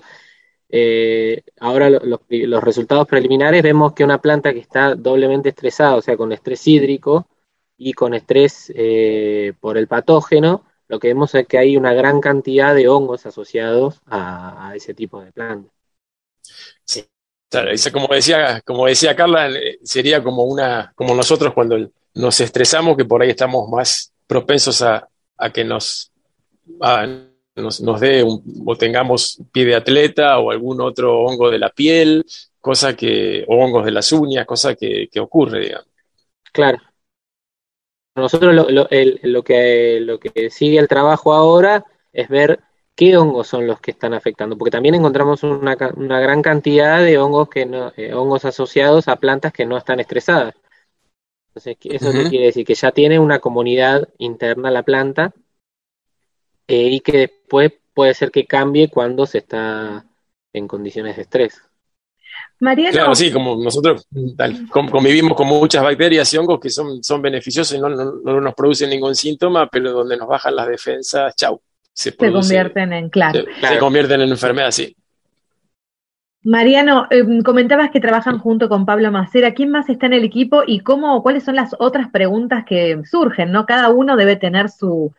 eh, 0.70 1.42
ahora 1.60 1.90
los 1.90 2.64
resultados 2.64 3.06
preliminares 3.06 3.62
vemos 3.62 3.92
que 3.92 4.04
una 4.04 4.18
planta 4.18 4.52
que 4.52 4.60
está 4.60 4.94
doblemente 4.94 5.50
estresada, 5.50 5.96
o 5.96 6.02
sea, 6.02 6.16
con 6.16 6.32
estrés 6.32 6.66
hídrico 6.66 7.26
y 7.88 7.92
con 7.92 8.14
estrés 8.14 8.72
eh, 8.74 9.52
por 9.60 9.78
el 9.78 9.88
patógeno, 9.88 10.64
lo 10.88 10.98
que 10.98 11.08
vemos 11.08 11.34
es 11.34 11.46
que 11.46 11.58
hay 11.58 11.76
una 11.76 11.92
gran 11.94 12.20
cantidad 12.20 12.74
de 12.74 12.88
hongos 12.88 13.26
asociados 13.26 14.00
a, 14.06 14.68
a 14.68 14.76
ese 14.76 14.94
tipo 14.94 15.22
de 15.22 15.32
planta. 15.32 15.70
Sí 16.84 17.04
como 17.92 18.08
decía, 18.08 18.60
como 18.64 18.86
decía 18.86 19.14
Carla, 19.14 19.48
eh, 19.50 19.78
sería 19.82 20.22
como 20.22 20.44
una, 20.44 20.92
como 20.94 21.14
nosotros 21.14 21.54
cuando 21.54 21.90
nos 22.14 22.40
estresamos, 22.40 22.96
que 22.96 23.04
por 23.04 23.22
ahí 23.22 23.30
estamos 23.30 23.68
más 23.68 24.12
propensos 24.26 24.82
a, 24.82 25.08
que 25.52 25.64
nos, 25.64 26.10
nos, 27.56 28.00
dé 28.00 28.24
o 28.24 28.76
tengamos 28.76 29.40
pie 29.52 29.66
de 29.66 29.74
atleta 29.74 30.38
o 30.38 30.50
algún 30.50 30.80
otro 30.80 31.20
hongo 31.20 31.50
de 31.50 31.58
la 31.58 31.70
piel, 31.70 32.24
cosa 32.60 32.96
que, 32.96 33.44
o 33.46 33.56
hongos 33.56 33.84
de 33.84 33.90
las 33.90 34.10
uñas, 34.12 34.46
cosa 34.46 34.74
que, 34.74 35.08
ocurre, 35.20 35.60
digamos. 35.60 35.88
Claro. 36.52 36.78
Nosotros 38.14 38.54
lo, 38.54 38.68
lo, 38.70 39.42
que, 39.42 40.00
lo 40.00 40.20
que 40.20 40.50
sigue 40.50 40.78
el 40.78 40.88
trabajo 40.88 41.34
ahora 41.34 41.84
es 42.12 42.28
ver 42.28 42.60
qué 42.94 43.16
hongos 43.16 43.48
son 43.48 43.66
los 43.66 43.80
que 43.80 43.90
están 43.90 44.14
afectando, 44.14 44.56
porque 44.56 44.70
también 44.70 44.94
encontramos 44.94 45.42
una, 45.42 45.74
gran 45.74 46.42
cantidad 46.42 47.02
de 47.02 47.18
hongos 47.18 47.48
que 47.48 47.66
no, 47.66 47.92
eh, 47.96 48.14
hongos 48.14 48.44
asociados 48.44 49.08
a 49.08 49.16
plantas 49.16 49.52
que 49.52 49.66
no 49.66 49.76
están 49.76 49.98
estresadas. 49.98 50.54
Entonces, 51.48 51.76
eso 51.82 52.10
quiere 52.28 52.46
decir 52.46 52.64
que 52.64 52.74
ya 52.74 52.92
tiene 52.92 53.18
una 53.18 53.38
comunidad 53.38 54.08
interna 54.18 54.70
la 54.70 54.82
planta 54.82 55.32
eh, 56.66 56.88
y 56.88 57.00
que 57.00 57.18
después 57.18 57.72
puede 57.94 58.14
ser 58.14 58.30
que 58.30 58.46
cambie 58.46 58.90
cuando 58.90 59.26
se 59.26 59.38
está 59.38 60.04
en 60.52 60.68
condiciones 60.68 61.16
de 61.16 61.22
estrés. 61.22 61.62
Mariano. 62.60 62.92
Claro, 62.92 63.14
sí, 63.14 63.32
como 63.32 63.56
nosotros 63.56 64.06
convivimos 64.70 65.36
con 65.36 65.48
muchas 65.48 65.82
bacterias 65.82 66.32
y 66.32 66.38
hongos 66.38 66.60
que 66.60 66.70
son, 66.70 67.02
son 67.02 67.20
beneficiosos 67.20 67.76
y 67.76 67.80
no, 67.80 67.88
no 67.88 68.40
nos 68.40 68.54
producen 68.54 68.90
ningún 68.90 69.14
síntoma, 69.14 69.68
pero 69.68 69.92
donde 69.92 70.16
nos 70.16 70.28
bajan 70.28 70.56
las 70.56 70.68
defensas, 70.68 71.34
chau 71.36 71.60
se, 71.94 72.16
convierten 72.16 72.92
en, 72.92 73.08
claro. 73.08 73.44
Se, 73.60 73.78
convierten 73.78 74.20
en 74.20 74.28
enfermedad, 74.30 74.72
sí. 74.72 74.96
Mariano, 76.42 77.06
em, 77.10 77.40
comentabas 77.42 77.90
que 77.90 78.00
trabajan 78.00 78.38
junto 78.38 78.68
con 78.68 78.84
Pablo 78.84 79.10
Macera. 79.10 79.54
¿Quién 79.54 79.70
más 79.70 79.88
está 79.88 80.06
en 80.06 80.12
el 80.12 80.24
equipo 80.24 80.62
y 80.66 80.80
cómo, 80.80 81.22
cuáles 81.22 81.44
son 81.44 81.54
las 81.54 81.74
otras 81.78 82.10
preguntas 82.10 82.64
que 82.66 83.00
surgen? 83.04 83.52
¿no? 83.52 83.64
Cada 83.64 83.88
uno 83.90 84.16
debe 84.16 84.36
tener 84.36 84.68
su, 84.68 85.14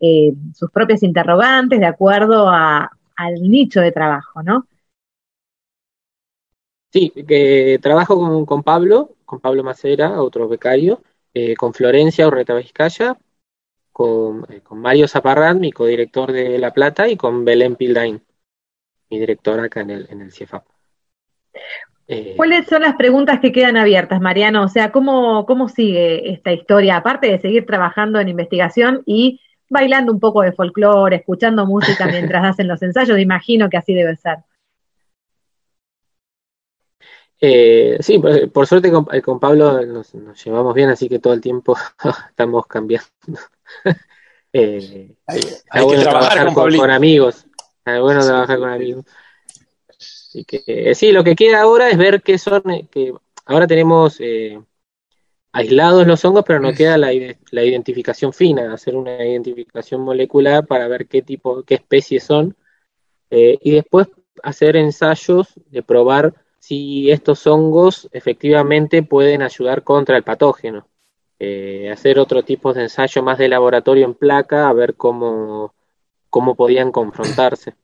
eh, 0.00 0.34
sus 0.54 0.70
propias 0.70 1.02
interrogantes 1.02 1.80
de 1.80 1.86
acuerdo 1.86 2.48
a, 2.48 2.90
al 3.16 3.34
nicho 3.42 3.80
de 3.80 3.90
trabajo, 3.90 4.42
¿no? 4.42 4.66
Sí, 6.90 7.10
que 7.10 7.78
trabajo 7.82 8.46
con, 8.46 8.62
Pablo, 8.62 9.16
con 9.24 9.40
Pablo 9.40 9.62
Macera, 9.62 10.22
otro 10.22 10.48
becario, 10.48 11.02
eh, 11.34 11.54
con 11.54 11.74
Florencia 11.74 12.26
Urreta 12.26 12.54
Vizcaya, 12.54 13.12
eh, 13.12 14.60
con, 14.62 14.80
Mario 14.80 15.06
Zaparrán, 15.06 15.60
mi 15.60 15.70
codirector 15.70 16.32
de 16.32 16.58
La 16.58 16.72
Plata, 16.72 17.08
y 17.08 17.16
con 17.16 17.44
Belén 17.44 17.76
Pildain, 17.76 18.22
mi 19.10 19.18
directora 19.18 19.64
acá 19.64 19.80
en 19.80 19.90
el, 19.90 20.06
en 20.10 20.22
el 20.22 20.32
CIEFAP. 20.32 20.64
Eh, 22.06 22.34
¿Cuáles 22.36 22.66
son 22.66 22.80
las 22.80 22.96
preguntas 22.96 23.38
que 23.40 23.52
quedan 23.52 23.76
abiertas, 23.76 24.20
Mariano? 24.22 24.62
O 24.62 24.68
sea, 24.68 24.90
¿cómo, 24.90 25.44
¿cómo 25.44 25.68
sigue 25.68 26.32
esta 26.32 26.52
historia? 26.52 26.96
Aparte 26.96 27.26
de 27.26 27.38
seguir 27.38 27.66
trabajando 27.66 28.18
en 28.18 28.28
investigación 28.28 29.02
y 29.04 29.40
bailando 29.68 30.10
un 30.10 30.20
poco 30.20 30.40
de 30.40 30.52
folclore, 30.52 31.16
escuchando 31.16 31.66
música 31.66 32.06
mientras 32.06 32.44
hacen 32.44 32.66
los 32.66 32.80
ensayos, 32.80 33.18
imagino 33.18 33.68
que 33.68 33.76
así 33.76 33.92
debe 33.92 34.16
ser. 34.16 34.38
Eh, 37.40 37.98
sí, 38.00 38.18
por, 38.52 38.66
suerte 38.66 38.90
con, 38.90 39.04
con 39.04 39.38
Pablo 39.38 39.80
nos, 39.86 40.12
llevamos 40.44 40.74
bien, 40.74 40.88
así 40.90 41.08
que 41.08 41.20
todo 41.20 41.34
el 41.34 41.40
tiempo 41.40 41.76
estamos 42.30 42.66
cambiando 42.66 43.06
eh, 44.52 45.14
hay, 45.26 45.40
que 45.40 45.98
trabajar 45.98 46.52
con, 46.52 46.90
amigos. 46.90 47.46
Es 47.84 48.00
bueno 48.00 48.24
trabajar 48.24 48.58
con 48.58 48.70
amigos. 48.70 49.04
Así 49.88 50.44
que 50.44 50.62
eh, 50.66 50.94
sí, 50.94 51.12
lo 51.12 51.24
que 51.24 51.34
queda 51.34 51.62
ahora 51.62 51.90
es 51.90 51.96
ver 51.96 52.22
qué 52.22 52.38
son, 52.38 52.70
eh, 52.70 52.86
que 52.90 53.14
ahora 53.46 53.66
tenemos 53.66 54.16
eh, 54.20 54.60
aislados 55.52 56.06
los 56.06 56.24
hongos, 56.24 56.44
pero 56.46 56.60
no 56.60 56.72
queda 56.72 56.98
la, 56.98 57.10
la, 57.50 57.64
identificación 57.64 58.32
fina, 58.32 58.72
hacer 58.72 58.94
una 58.94 59.24
identificación 59.24 60.02
molecular 60.02 60.66
para 60.66 60.86
ver 60.86 61.06
qué 61.06 61.22
tipo, 61.22 61.62
qué 61.62 61.76
especies 61.76 62.24
son, 62.24 62.56
y 63.30 63.70
después 63.72 64.08
hacer 64.42 64.76
ensayos 64.76 65.48
de 65.70 65.82
probar 65.82 66.34
si 66.58 67.10
estos 67.10 67.46
hongos 67.46 68.08
efectivamente 68.12 69.02
pueden 69.02 69.42
ayudar 69.42 69.82
contra 69.82 70.16
el 70.16 70.22
patógeno. 70.22 70.86
Eh, 71.40 71.88
hacer 71.92 72.18
otro 72.18 72.42
tipo 72.42 72.74
de 72.74 72.82
ensayo 72.82 73.22
más 73.22 73.38
de 73.38 73.48
laboratorio 73.48 74.04
en 74.04 74.14
placa, 74.14 74.68
a 74.68 74.72
ver 74.72 74.96
cómo 74.96 75.72
cómo 76.30 76.54
podían 76.54 76.92
confrontarse. 76.92 77.74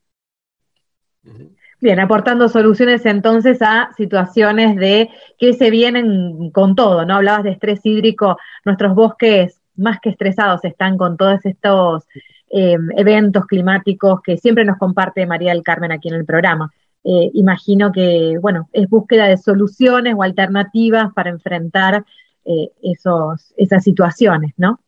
Bien, 1.81 2.01
aportando 2.01 2.49
soluciones 2.49 3.05
entonces 3.07 3.61
a 3.61 3.91
situaciones 3.97 4.77
de 4.77 5.11
que 5.39 5.53
se 5.55 5.71
vienen 5.71 6.51
con 6.51 6.75
todo, 6.75 7.05
¿no? 7.05 7.17
Hablabas 7.17 7.45
de 7.45 7.51
estrés 7.51 7.81
hídrico, 7.85 8.39
nuestros 8.65 8.95
bosques 8.95 9.61
más 9.77 10.01
que 10.01 10.11
estresados 10.11 10.65
están 10.65 10.97
con 10.97 11.17
todos 11.17 11.45
estos 11.45 12.05
eh, 12.51 12.77
eventos 12.97 13.47
climáticos 13.47 14.21
que 14.23 14.37
siempre 14.37 14.65
nos 14.65 14.79
comparte 14.79 15.27
María 15.27 15.53
del 15.53 15.63
Carmen 15.63 15.93
aquí 15.93 16.09
en 16.09 16.15
el 16.15 16.25
programa. 16.25 16.73
Eh, 17.05 17.31
imagino 17.35 17.93
que, 17.93 18.39
bueno, 18.41 18.71
es 18.73 18.89
búsqueda 18.89 19.27
de 19.27 19.37
soluciones 19.37 20.15
o 20.17 20.23
alternativas 20.23 21.13
para 21.13 21.29
enfrentar 21.29 22.05
eh, 22.47 22.73
esos, 22.83 23.53
esas 23.59 23.85
situaciones, 23.85 24.55
¿no? 24.57 24.81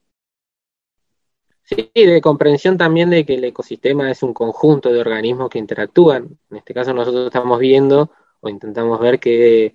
Sí, 1.62 1.90
de 1.94 2.20
comprensión 2.22 2.78
también 2.78 3.10
de 3.10 3.26
que 3.26 3.34
el 3.34 3.44
ecosistema 3.44 4.10
es 4.10 4.22
un 4.22 4.32
conjunto 4.32 4.90
de 4.90 5.00
organismos 5.00 5.50
que 5.50 5.58
interactúan. 5.58 6.38
En 6.50 6.56
este 6.56 6.72
caso 6.72 6.94
nosotros 6.94 7.26
estamos 7.26 7.58
viendo 7.58 8.10
o 8.40 8.48
intentamos 8.48 8.98
ver 8.98 9.20
que 9.20 9.74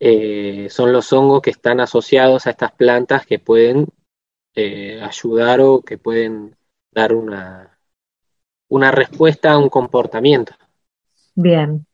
eh, 0.00 0.66
son 0.70 0.92
los 0.92 1.12
hongos 1.12 1.42
que 1.42 1.50
están 1.50 1.78
asociados 1.78 2.46
a 2.46 2.50
estas 2.50 2.72
plantas 2.72 3.26
que 3.26 3.38
pueden 3.38 3.86
ayudar 5.02 5.60
o 5.62 5.80
que 5.80 5.96
pueden 5.96 6.54
dar 6.90 7.14
una, 7.14 7.78
una 8.68 8.90
respuesta 8.90 9.52
a 9.52 9.58
un 9.58 9.70
comportamiento. 9.70 10.52
Bien. 11.40 11.86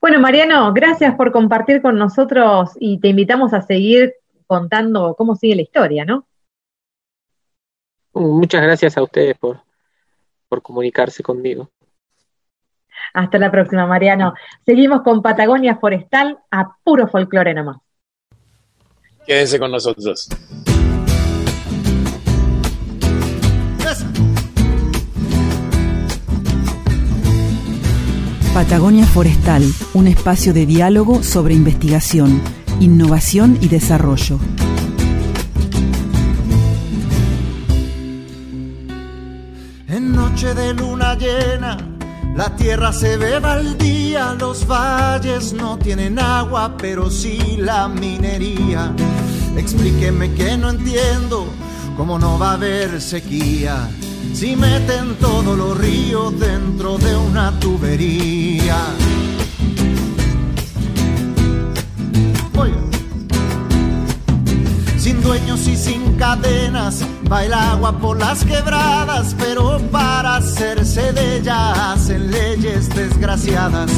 Bueno, 0.00 0.20
Mariano, 0.20 0.72
gracias 0.72 1.14
por 1.14 1.32
compartir 1.32 1.80
con 1.80 1.96
nosotros 1.96 2.70
y 2.78 2.98
te 2.98 3.08
invitamos 3.08 3.54
a 3.54 3.62
seguir 3.62 4.14
contando 4.46 5.14
cómo 5.16 5.36
sigue 5.36 5.56
la 5.56 5.62
historia, 5.62 6.04
¿no? 6.04 6.26
Muchas 8.12 8.60
gracias 8.62 8.96
a 8.98 9.02
ustedes 9.02 9.38
por, 9.38 9.60
por 10.48 10.62
comunicarse 10.62 11.22
conmigo. 11.22 11.70
Hasta 13.14 13.38
la 13.38 13.50
próxima, 13.50 13.86
Mariano. 13.86 14.34
Seguimos 14.66 15.02
con 15.02 15.22
Patagonia 15.22 15.76
Forestal 15.76 16.38
a 16.50 16.76
puro 16.82 17.08
folclore 17.08 17.54
nomás. 17.54 17.78
Quédense 19.26 19.58
con 19.58 19.70
nosotros. 19.70 20.28
Patagonia 28.54 29.06
Forestal, 29.06 29.64
un 29.94 30.06
espacio 30.06 30.52
de 30.52 30.66
diálogo 30.66 31.22
sobre 31.22 31.54
investigación, 31.54 32.38
innovación 32.80 33.56
y 33.62 33.68
desarrollo. 33.68 34.38
En 39.88 40.12
noche 40.12 40.52
de 40.52 40.74
luna 40.74 41.14
llena, 41.14 41.78
la 42.36 42.54
tierra 42.54 42.92
se 42.92 43.16
ve 43.16 43.38
baldía, 43.38 44.34
los 44.34 44.66
valles 44.66 45.54
no 45.54 45.78
tienen 45.78 46.18
agua, 46.18 46.76
pero 46.76 47.10
sí 47.10 47.56
la 47.56 47.88
minería. 47.88 48.94
Explíqueme 49.56 50.34
que 50.34 50.58
no 50.58 50.68
entiendo, 50.68 51.46
cómo 51.96 52.18
no 52.18 52.38
va 52.38 52.50
a 52.50 52.54
haber 52.54 53.00
sequía 53.00 53.88
si 54.32 54.56
meten 54.56 55.16
todos 55.20 55.56
los 55.56 55.78
ríos 55.78 56.38
dentro 56.38 56.98
de 56.98 57.16
una 57.16 57.58
tubería. 57.60 58.76
Sin 65.02 65.20
dueños 65.20 65.66
y 65.66 65.76
sin 65.76 66.16
cadenas, 66.16 67.04
va 67.30 67.44
el 67.44 67.52
agua 67.52 67.98
por 67.98 68.20
las 68.20 68.44
quebradas, 68.44 69.34
pero 69.36 69.80
para 69.90 70.36
hacerse 70.36 71.12
de 71.12 71.38
ella 71.38 71.92
hacen 71.92 72.30
leyes 72.30 72.88
desgraciadas. 72.94 73.90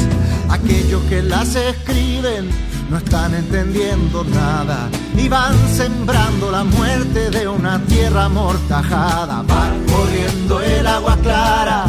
Aquellos 0.49 1.03
que 1.03 1.21
las 1.21 1.55
escriben 1.55 2.49
no 2.89 2.97
están 2.97 3.33
entendiendo 3.33 4.23
nada 4.23 4.89
y 5.15 5.27
van 5.27 5.55
sembrando 5.73 6.51
la 6.51 6.63
muerte 6.63 7.29
de 7.29 7.47
una 7.47 7.79
tierra 7.85 8.25
amortajada. 8.25 9.43
Va 9.43 9.71
corriendo 9.91 10.61
el 10.61 10.85
agua 10.85 11.17
clara 11.21 11.85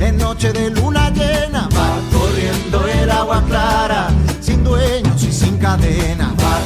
en 0.00 0.18
noche 0.18 0.52
de 0.52 0.70
luna 0.70 1.10
llena. 1.10 1.68
Va 1.76 2.18
corriendo 2.18 2.86
el 2.86 3.10
agua 3.10 3.42
clara 3.48 4.08
sin 4.40 4.64
dueños 4.64 5.22
y 5.22 5.32
sin 5.32 5.58
cadena. 5.58 6.34
Va 6.40 6.60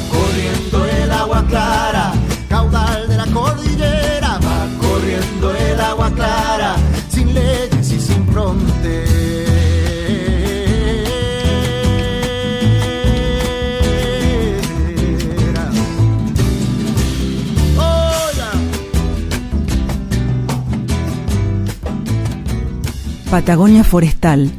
Patagonia 23.37 23.85
Forestal. 23.85 24.51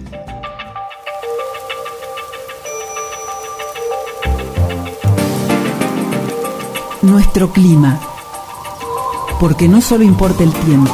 Nuestro 7.02 7.52
clima. 7.52 8.00
Porque 9.40 9.68
no 9.68 9.82
solo 9.82 10.04
importa 10.04 10.44
el 10.44 10.54
tiempo. 10.54 10.94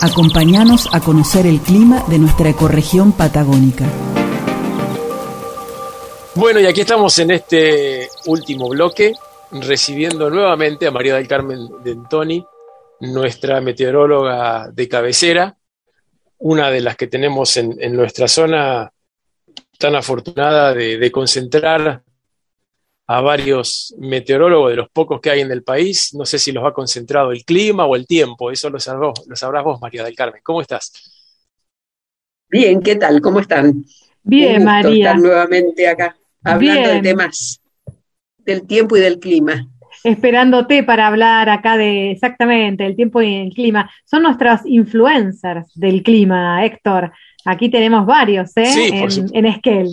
Acompáñanos 0.00 0.88
a 0.94 1.00
conocer 1.00 1.44
el 1.44 1.60
clima 1.60 2.04
de 2.08 2.18
nuestra 2.18 2.48
ecorregión 2.48 3.12
patagónica. 3.12 3.84
Bueno, 6.36 6.58
y 6.58 6.64
aquí 6.64 6.80
estamos 6.80 7.18
en 7.18 7.32
este 7.32 8.08
último 8.24 8.70
bloque, 8.70 9.12
recibiendo 9.50 10.30
nuevamente 10.30 10.86
a 10.86 10.90
María 10.90 11.16
del 11.16 11.28
Carmen 11.28 11.68
Dentoni, 11.84 12.42
nuestra 13.00 13.60
meteoróloga 13.60 14.70
de 14.72 14.88
cabecera, 14.88 15.58
una 16.44 16.70
de 16.70 16.80
las 16.80 16.96
que 16.96 17.06
tenemos 17.06 17.56
en, 17.56 17.76
en 17.80 17.94
nuestra 17.94 18.26
zona 18.26 18.92
tan 19.78 19.94
afortunada 19.94 20.74
de, 20.74 20.98
de, 20.98 21.10
concentrar 21.12 22.02
a 23.06 23.20
varios 23.20 23.94
meteorólogos 23.98 24.70
de 24.70 24.76
los 24.76 24.90
pocos 24.90 25.20
que 25.20 25.30
hay 25.30 25.40
en 25.40 25.52
el 25.52 25.62
país. 25.62 26.14
No 26.14 26.26
sé 26.26 26.40
si 26.40 26.50
los 26.50 26.64
ha 26.64 26.72
concentrado 26.72 27.30
el 27.30 27.44
clima 27.44 27.86
o 27.86 27.94
el 27.94 28.06
tiempo, 28.08 28.50
eso 28.50 28.70
lo 28.70 28.80
sabrás, 28.80 29.24
lo 29.26 29.36
sabrás 29.36 29.62
vos, 29.62 29.80
María 29.80 30.02
del 30.02 30.16
Carmen. 30.16 30.40
¿Cómo 30.42 30.60
estás? 30.60 30.92
Bien, 32.48 32.82
¿qué 32.82 32.96
tal? 32.96 33.20
¿Cómo 33.20 33.38
están? 33.38 33.84
Bien, 34.24 34.64
María. 34.64 35.10
Estar 35.10 35.22
nuevamente 35.22 35.88
acá, 35.88 36.16
hablando 36.42 36.88
Bien. 36.88 37.02
de 37.02 37.08
temas 37.08 37.60
del 38.38 38.66
tiempo 38.66 38.96
y 38.96 39.00
del 39.00 39.20
clima 39.20 39.71
esperándote 40.04 40.82
para 40.82 41.06
hablar 41.06 41.48
acá 41.48 41.76
de 41.76 42.10
exactamente 42.10 42.86
el 42.86 42.96
tiempo 42.96 43.22
y 43.22 43.34
el 43.34 43.54
clima. 43.54 43.90
Son 44.04 44.22
nuestras 44.22 44.66
influencers 44.66 45.72
del 45.74 46.02
clima, 46.02 46.64
Héctor. 46.64 47.12
Aquí 47.44 47.68
tenemos 47.68 48.06
varios, 48.06 48.56
¿eh? 48.56 48.66
Sí, 48.66 48.90
en, 48.92 49.36
en 49.36 49.46
Esquel. 49.46 49.88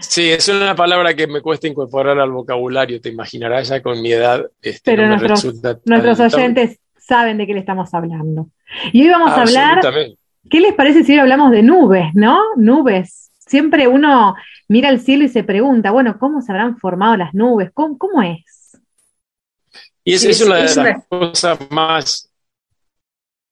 Sí, 0.00 0.30
es 0.30 0.48
una 0.48 0.74
palabra 0.74 1.14
que 1.14 1.26
me 1.26 1.40
cuesta 1.40 1.66
incorporar 1.66 2.18
al 2.18 2.30
vocabulario, 2.30 3.00
te 3.00 3.08
imaginarás 3.08 3.68
ya 3.68 3.82
con 3.82 4.00
mi 4.00 4.12
edad. 4.12 4.44
Este, 4.62 4.92
Pero 4.92 5.08
no 5.08 5.16
nuestros, 5.16 5.62
nuestros 5.84 6.20
oyentes 6.20 6.78
saben 6.96 7.38
de 7.38 7.46
qué 7.46 7.54
le 7.54 7.60
estamos 7.60 7.92
hablando. 7.92 8.48
Y 8.92 9.02
hoy 9.02 9.10
vamos 9.10 9.30
a 9.30 9.42
hablar, 9.42 9.80
¿qué 10.48 10.60
les 10.60 10.74
parece 10.74 11.04
si 11.04 11.12
hoy 11.12 11.18
hablamos 11.18 11.50
de 11.50 11.62
nubes, 11.62 12.14
no? 12.14 12.38
Nubes. 12.56 13.30
Siempre 13.38 13.88
uno 13.88 14.36
mira 14.68 14.88
al 14.88 15.00
cielo 15.00 15.24
y 15.24 15.28
se 15.28 15.44
pregunta, 15.44 15.90
bueno, 15.90 16.18
¿cómo 16.18 16.40
se 16.40 16.52
habrán 16.52 16.78
formado 16.78 17.16
las 17.16 17.34
nubes? 17.34 17.70
¿Cómo, 17.74 17.98
cómo 17.98 18.22
es? 18.22 18.53
Y 20.04 20.12
es, 20.12 20.24
es, 20.24 20.40
una 20.42 20.56
de 20.56 20.74
las 20.74 21.04
cosas 21.08 21.58
más. 21.70 22.30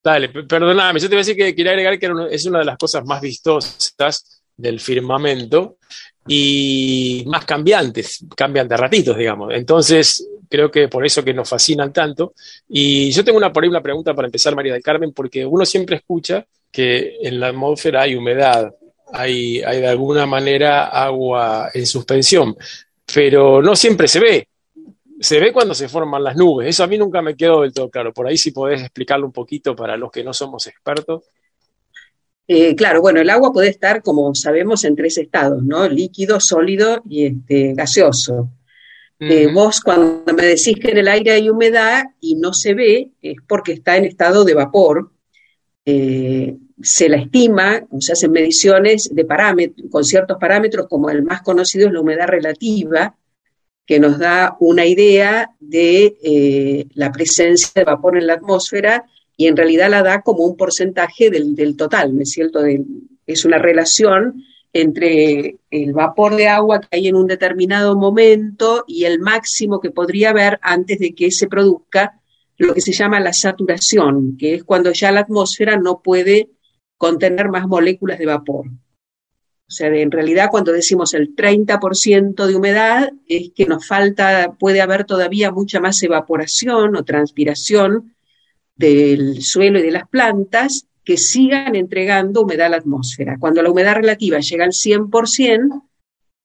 Dale, 0.05 0.28
perdóname, 0.28 1.00
yo 1.00 1.09
te 1.09 1.14
iba 1.14 1.20
a 1.20 1.24
decir 1.24 1.36
que 1.36 1.55
quería 1.55 1.72
agregar 1.72 1.98
que 1.98 2.09
una, 2.09 2.26
es 2.26 2.44
una 2.44 2.59
de 2.59 2.64
las 2.66 2.76
cosas 2.76 3.05
más 3.05 3.20
vistosas 3.20 4.42
del 4.57 4.80
firmamento 4.80 5.78
y 6.26 7.24
más 7.26 7.44
cambiantes, 7.44 8.24
cambian 8.36 8.68
de 8.68 8.76
ratitos, 8.76 9.16
digamos. 9.16 9.55
Entonces, 9.55 10.28
creo 10.48 10.70
que 10.70 10.88
por 10.88 11.07
eso 11.07 11.24
que 11.24 11.32
nos 11.32 11.48
fascinan 11.48 11.92
tanto. 11.92 12.34
Y 12.68 13.11
yo 13.12 13.24
tengo 13.24 13.38
una, 13.38 13.53
por 13.53 13.62
ahí 13.62 13.70
una 13.70 13.80
pregunta 13.80 14.12
para 14.12 14.26
empezar, 14.26 14.55
María 14.55 14.74
del 14.74 14.82
Carmen, 14.82 15.12
porque 15.12 15.46
uno 15.46 15.64
siempre 15.64 15.96
escucha 15.96 16.44
que 16.70 17.16
en 17.22 17.40
la 17.40 17.48
atmósfera 17.48 18.03
hay 18.03 18.14
humedad, 18.14 18.74
hay, 19.12 19.62
hay 19.62 19.80
de 19.80 19.88
alguna 19.88 20.26
manera 20.26 20.88
agua 20.88 21.70
en 21.72 21.86
suspensión, 21.86 22.57
pero 23.14 23.62
no 23.62 23.74
siempre 23.76 24.09
se 24.09 24.20
ve 24.20 24.48
se 25.23 25.39
ve 25.39 25.53
cuando 25.53 25.73
se 25.73 25.89
forman 25.89 26.25
las 26.25 26.37
nubes. 26.37 26.68
Eso 26.68 26.83
a 26.83 26.89
mí 26.89 26.99
nunca 26.99 27.23
me 27.23 27.37
quedó 27.37 27.62
del 27.62 27.73
todo 27.73 27.89
claro. 27.89 28.12
Por 28.12 28.27
ahí 28.27 28.37
si 28.37 28.51
podés 28.51 28.81
explicarlo 28.81 29.25
un 29.25 29.33
poquito 29.33 29.77
para 29.77 29.97
los 29.97 30.11
que 30.11 30.25
no 30.25 30.33
somos 30.33 30.66
expertos. 30.66 31.23
Eh, 32.49 32.75
claro, 32.75 33.01
bueno, 33.01 33.20
el 33.20 33.31
agua 33.31 33.53
puede 33.53 33.68
estar, 33.68 34.03
como 34.03 34.35
sabemos, 34.35 34.83
en 34.85 34.97
tres 34.97 35.16
estados, 35.18 35.62
¿no? 35.62 35.89
Líquido, 35.89 36.41
sólido 36.41 37.03
y 37.09 37.27
este, 37.27 37.73
gaseoso. 37.73 38.35
Uh 38.35 39.25
-huh. 39.25 39.31
eh, 39.31 39.47
vos 39.47 39.81
cuando 39.81 40.25
me 40.35 40.45
decís 40.45 40.75
que 40.83 40.91
en 40.91 40.99
el 40.99 41.07
aire 41.09 41.31
hay 41.31 41.49
humedad 41.49 42.03
y 42.20 42.35
no 42.35 42.53
se 42.53 42.75
ve, 42.75 43.12
es 43.23 43.37
porque 43.47 43.73
está 43.73 43.97
en 43.97 44.07
estado 44.07 44.45
de 44.45 44.55
vapor, 44.55 45.12
eh, 45.87 46.57
se 46.83 47.09
la 47.09 47.18
estima, 47.18 47.87
o 47.91 48.01
se 48.01 48.12
hacen 48.12 48.33
mediciones 48.33 49.09
de 49.14 49.25
parámetros, 49.25 49.89
con 49.89 50.03
ciertos 50.03 50.37
parámetros, 50.41 50.89
como 50.89 51.11
el 51.11 51.23
más 51.23 51.43
conocido 51.43 51.87
es 51.87 51.93
la 51.93 52.01
humedad 52.01 52.27
relativa, 52.27 53.16
que 53.87 53.99
nos 54.01 54.18
da 54.18 54.57
una 54.61 54.87
idea 54.87 55.51
de 55.61 56.16
eh, 56.22 56.87
la 56.95 57.11
presencia 57.11 57.70
de 57.74 57.85
vapor 57.85 58.16
en 58.16 58.26
la 58.26 58.35
atmósfera 58.35 59.07
y 59.37 59.47
en 59.49 59.57
realidad 59.57 59.91
la 59.91 60.03
da 60.03 60.22
como 60.22 60.45
un 60.45 60.57
porcentaje 60.57 61.30
del, 61.30 61.76
total, 61.76 62.14
¿no 62.14 62.22
es 62.22 62.30
cierto? 62.30 62.61
es 63.26 63.45
una 63.45 63.59
relación 63.59 64.45
entre 64.72 65.59
el 65.70 65.93
vapor 65.93 66.37
de 66.37 66.49
agua 66.49 66.80
que 66.80 66.89
hay 66.93 67.09
en 67.09 67.16
un 67.16 67.26
determinado 67.26 67.97
momento 67.97 68.85
y 68.87 69.05
el 69.05 69.20
máximo 69.20 69.80
que 69.80 69.91
podría 69.91 70.30
haber 70.30 70.59
antes 70.62 70.99
de 70.99 71.14
que 71.14 71.30
se 71.30 71.47
produzca 71.47 72.20
lo 72.57 72.74
que 72.74 72.80
se 72.80 72.93
llama 72.93 73.20
la 73.20 73.33
saturación, 73.33 74.37
que 74.39 74.55
es 74.55 74.64
cuando 74.64 74.93
ya 74.93 75.12
la 75.12 75.20
atmósfera 75.20 75.76
no 75.76 76.01
puede 76.01 76.51
contener 76.97 77.49
más 77.49 77.66
moléculas 77.66 78.18
de 78.18 78.26
vapor. 78.26 78.66
O 79.68 79.74
sea, 79.74 79.88
en 79.88 80.10
realidad 80.10 80.48
cuando 80.50 80.72
decimos 80.72 81.14
el 81.14 81.34
30% 81.34 82.46
de 82.46 82.54
humedad 82.54 83.12
es 83.26 83.52
que 83.54 83.64
nos 83.64 83.86
falta, 83.86 84.54
puede 84.58 84.82
haber 84.82 85.04
todavía 85.04 85.50
mucha 85.50 85.80
más 85.80 86.02
evaporación 86.02 86.94
o 86.94 87.04
transpiración 87.04 88.14
del 88.76 89.42
suelo 89.42 89.78
y 89.78 89.82
de 89.82 89.92
las 89.92 90.08
plantas 90.08 90.86
que 91.04 91.16
sigan 91.16 91.74
entregando 91.74 92.42
humedad 92.42 92.66
a 92.66 92.70
la 92.70 92.76
atmósfera. 92.76 93.36
Cuando 93.38 93.62
la 93.62 93.70
humedad 93.70 93.96
relativa 93.96 94.38
llega 94.40 94.64
al 94.64 94.72
100%, 94.72 95.82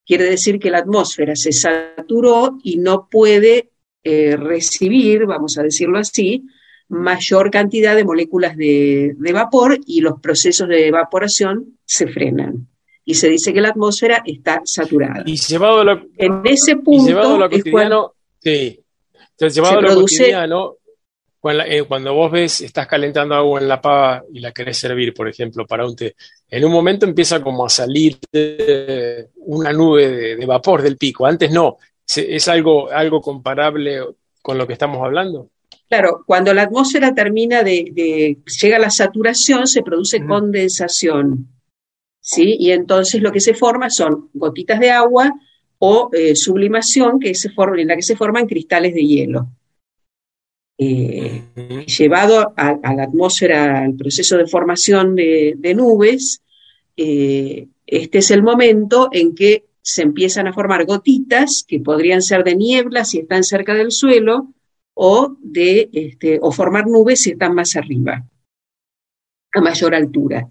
quiere 0.06 0.24
decir 0.24 0.58
que 0.60 0.72
la 0.72 0.80
atmósfera 0.80 1.36
se 1.36 1.52
saturó 1.52 2.58
y 2.64 2.78
no 2.78 3.08
puede 3.10 3.72
eh, 4.04 4.38
recibir, 4.38 5.26
vamos 5.26 5.58
a 5.58 5.64
decirlo 5.64 6.00
así, 6.00 6.46
mayor 6.88 7.52
cantidad 7.52 7.96
de 7.96 8.06
moléculas 8.06 8.56
de, 8.56 9.16
vapor 9.34 9.78
y 9.86 10.02
los 10.02 10.20
procesos 10.22 10.70
de 10.70 10.88
evaporación 10.88 11.78
se 11.86 12.08
frenan. 12.08 12.68
Y 13.10 13.14
se 13.14 13.30
dice 13.30 13.54
que 13.54 13.62
la 13.62 13.70
atmósfera 13.70 14.22
está 14.26 14.62
saturada. 14.66 15.24
Y 15.26 15.38
llevado 15.38 15.82
lo, 15.82 16.02
en 16.18 16.42
ese 16.44 16.76
punto 16.76 17.48
es 17.50 17.64
cuando 17.72 18.14
sí. 18.42 18.78
llevado 19.40 19.80
a 19.80 19.82
lo 19.82 19.96
cotidiano, 19.96 20.76
eh, 21.66 21.84
cuando, 21.88 22.14
vos 22.14 22.30
ves, 22.30 22.60
estás 22.60 22.86
calentando 22.86 23.34
agua 23.34 23.62
en 23.62 23.70
la 23.70 23.80
pava 23.80 24.26
y 24.34 24.42
la 24.42 24.52
querés 24.52 24.78
servir, 24.78 25.14
por 25.14 25.30
ejemplo, 25.30 25.66
para 25.66 25.86
un 25.86 25.96
té, 25.96 26.18
en 26.50 26.66
un 26.66 26.72
momento 26.74 27.06
empieza 27.06 27.42
como 27.42 27.66
a 27.66 27.70
salir 27.70 28.18
una 29.38 29.72
nube 29.72 30.36
de, 30.36 30.46
vapor 30.46 30.82
del 30.82 30.98
pico. 30.98 31.26
Antes 31.26 31.50
no. 31.50 31.78
¿Es 32.06 32.50
algo, 32.50 32.92
algo 32.92 33.22
comparable 33.22 34.02
con 34.42 34.58
lo 34.58 34.68
que 34.68 34.74
estamos 34.74 35.02
hablando? 35.02 35.50
Claro, 35.88 36.24
cuando 36.26 36.54
la 36.54 36.64
atmósfera 36.64 37.16
termina 37.16 37.64
de, 37.64 38.38
llega 38.62 38.76
a 38.76 38.80
la 38.80 38.90
saturación, 38.90 39.66
se 39.66 39.82
produce 39.82 40.26
condensación. 40.26 41.57
¿Sí? 42.28 42.58
Y 42.60 42.72
entonces 42.72 43.22
lo 43.22 43.32
que 43.32 43.40
se 43.40 43.54
forma 43.54 43.90
son 43.90 44.30
gotitas 44.34 44.82
de 44.82 44.92
agua 44.92 45.34
o 45.80 46.10
eh, 46.12 46.36
sublimación 46.36 47.22
que 47.22 47.34
se 47.34 47.50
forma, 47.52 47.82
en 47.82 47.88
la 47.88 47.96
que 47.96 48.02
se 48.02 48.18
forman 48.18 48.48
cristales 48.48 48.94
de 48.94 49.06
hielo. 49.06 49.48
Eh, 50.78 51.86
llevado 51.88 52.54
a, 52.58 52.94
la 52.94 53.04
atmósfera, 53.04 53.80
al 53.80 53.96
proceso 53.96 54.38
de 54.38 54.46
formación 54.46 55.16
de, 55.16 55.74
nubes, 55.74 56.42
eh, 56.98 57.68
este 57.86 58.18
es 58.18 58.32
el 58.32 58.44
momento 58.44 59.08
en 59.14 59.34
que 59.34 59.64
se 59.82 60.02
empiezan 60.02 60.48
a 60.48 60.54
formar 60.54 60.86
gotitas 60.86 61.64
que 61.66 61.80
podrían 61.80 62.22
ser 62.22 62.44
de 62.44 62.56
niebla 62.56 63.06
si 63.06 63.20
están 63.20 63.46
cerca 63.46 63.74
del 63.74 63.92
suelo 63.92 64.54
o, 64.94 65.38
de, 65.42 65.90
este, 65.94 66.40
o 66.42 66.52
formar 66.52 66.88
nubes 66.88 67.22
si 67.22 67.32
están 67.32 67.56
más 67.56 67.78
arriba, 67.78 68.28
a 69.54 69.62
mayor 69.62 69.96
altura. 69.96 70.50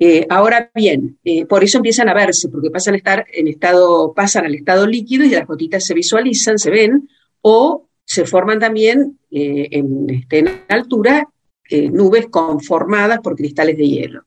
Eh, 0.00 0.26
ahora 0.30 0.70
bien, 0.74 1.18
por 1.48 1.64
eso 1.64 1.78
empiezan 1.78 2.08
a 2.08 2.14
verse, 2.14 2.48
porque 2.48 2.70
pasan 2.70 2.94
a 2.94 2.98
estar 2.98 3.26
en 3.32 3.48
estado, 3.48 4.12
pasan 4.14 4.46
al 4.46 4.54
estado 4.54 4.86
líquido 4.86 5.24
y 5.24 5.30
las 5.30 5.46
gotitas 5.46 5.84
se 5.84 5.94
visualizan, 5.94 6.58
se 6.58 6.70
ven, 6.70 7.08
o 7.40 7.88
se 8.04 8.24
forman 8.24 8.58
también 8.58 9.18
eh, 9.30 9.68
este, 10.08 10.38
en, 10.38 10.48
altura 10.68 11.28
eh, 11.68 11.90
nubes 11.90 12.28
conformadas 12.28 13.20
por 13.20 13.36
cristales 13.36 13.76
de 13.76 13.86
hielo. 13.86 14.24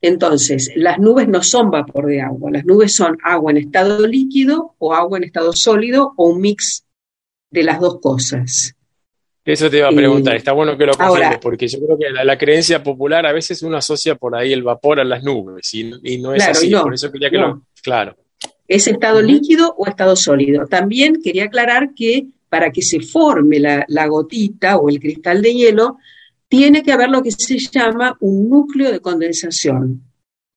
Entonces, 0.00 0.70
las 0.76 0.98
nubes 0.98 1.28
no 1.28 1.42
son 1.42 1.70
vapor 1.70 2.06
de 2.06 2.22
agua, 2.22 2.50
las 2.50 2.64
nubes 2.64 2.94
son 2.94 3.18
agua 3.22 3.50
en 3.50 3.58
estado 3.58 4.06
líquido 4.06 4.74
o 4.78 4.94
agua 4.94 5.18
en 5.18 5.24
estado 5.24 5.52
sólido 5.52 6.14
o 6.16 6.28
un 6.30 6.40
mix 6.40 6.86
de 7.50 7.64
las 7.64 7.80
dos 7.80 8.00
cosas. 8.00 8.74
Eso 9.52 9.70
te 9.70 9.78
iba 9.78 9.88
a 9.88 9.92
preguntar, 9.92 10.36
está 10.36 10.52
bueno 10.52 10.76
que 10.76 10.84
lo 10.84 10.92
confirmes, 10.92 11.38
porque 11.38 11.66
yo 11.68 11.78
creo 11.80 11.96
que 11.96 12.10
la, 12.10 12.36
creencia 12.36 12.82
popular 12.82 13.24
a 13.24 13.32
veces 13.32 13.62
uno 13.62 13.78
asocia 13.78 14.14
por 14.14 14.36
ahí 14.36 14.52
el 14.52 14.62
vapor 14.62 15.00
a 15.00 15.04
las 15.04 15.22
nubes 15.22 15.72
y, 15.72 16.18
no 16.18 16.34
es 16.34 16.46
así, 16.46 16.70
por 16.70 16.92
eso 16.92 17.10
quería 17.10 17.30
que 17.30 17.38
lo... 17.38 17.62
Claro. 17.82 18.14
Es 18.66 18.86
estado 18.86 19.22
líquido 19.22 19.74
o 19.78 19.86
estado 19.86 20.16
sólido. 20.16 20.66
También 20.66 21.22
quería 21.22 21.44
aclarar 21.44 21.94
que 21.94 22.26
para 22.50 22.70
que 22.70 22.82
se 22.82 23.00
forme 23.00 23.58
la, 23.58 24.06
gotita 24.06 24.76
o 24.76 24.90
el 24.90 25.00
cristal 25.00 25.40
de 25.40 25.54
hielo, 25.54 25.96
tiene 26.48 26.82
que 26.82 26.92
haber 26.92 27.08
lo 27.08 27.22
que 27.22 27.30
se 27.30 27.58
llama 27.58 28.18
un 28.20 28.50
núcleo 28.50 28.92
de 28.92 29.00
condensación. 29.00 30.02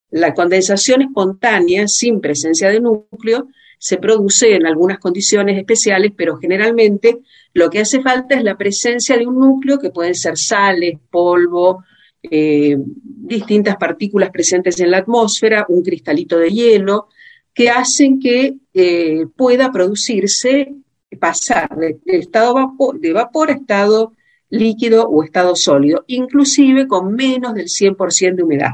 La 0.09 0.33
condensación 0.33 1.01
espontánea, 1.01 1.87
sin 1.87 2.19
presencia 2.19 2.69
de 2.69 2.81
núcleo, 2.81 3.47
se 3.81 3.97
produce 3.97 4.55
en 4.55 4.67
algunas 4.67 4.99
condiciones 4.99 5.57
especiales, 5.57 6.11
pero 6.15 6.37
generalmente 6.37 7.17
lo 7.51 7.67
que 7.71 7.79
hace 7.79 7.99
falta 7.99 8.35
es 8.35 8.43
la 8.43 8.55
presencia 8.55 9.17
de 9.17 9.25
un 9.25 9.39
núcleo 9.39 9.79
que 9.79 9.89
pueden 9.89 10.13
ser 10.13 10.37
sales, 10.37 10.99
polvo, 11.09 11.83
eh, 12.21 12.77
distintas 12.77 13.77
partículas 13.77 14.29
presentes 14.29 14.79
en 14.79 14.91
la 14.91 14.99
atmósfera, 14.99 15.65
un 15.67 15.81
cristalito 15.81 16.37
de 16.37 16.51
hielo, 16.51 17.07
que 17.55 17.71
hacen 17.71 18.19
que 18.19 18.53
eh, 18.75 19.25
pueda 19.35 19.71
producirse 19.71 20.75
pasar 21.19 21.75
de, 21.75 21.97
estado 22.05 22.53
vapor, 22.53 22.99
de 22.99 23.13
vapor 23.13 23.49
a 23.49 23.53
estado 23.53 24.13
líquido 24.51 25.09
o 25.09 25.23
estado 25.23 25.55
sólido, 25.55 26.03
inclusive 26.05 26.87
con 26.87 27.15
menos 27.15 27.55
del 27.55 27.65
100% 27.65 28.35
de 28.35 28.43
humedad. 28.43 28.73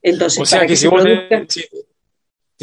Entonces, 0.00 0.40
o 0.40 0.46
sea 0.46 0.66
que, 0.66 0.74
si, 0.74 0.88
si, 1.48 1.64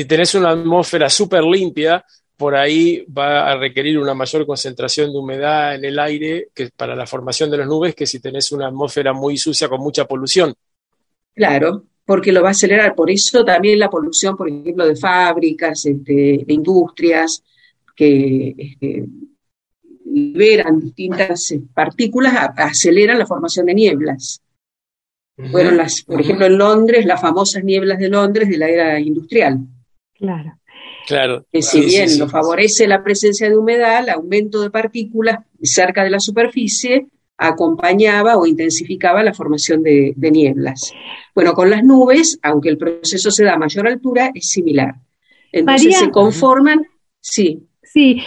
tenés 0.03 0.35
una 0.35 0.49
atmósfera 0.49 1.09
súper 1.09 1.45
limpia, 1.45 2.03
por 2.35 2.55
ahí 2.55 3.05
va 3.05 3.49
a 3.49 3.57
requerir 3.57 3.97
una 3.97 4.13
mayor 4.13 4.45
concentración 4.45 5.11
de 5.11 5.17
humedad 5.17 5.75
en 5.75 5.85
el 5.85 5.97
aire 5.99 6.49
que 6.53 6.69
para 6.75 6.95
la 6.95 7.07
formación 7.07 7.49
de 7.49 7.57
las 7.59 7.67
nubes 7.67 7.95
que 7.95 8.05
si 8.05 8.19
tenés 8.19 8.51
una 8.51 8.67
atmósfera 8.67 9.13
muy 9.13 9.37
sucia 9.37 9.69
con 9.69 9.79
mucha 9.79 10.05
polución. 10.05 10.53
Claro, 11.33 11.85
porque 12.05 12.31
lo 12.31 12.41
va 12.41 12.49
a 12.49 12.51
acelerar. 12.51 12.93
Por 12.93 13.09
eso 13.09 13.45
también 13.45 13.79
la 13.79 13.89
polución, 13.89 14.35
por 14.35 14.49
ejemplo, 14.49 14.85
de 14.85 14.95
fábricas, 14.95 15.85
este, 15.85 16.43
de 16.45 16.53
industrias, 16.53 17.41
que 17.95 18.53
este, 18.57 19.05
liberan 20.05 20.79
distintas 20.79 21.51
eh, 21.51 21.61
partículas, 21.73 22.33
aceleran 22.57 23.17
la 23.17 23.25
formación 23.25 23.65
de 23.65 23.73
nieblas. 23.73 24.41
Fueron 25.51 25.75
las, 25.75 26.01
por 26.03 26.21
ejemplo, 26.21 26.45
en 26.45 26.57
Londres, 26.57 27.05
las 27.05 27.19
famosas 27.19 27.63
nieblas 27.63 27.99
de 27.99 28.07
Londres 28.07 28.47
de 28.47 28.57
la 28.57 28.69
era 28.69 28.99
industrial. 28.99 29.59
Claro. 30.25 30.57
Claro. 31.07 31.45
Que 31.51 31.61
si 31.61 31.81
bien 31.81 32.17
lo 32.17 32.27
favorece 32.27 32.87
la 32.87 33.03
presencia 33.03 33.49
de 33.49 33.57
humedad, 33.57 34.03
el 34.03 34.09
aumento 34.09 34.61
de 34.61 34.71
partículas 34.71 35.39
cerca 35.61 36.03
de 36.03 36.09
la 36.09 36.19
superficie 36.19 37.07
acompañaba 37.37 38.37
o 38.37 38.45
intensificaba 38.45 39.23
la 39.23 39.33
formación 39.33 39.83
de, 39.83 40.13
nieblas. 40.17 40.93
Bueno, 41.33 41.53
con 41.53 41.69
las 41.69 41.83
nubes, 41.83 42.39
aunque 42.41 42.69
el 42.69 42.77
proceso 42.77 43.29
se 43.29 43.43
da 43.43 43.53
a 43.53 43.57
mayor 43.57 43.87
altura, 43.87 44.31
es 44.33 44.49
similar. 44.49 44.95
Entonces 45.51 45.97
se 45.97 46.11
conforman, 46.11 46.85
sí. 47.19 47.67
Sí, 47.83 48.21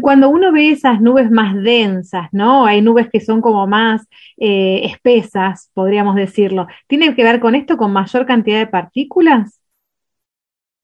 cuando 0.00 0.30
uno 0.30 0.50
ve 0.50 0.70
esas 0.70 1.00
nubes 1.00 1.30
más 1.30 1.54
densas, 1.62 2.28
¿no? 2.32 2.66
Hay 2.66 2.82
nubes 2.82 3.08
que 3.08 3.20
son 3.20 3.40
como 3.40 3.68
más 3.68 4.02
eh, 4.36 4.80
espesas, 4.84 5.70
podríamos 5.74 6.16
decirlo. 6.16 6.66
¿Tiene 6.88 7.14
que 7.14 7.22
ver 7.22 7.38
con 7.38 7.54
esto, 7.54 7.76
con 7.76 7.92
mayor 7.92 8.26
cantidad 8.26 8.58
de 8.58 8.66
partículas? 8.66 9.61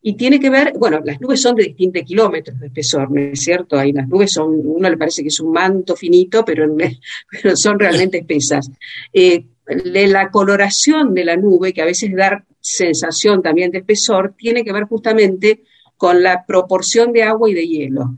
Y 0.01 0.17
tiene 0.17 0.39
que 0.39 0.49
ver, 0.49 0.75
bueno, 0.79 1.01
las 1.05 1.21
nubes 1.21 1.43
son 1.43 1.57
de 1.57 1.65
distintos 1.65 2.03
kilómetros 2.05 2.59
de 2.61 2.69
espesor, 2.69 3.11
¿no 3.11 3.21
es 3.21 3.41
cierto? 3.41 3.77
Hay 3.77 3.93
las 3.93 4.09
nubes 4.09 4.33
son, 4.33 4.61
uno 4.65 4.89
le 4.89 4.97
parece 4.97 5.23
que 5.23 5.29
es 5.29 5.41
un 5.41 5.53
manto 5.53 5.97
finito, 5.97 6.45
pero, 6.45 6.67
pero 7.31 7.57
son 7.57 7.79
realmente 7.79 8.19
espesas. 8.27 8.71
Eh, 9.13 9.45
la 9.67 10.31
coloración 10.31 11.15
de 11.15 11.25
la 11.25 11.37
nube, 11.37 11.73
que 11.73 11.83
a 11.83 11.87
veces 11.87 12.15
da 12.15 12.45
sensación 12.61 13.43
también 13.43 13.71
de 13.71 13.79
espesor, 13.79 14.35
tiene 14.37 14.65
que 14.65 14.73
ver 14.73 14.85
justamente 14.85 15.63
con 15.97 16.23
la 16.23 16.47
proporción 16.47 17.13
de 17.13 17.25
agua 17.25 17.51
y 17.51 17.55
de 17.55 17.67
hielo. 17.67 18.17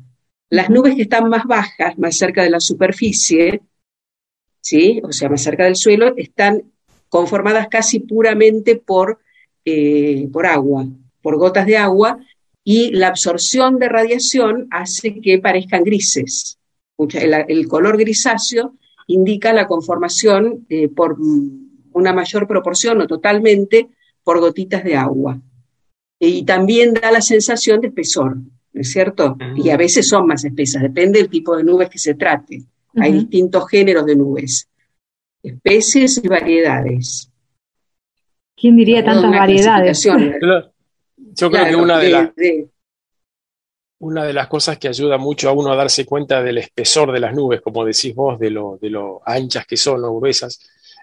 Las 0.51 0.69
nubes 0.69 0.95
que 0.95 1.03
están 1.03 1.29
más 1.29 1.45
bajas, 1.45 1.99
más 1.99 2.17
cerca 2.17 2.43
de 2.43 2.51
la 2.51 2.61
superficie, 2.61 3.63
¿sí? 4.61 5.01
o 5.03 5.13
sea, 5.13 5.29
más 5.29 5.43
cerca 5.43 5.65
del 5.65 5.77
suelo, 5.77 6.15
están 6.17 6.63
conformadas 7.09 7.69
casi 7.69 8.01
puramente 8.01 8.77
por, 8.77 9.21
eh, 9.65 10.29
por 10.33 10.47
agua, 10.47 10.87
por 11.23 11.37
gotas 11.37 11.67
de 11.67 11.77
agua, 11.77 12.19
y 12.65 12.91
la 12.91 13.09
absorción 13.09 13.79
de 13.79 13.89
radiación 13.89 14.69
hace 14.71 15.21
que 15.21 15.39
parezcan 15.39 15.83
grises. 15.83 16.59
El, 16.99 17.67
color 17.67 17.97
grisáceo 17.97 18.75
indica 19.07 19.53
la 19.53 19.67
conformación 19.67 20.67
eh, 20.69 20.89
por 20.89 21.17
una 21.93 22.13
mayor 22.13 22.47
proporción 22.47 23.01
o 23.01 23.07
totalmente 23.07 23.89
por 24.23 24.39
gotitas 24.39 24.85
de 24.85 24.97
agua. 24.97 25.41
Y 26.19 26.45
también 26.45 26.93
da 26.93 27.11
la 27.11 27.23
sensación 27.23 27.81
de 27.81 27.89
espesor, 27.89 28.37
¿no 28.37 28.81
es 28.81 28.93
cierto? 28.93 29.37
Y 29.57 29.71
a 29.71 29.79
veces 29.79 30.07
son 30.07 30.27
más 30.27 30.45
espesas, 30.45 30.83
depende 30.83 31.19
del 31.19 31.31
tipo 31.31 31.57
de 31.57 31.65
nubes 31.65 31.89
que 31.89 31.99
se 31.99 32.15
trate. 32.15 32.63
Hay 32.97 33.13
distintos 33.13 33.69
géneros 33.69 34.05
de 34.05 34.17
nubes, 34.17 34.69
especies 35.43 36.21
y 36.23 36.29
variedades. 36.29 37.31
¿Quién 38.55 38.77
diría 38.77 39.03
tantas 39.03 39.31
variedades? 39.31 40.07
Yo 41.41 41.51
creo 41.51 41.65
que 41.65 41.77
una 41.77 41.99
de, 41.99 42.69
una 44.01 44.25
de 44.25 44.33
las 44.33 44.47
cosas 44.47 44.79
que 44.79 44.89
ayuda 44.89 45.17
mucho 45.17 45.49
a 45.49 45.53
uno 45.53 45.73
a 45.73 45.77
darse 45.77 46.05
cuenta 46.05 46.43
del 46.43 46.59
espesor 46.59 47.13
de 47.13 47.21
las 47.21 47.35
nubes, 47.35 47.63
como 47.63 47.85
decís 47.85 48.15
vos, 48.15 48.39
de 48.39 48.51
lo, 48.51 48.79
de 48.81 48.91
lo 48.91 49.23
anchas 49.25 49.67
que 49.67 49.79
son 49.79 50.05
o 50.05 50.19
gruesas, 50.19 50.61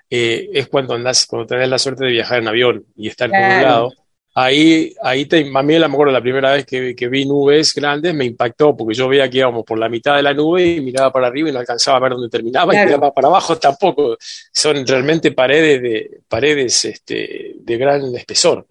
eh, 0.09 0.49
es 0.53 0.67
cuando 0.67 0.93
andás, 0.93 1.25
cuando 1.25 1.47
tenés 1.47 1.69
la 1.69 1.79
suerte 1.79 2.05
de 2.05 2.11
viajar 2.11 2.39
en 2.39 2.47
avión 2.47 2.85
y 2.95 3.07
estar 3.07 3.29
por 3.29 3.39
un 3.39 3.61
lado. 3.63 3.93
Ahí, 4.35 4.93
ahí 5.01 5.25
te, 5.25 5.39
a 5.39 5.63
mí 5.63 5.79
me 5.79 5.85
acuerdo 5.85 6.13
la 6.13 6.21
primera 6.21 6.51
vez 6.53 6.63
que, 6.63 6.95
que, 6.95 7.07
vi 7.07 7.25
nubes 7.25 7.73
grandes, 7.73 8.13
me 8.13 8.25
impactó 8.25 8.77
porque 8.77 8.93
yo 8.93 9.07
veía 9.07 9.27
que 9.27 9.39
íbamos 9.39 9.65
por 9.65 9.79
la 9.79 9.89
mitad 9.89 10.15
de 10.15 10.21
la 10.21 10.31
nube 10.31 10.63
y 10.63 10.81
miraba 10.81 11.11
para 11.11 11.25
arriba 11.25 11.49
y 11.49 11.51
no 11.51 11.57
alcanzaba 11.57 11.97
a 11.97 12.01
ver 12.01 12.11
dónde 12.11 12.29
terminaba 12.29 12.75
y 12.75 12.85
miraba 12.85 13.11
para 13.11 13.29
abajo 13.29 13.57
tampoco. 13.57 14.15
Son 14.53 14.85
realmente 14.85 15.31
paredes 15.31 15.81
de, 15.81 16.21
paredes 16.27 16.85
este, 16.85 17.55
de 17.57 17.77
gran 17.77 18.15
espesor. 18.15 18.67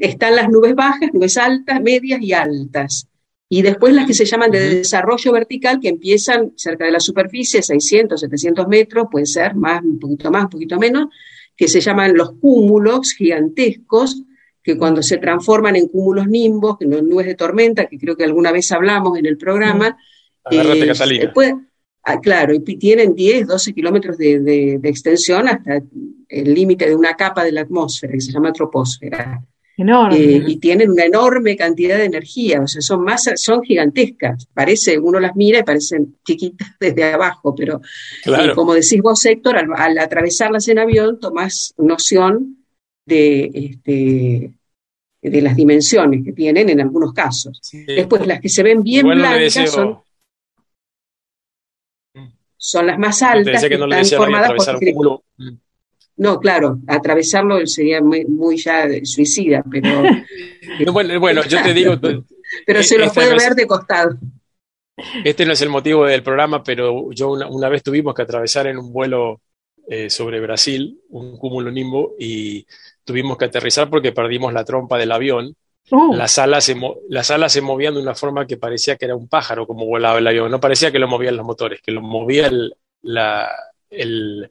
Están 0.00 0.34
las 0.34 0.48
nubes 0.48 0.74
bajas, 0.74 1.10
nubes 1.12 1.36
altas, 1.36 1.80
medias 1.82 2.20
y 2.22 2.32
altas. 2.32 3.06
Y 3.52 3.62
después 3.62 3.92
las 3.92 4.06
que 4.06 4.14
se 4.14 4.24
llaman 4.24 4.50
de 4.50 4.76
desarrollo 4.76 5.32
vertical, 5.32 5.80
que 5.80 5.88
empiezan 5.88 6.52
cerca 6.56 6.84
de 6.84 6.92
la 6.92 7.00
superficie, 7.00 7.62
600, 7.62 8.20
700 8.20 8.68
metros, 8.68 9.08
puede 9.10 9.26
ser 9.26 9.56
más, 9.56 9.82
un 9.82 9.98
poquito 9.98 10.30
más, 10.30 10.44
un 10.44 10.50
poquito 10.50 10.78
menos, 10.78 11.08
que 11.56 11.68
se 11.68 11.80
llaman 11.80 12.16
los 12.16 12.32
cúmulos 12.38 13.12
gigantescos, 13.12 14.22
que 14.62 14.78
cuando 14.78 15.02
se 15.02 15.18
transforman 15.18 15.76
en 15.76 15.88
cúmulos 15.88 16.28
nimbos, 16.28 16.78
que 16.78 16.86
no 16.86 17.02
nubes 17.02 17.26
de 17.26 17.34
tormenta, 17.34 17.86
que 17.86 17.98
creo 17.98 18.16
que 18.16 18.24
alguna 18.24 18.52
vez 18.52 18.70
hablamos 18.72 19.18
en 19.18 19.26
el 19.26 19.36
programa. 19.36 19.98
Eh, 20.50 21.52
ah, 22.04 22.20
claro, 22.20 22.54
y 22.54 22.60
tienen 22.60 23.14
10, 23.14 23.48
12 23.48 23.74
kilómetros 23.74 24.16
de, 24.16 24.38
de, 24.40 24.88
extensión 24.88 25.48
hasta 25.48 25.82
el 26.28 26.54
límite 26.54 26.86
de 26.88 26.94
una 26.94 27.14
capa 27.14 27.44
de 27.44 27.52
la 27.52 27.62
atmósfera, 27.62 28.12
que 28.12 28.20
se 28.20 28.32
llama 28.32 28.52
troposfera. 28.52 29.44
Eh, 30.12 30.44
y 30.46 30.56
tienen 30.58 30.90
una 30.90 31.04
enorme 31.04 31.56
cantidad 31.56 31.96
de 31.96 32.04
energía, 32.04 32.60
o 32.60 32.68
sea, 32.68 32.82
son 32.82 33.02
masas, 33.02 33.40
son 33.40 33.62
gigantescas. 33.62 34.46
Parece, 34.52 34.98
uno 34.98 35.18
las 35.18 35.34
mira 35.36 35.60
y 35.60 35.62
parecen 35.62 36.16
chiquitas 36.24 36.76
desde 36.78 37.12
abajo, 37.12 37.54
pero 37.54 37.80
eh, 38.26 38.52
como 38.54 38.74
decís 38.74 39.00
vos, 39.00 39.24
Héctor, 39.24 39.56
al, 39.56 39.98
atravesarlas 39.98 40.68
en 40.68 40.80
avión 40.80 41.18
tomás 41.18 41.74
noción 41.78 42.58
de, 43.06 43.50
este, 43.54 44.52
de 45.22 45.42
las 45.42 45.56
dimensiones 45.56 46.24
que 46.24 46.32
tienen 46.32 46.68
en 46.68 46.80
algunos 46.80 47.14
casos. 47.14 47.60
Después, 47.86 48.26
las 48.26 48.40
que 48.40 48.50
se 48.50 48.62
ven 48.62 48.82
bien 48.82 49.06
blancas 49.06 49.70
son, 49.70 49.98
son 52.56 52.86
las 52.86 52.98
más 52.98 53.22
altas, 53.22 53.64
que, 53.64 53.74
están 53.74 54.04
formadas 54.04 54.52
por... 54.94 55.22
No, 56.20 56.38
claro, 56.38 56.80
atravesarlo 56.86 57.66
sería 57.66 58.02
muy, 58.02 58.58
ya 58.58 58.86
suicida, 59.04 59.64
pero... 59.70 60.02
bueno, 61.18 61.42
yo 61.44 61.62
te 61.62 61.72
digo... 61.72 61.94
pero 62.66 62.82
se 62.82 62.98
lo 62.98 63.10
puede 63.10 63.34
ver 63.34 63.54
de 63.54 63.66
costado. 63.66 64.18
Este 65.24 65.46
no 65.46 65.54
es 65.54 65.62
el 65.62 65.70
motivo 65.70 66.04
del 66.04 66.22
programa, 66.22 66.62
pero 66.62 67.10
yo 67.12 67.30
una, 67.30 67.70
vez 67.70 67.82
tuvimos 67.82 68.14
que 68.14 68.20
atravesar 68.20 68.66
en 68.66 68.76
un 68.76 68.92
vuelo 68.92 69.40
eh, 69.88 70.10
sobre 70.10 70.40
Brasil 70.40 71.00
un 71.08 71.38
cúmulo 71.38 71.70
nimbo 71.70 72.14
y 72.18 72.66
tuvimos 73.02 73.38
que 73.38 73.46
aterrizar 73.46 73.88
porque 73.88 74.12
perdimos 74.12 74.52
la 74.52 74.66
trompa 74.66 74.98
del 74.98 75.12
avión. 75.12 75.56
Oh. 75.90 76.14
Las, 76.14 76.38
alas 76.38 76.64
se 76.64 76.78
las 77.08 77.30
alas 77.30 77.50
se 77.54 77.62
movían 77.62 77.94
de 77.94 78.02
una 78.02 78.14
forma 78.14 78.46
que 78.46 78.58
parecía 78.58 78.96
que 78.96 79.06
era 79.06 79.16
un 79.16 79.26
pájaro 79.26 79.66
como 79.66 79.86
volaba 79.86 80.18
el 80.18 80.26
avión. 80.26 80.50
No 80.50 80.60
parecía 80.60 80.92
que 80.92 80.98
lo 80.98 81.08
movían 81.08 81.38
los 81.38 81.46
motores, 81.46 81.80
que 81.80 81.92
lo 81.92 82.02
movía 82.02 82.48
el, 82.48 82.74
la, 83.00 83.50
el, 83.88 84.50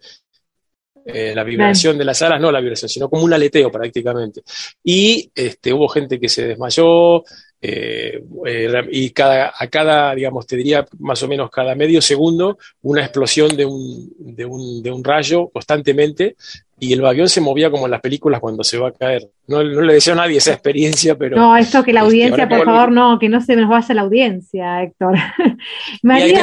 eh, 1.05 1.33
la 1.35 1.43
vibración 1.43 1.97
de 1.97 2.05
las 2.05 2.21
alas, 2.21 2.39
no 2.39 2.51
la 2.51 2.59
vibración, 2.59 2.89
sino 2.89 3.09
como 3.09 3.23
un 3.23 3.33
aleteo 3.33 3.71
prácticamente. 3.71 4.41
Y 4.83 5.31
este, 5.33 5.73
hubo 5.73 5.87
gente 5.87 6.19
que 6.19 6.29
se 6.29 6.47
desmayó, 6.47 7.23
eh, 7.61 8.23
eh, 8.45 8.87
y 8.91 9.09
cada, 9.09 9.53
a 9.57 9.67
cada, 9.67 10.13
digamos, 10.15 10.45
te 10.47 10.55
diría 10.55 10.85
más 10.99 11.21
o 11.23 11.27
menos 11.27 11.49
cada 11.49 11.75
medio 11.75 12.01
segundo, 12.01 12.57
una 12.81 13.01
explosión 13.01 13.55
de 13.55 13.65
un, 13.65 14.13
de 14.19 14.45
un, 14.45 14.81
de 14.81 14.91
un 14.91 15.03
rayo 15.03 15.49
constantemente, 15.49 16.35
y 16.81 16.93
el 16.93 17.05
avión 17.05 17.27
se 17.27 17.41
movía 17.41 17.69
como 17.69 17.85
en 17.85 17.91
las 17.91 18.01
películas 18.01 18.39
cuando 18.39 18.63
se 18.63 18.77
va 18.77 18.89
a 18.89 18.93
caer. 18.93 19.29
No, 19.47 19.61
le 19.61 19.93
deseo 19.93 20.13
a 20.13 20.17
nadie 20.17 20.37
esa 20.37 20.53
experiencia, 20.53 21.17
pero... 21.17 21.35
No, 21.35 21.57
esto 21.57 21.83
que 21.83 21.91
la 21.91 22.01
este, 22.01 22.07
audiencia, 22.07 22.47
por 22.47 22.63
favor, 22.63 22.91
no, 22.91 23.19
que 23.19 23.27
no 23.27 23.41
se 23.41 23.55
nos 23.57 23.67
vaya 23.67 23.95
la 23.95 24.01
audiencia, 24.01 24.83
Héctor. 24.83 25.15
María, 26.03 26.41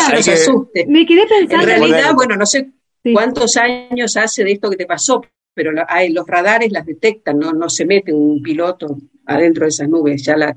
me 0.88 1.06
quedé 1.06 1.26
pensando... 1.26 1.62
En 1.62 1.80
realidad, 1.80 2.12
bueno, 2.14 2.36
no 2.36 2.44
sé 2.44 2.70
¿Cuántos 3.12 3.56
años 3.56 4.16
hace 4.16 4.44
de 4.44 4.52
esto 4.52 4.70
que 4.70 4.76
te 4.76 4.86
pasó? 4.86 5.22
Pero 5.54 5.72
hay, 5.88 6.12
los 6.12 6.26
radares 6.26 6.70
las 6.70 6.84
detectan, 6.84 7.38
¿no? 7.38 7.52
no 7.52 7.68
se 7.70 7.86
mete 7.86 8.12
un 8.12 8.42
piloto 8.42 8.98
adentro 9.24 9.64
de 9.64 9.70
esas 9.70 9.88
nubes, 9.88 10.22
ya 10.22 10.36
la, 10.36 10.56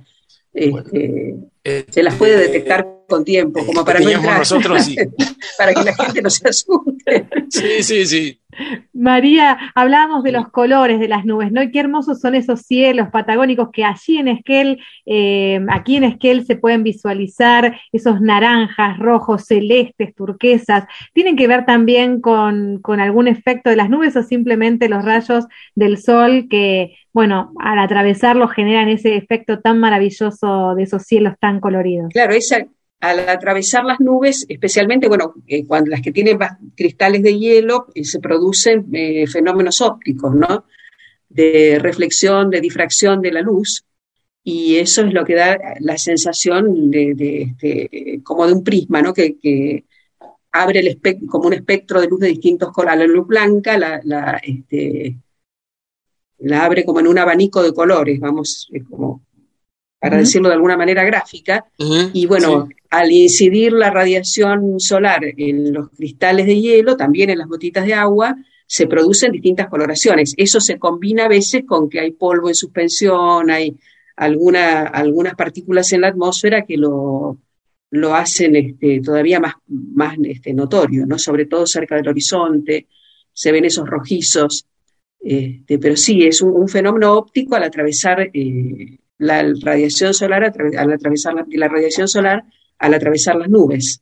este, 0.53 1.35
eh, 1.63 1.85
se 1.89 2.03
las 2.03 2.15
puede 2.15 2.37
detectar 2.37 2.98
con 3.09 3.25
tiempo, 3.25 3.65
como 3.65 3.83
para 3.83 3.99
no 3.99 4.09
entrar, 4.09 4.39
nosotros, 4.39 4.87
para 5.57 5.73
que 5.73 5.83
la 5.83 5.95
gente 5.95 6.21
no 6.21 6.29
se 6.29 6.47
asuste. 6.47 7.27
Sí, 7.49 7.83
sí, 7.83 8.05
sí. 8.05 8.39
María, 8.93 9.57
hablábamos 9.75 10.23
de 10.23 10.31
los 10.31 10.49
colores 10.49 10.99
de 10.99 11.07
las 11.07 11.23
nubes, 11.23 11.51
¿no? 11.51 11.61
Y 11.63 11.71
qué 11.71 11.79
hermosos 11.79 12.19
son 12.19 12.35
esos 12.35 12.61
cielos 12.61 13.09
patagónicos 13.09 13.69
que 13.71 13.85
allí 13.85 14.17
en 14.17 14.27
Esquel, 14.27 14.79
eh, 15.05 15.59
aquí 15.69 15.95
en 15.95 16.03
Esquel 16.03 16.45
se 16.45 16.55
pueden 16.55 16.83
visualizar 16.83 17.79
esos 17.91 18.21
naranjas, 18.21 18.97
rojos, 18.99 19.45
celestes, 19.45 20.13
turquesas. 20.15 20.85
¿Tienen 21.13 21.35
que 21.35 21.47
ver 21.47 21.65
también 21.65 22.21
con, 22.21 22.79
con 22.81 22.99
algún 22.99 23.27
efecto 23.27 23.69
de 23.69 23.75
las 23.75 23.89
nubes 23.89 24.15
o 24.15 24.23
simplemente 24.23 24.89
los 24.89 25.05
rayos 25.05 25.45
del 25.75 25.97
sol 25.97 26.47
que, 26.49 26.97
bueno, 27.13 27.53
al 27.59 27.79
atravesarlos 27.79 28.51
generan 28.51 28.89
ese 28.89 29.15
efecto 29.15 29.59
tan 29.59 29.79
maravilloso 29.79 30.75
de 30.75 30.83
esos 30.83 31.03
cielos 31.03 31.35
tan 31.39 31.59
coloridos? 31.59 32.09
Claro, 32.11 32.33
esa, 32.33 32.65
al 32.99 33.29
atravesar 33.29 33.85
las 33.85 33.99
nubes, 33.99 34.45
especialmente, 34.49 35.07
bueno, 35.07 35.33
eh, 35.47 35.65
cuando 35.65 35.91
las 35.91 36.01
que 36.01 36.11
tienen 36.11 36.37
cristales 36.75 37.23
de 37.23 37.37
hielo, 37.37 37.87
eh, 37.95 38.03
se 38.03 38.19
producen 38.19 38.87
eh, 38.93 39.25
fenómenos 39.27 39.79
ópticos, 39.81 40.35
¿no? 40.35 40.65
De 41.29 41.79
reflexión, 41.79 42.49
de 42.49 42.59
difracción 42.59 43.21
de 43.21 43.31
la 43.31 43.41
luz, 43.41 43.85
y 44.43 44.77
eso 44.77 45.05
es 45.05 45.13
lo 45.13 45.23
que 45.25 45.35
da 45.35 45.57
la 45.79 45.97
sensación 45.97 46.91
de, 46.91 47.41
este, 47.41 48.21
como 48.23 48.47
de 48.47 48.53
un 48.53 48.63
prisma, 48.63 49.01
¿no? 49.01 49.13
Que, 49.13 49.85
abre 50.51 50.79
el 50.79 50.99
como 51.27 51.45
un 51.45 51.53
espectro 51.53 52.01
de 52.01 52.07
luz 52.07 52.21
de 52.21 52.27
distintos 52.27 52.71
colores. 52.71 52.97
La 52.97 53.05
luz 53.05 53.27
blanca 53.27 53.77
la, 53.77 54.41
este, 54.43 55.15
la 56.39 56.65
abre 56.65 56.83
como 56.83 56.99
en 56.99 57.07
un 57.07 57.19
abanico 57.19 57.61
de 57.61 57.71
colores, 57.71 58.19
vamos, 58.19 58.67
como 58.89 59.21
para 59.99 60.17
decirlo 60.17 60.47
de 60.47 60.55
alguna 60.55 60.75
manera 60.75 61.03
gráfica, 61.03 61.65
y 61.77 62.25
bueno, 62.25 62.67
al 62.89 63.11
incidir 63.11 63.71
la 63.73 63.91
radiación 63.91 64.79
solar 64.79 65.21
en 65.23 65.73
los 65.73 65.89
cristales 65.91 66.45
de 66.47 66.59
hielo, 66.59 66.97
también 66.97 67.29
en 67.29 67.37
las 67.37 67.47
gotitas 67.47 67.85
de 67.85 67.93
agua, 67.93 68.35
se 68.65 68.87
producen 68.87 69.31
distintas 69.31 69.67
coloraciones. 69.67 70.33
Eso 70.37 70.59
se 70.59 70.77
combina 70.77 71.25
a 71.25 71.29
veces 71.29 71.63
con 71.65 71.89
que 71.89 71.99
hay 71.99 72.11
polvo 72.11 72.49
en 72.49 72.55
suspensión, 72.55 73.49
hay 73.49 73.77
alguna, 74.15 74.81
algunas 74.83 75.35
partículas 75.35 75.91
en 75.93 76.01
la 76.01 76.09
atmósfera 76.09 76.65
que 76.65 76.77
lo, 76.77 77.39
lo 77.91 78.15
hacen 78.15 78.55
este, 78.55 79.01
todavía 79.01 79.39
más, 79.39 79.55
más 79.67 80.15
este, 80.23 80.53
notorio, 80.53 81.05
¿no? 81.05 81.17
sobre 81.17 81.45
todo 81.45 81.65
cerca 81.65 81.95
del 81.95 82.07
horizonte, 82.07 82.87
se 83.33 83.51
ven 83.51 83.65
esos 83.65 83.87
rojizos. 83.87 84.65
Este, 85.19 85.79
pero 85.79 85.95
sí, 85.95 86.23
es 86.25 86.41
un, 86.41 86.67
fenómeno 86.67 87.13
óptico 87.13 87.55
al 87.55 87.63
atravesar 87.63 88.29
eh, 88.33 88.99
la 89.17 89.43
radiación 89.61 90.13
solar, 90.13 90.53
al 90.77 90.91
atravesar 90.91 91.33
la, 91.49 91.67
radiación 91.67 92.07
solar, 92.07 92.43
al 92.79 92.93
atravesar 92.93 93.35
las 93.35 93.49
nubes. 93.49 94.01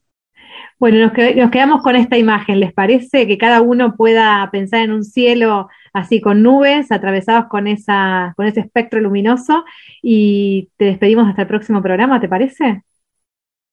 Bueno, 0.80 1.00
nos, 1.00 1.52
quedamos 1.52 1.82
con 1.82 1.96
esta 1.96 2.18
imagen. 2.18 2.60
¿Les 2.60 2.72
parece 2.72 3.28
que 3.28 3.38
cada 3.38 3.62
uno 3.62 3.96
pueda 3.96 4.48
pensar 4.52 4.82
en 4.82 4.92
un 4.92 5.04
cielo 5.04 5.70
así 5.92 6.22
con 6.22 6.44
nubes, 6.44 6.92
atravesados 6.92 7.46
con, 7.50 7.68
esa, 7.68 8.34
con 8.38 8.46
ese 8.46 8.60
espectro 8.60 9.02
luminoso? 9.02 9.66
Y 10.04 10.70
te 10.78 10.86
despedimos 10.86 11.28
hasta 11.28 11.42
el 11.42 11.48
próximo 11.48 11.82
programa, 11.82 12.22
¿te 12.22 12.30
parece? 12.30 12.84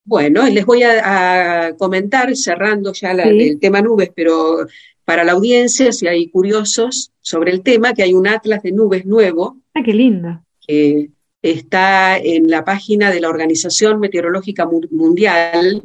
Bueno, 0.06 0.46
les 0.48 0.64
voy 0.64 0.82
a, 0.82 1.74
comentar, 1.78 2.34
cerrando 2.36 2.92
ya 2.92 3.12
el 3.12 3.58
tema 3.60 3.82
nubes, 3.82 4.10
pero 4.14 4.66
para 5.04 5.24
la 5.24 5.32
audiencia, 5.32 5.92
si 5.92 6.06
hay 6.06 6.30
curiosos 6.30 7.12
sobre 7.20 7.52
el 7.52 7.62
tema, 7.62 7.92
que 7.92 8.02
hay 8.02 8.14
un 8.14 8.26
atlas 8.26 8.62
de 8.62 8.72
nubes 8.72 9.04
nuevo. 9.04 9.58
¡Ah, 9.74 9.82
qué 9.84 9.92
lindo! 9.92 10.42
Está 11.44 12.16
en 12.16 12.48
la 12.48 12.64
página 12.64 13.10
de 13.10 13.20
la 13.20 13.28
Organización 13.28 14.00
Meteorológica 14.00 14.66
Mundial, 14.90 15.82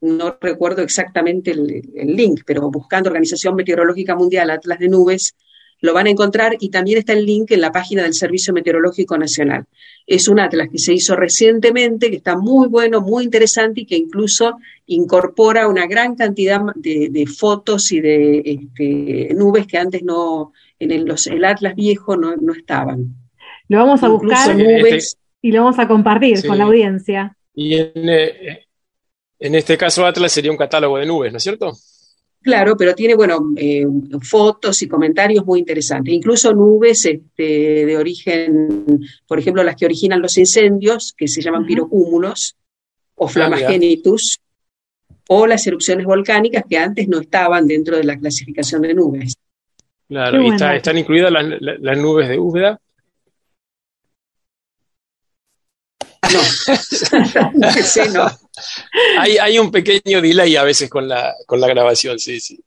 no 0.00 0.38
recuerdo 0.40 0.80
exactamente 0.80 1.50
el, 1.50 2.16
link, 2.16 2.40
pero 2.46 2.70
buscando 2.70 3.10
Organización 3.10 3.54
Meteorológica 3.54 4.16
Mundial 4.16 4.48
Atlas 4.48 4.78
de 4.78 4.88
Nubes, 4.88 5.36
lo 5.82 5.92
van 5.92 6.06
a 6.06 6.10
encontrar 6.10 6.56
y 6.58 6.70
también 6.70 6.96
está 6.96 7.12
el 7.12 7.26
link 7.26 7.50
en 7.50 7.60
la 7.60 7.70
página 7.70 8.04
del 8.04 8.14
Servicio 8.14 8.54
Meteorológico 8.54 9.18
Nacional. 9.18 9.66
Es 10.06 10.26
un 10.26 10.40
atlas 10.40 10.68
que 10.72 10.78
se 10.78 10.94
hizo 10.94 11.16
recientemente, 11.16 12.08
que 12.08 12.16
está 12.16 12.38
muy 12.38 12.66
bueno, 12.68 13.02
muy 13.02 13.24
interesante 13.24 13.82
y 13.82 13.86
que 13.86 13.96
incluso 13.96 14.56
incorpora 14.86 15.68
una 15.68 15.86
gran 15.86 16.14
cantidad 16.14 16.62
de, 16.76 17.26
fotos 17.26 17.92
y 17.92 18.00
de 18.00 18.38
este, 18.38 19.34
nubes 19.34 19.66
que 19.66 19.76
antes 19.76 20.02
no, 20.02 20.54
en 20.78 20.92
el 20.92 21.44
atlas 21.44 21.74
viejo 21.74 22.16
no, 22.16 22.32
estaban. 22.54 23.25
Lo 23.68 23.78
vamos 23.78 24.02
a 24.02 24.08
buscar 24.08 24.56
y 25.42 25.52
lo 25.52 25.64
vamos 25.64 25.78
a 25.78 25.86
compartir 25.86 26.46
con 26.46 26.58
la 26.58 26.64
audiencia. 26.64 27.36
Y 27.54 27.74
en, 27.74 28.08
eh, 28.08 28.66
en 29.38 29.54
este 29.54 29.76
caso 29.76 30.06
Atlas 30.06 30.32
sería 30.32 30.50
un 30.50 30.56
catálogo 30.56 30.98
de 30.98 31.06
nubes, 31.06 31.32
¿no 31.32 31.38
es 31.38 31.42
cierto? 31.42 31.72
Claro, 32.46 32.76
pero 32.76 32.94
tiene, 32.94 33.16
bueno, 33.16 33.40
eh, 33.56 33.84
fotos 34.22 34.80
y 34.82 34.86
comentarios 34.86 35.44
muy 35.44 35.58
interesantes. 35.58 36.14
Incluso 36.14 36.54
nubes 36.54 37.04
este, 37.04 37.84
de 37.84 37.96
origen, 37.96 38.84
por 39.26 39.40
ejemplo, 39.40 39.64
las 39.64 39.74
que 39.74 39.84
originan 39.84 40.22
los 40.22 40.38
incendios, 40.38 41.12
que 41.16 41.26
se 41.26 41.42
llaman 41.42 41.66
pirocúmulos 41.66 42.54
o 43.16 43.26
ah, 43.26 43.28
flamagenitus, 43.28 44.38
o 45.28 45.46
las 45.48 45.66
erupciones 45.66 46.06
volcánicas 46.06 46.62
que 46.70 46.78
antes 46.78 47.08
no 47.08 47.18
estaban 47.18 47.66
dentro 47.66 47.96
de 47.96 48.04
la 48.04 48.16
clasificación 48.16 48.82
de 48.82 48.94
nubes. 48.94 49.34
Claro, 50.08 50.40
y 50.40 50.54
están 50.54 50.98
incluidas 50.98 51.32
las, 51.32 51.98
nubes 51.98 52.28
de 52.28 52.38
Úbeda. 52.38 52.80
No, 57.54 58.12
no. 58.14 58.26
Hay, 59.18 59.38
hay, 59.38 59.58
un 59.58 59.70
pequeño 59.70 60.20
delay 60.20 60.56
a 60.56 60.64
veces 60.64 60.88
con 60.88 61.08
la, 61.08 61.34
con 61.46 61.60
la 61.60 61.68
grabación, 61.68 62.18
sí, 62.18 62.40
sí. 62.40 62.62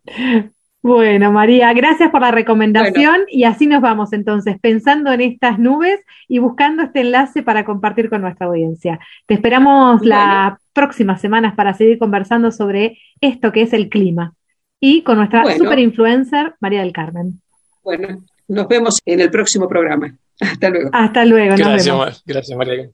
Bueno, 0.81 1.31
María, 1.33 1.73
gracias 1.73 2.09
por 2.09 2.21
la 2.21 2.31
recomendación 2.31 3.23
y 3.27 3.43
así 3.43 3.67
nos 3.67 3.81
vamos 3.81 4.13
entonces, 4.13 4.57
pensando 4.61 5.11
en 5.11 5.19
estas 5.19 5.59
nubes 5.59 5.99
y 6.29 6.39
buscando 6.39 6.83
este 6.83 7.01
enlace 7.01 7.43
para 7.43 7.65
compartir 7.65 8.09
con 8.09 8.21
nuestra 8.21 8.47
audiencia. 8.47 8.97
Te 9.25 9.33
esperamos 9.33 10.05
las 10.05 10.57
próximas 10.71 11.19
semanas 11.19 11.53
para 11.55 11.73
seguir 11.73 11.99
conversando 11.99 12.51
sobre 12.51 12.97
esto 13.19 13.51
que 13.51 13.63
es 13.63 13.73
el 13.73 13.89
clima 13.89 14.35
y 14.79 15.01
con 15.03 15.17
nuestra 15.17 15.43
super 15.57 15.79
influencer, 15.79 16.55
María 16.61 16.79
del 16.79 16.93
Carmen. 16.93 17.41
Bueno, 17.83 18.23
nos 18.47 18.67
vemos 18.69 18.99
en 19.05 19.19
el 19.19 19.29
próximo 19.29 19.67
programa. 19.67 20.15
Hasta 20.39 20.69
luego. 20.69 20.89
Hasta 20.93 21.25
luego. 21.25 21.55
Gracias, 21.57 22.23
gracias 22.25 22.57
María. 22.57 22.89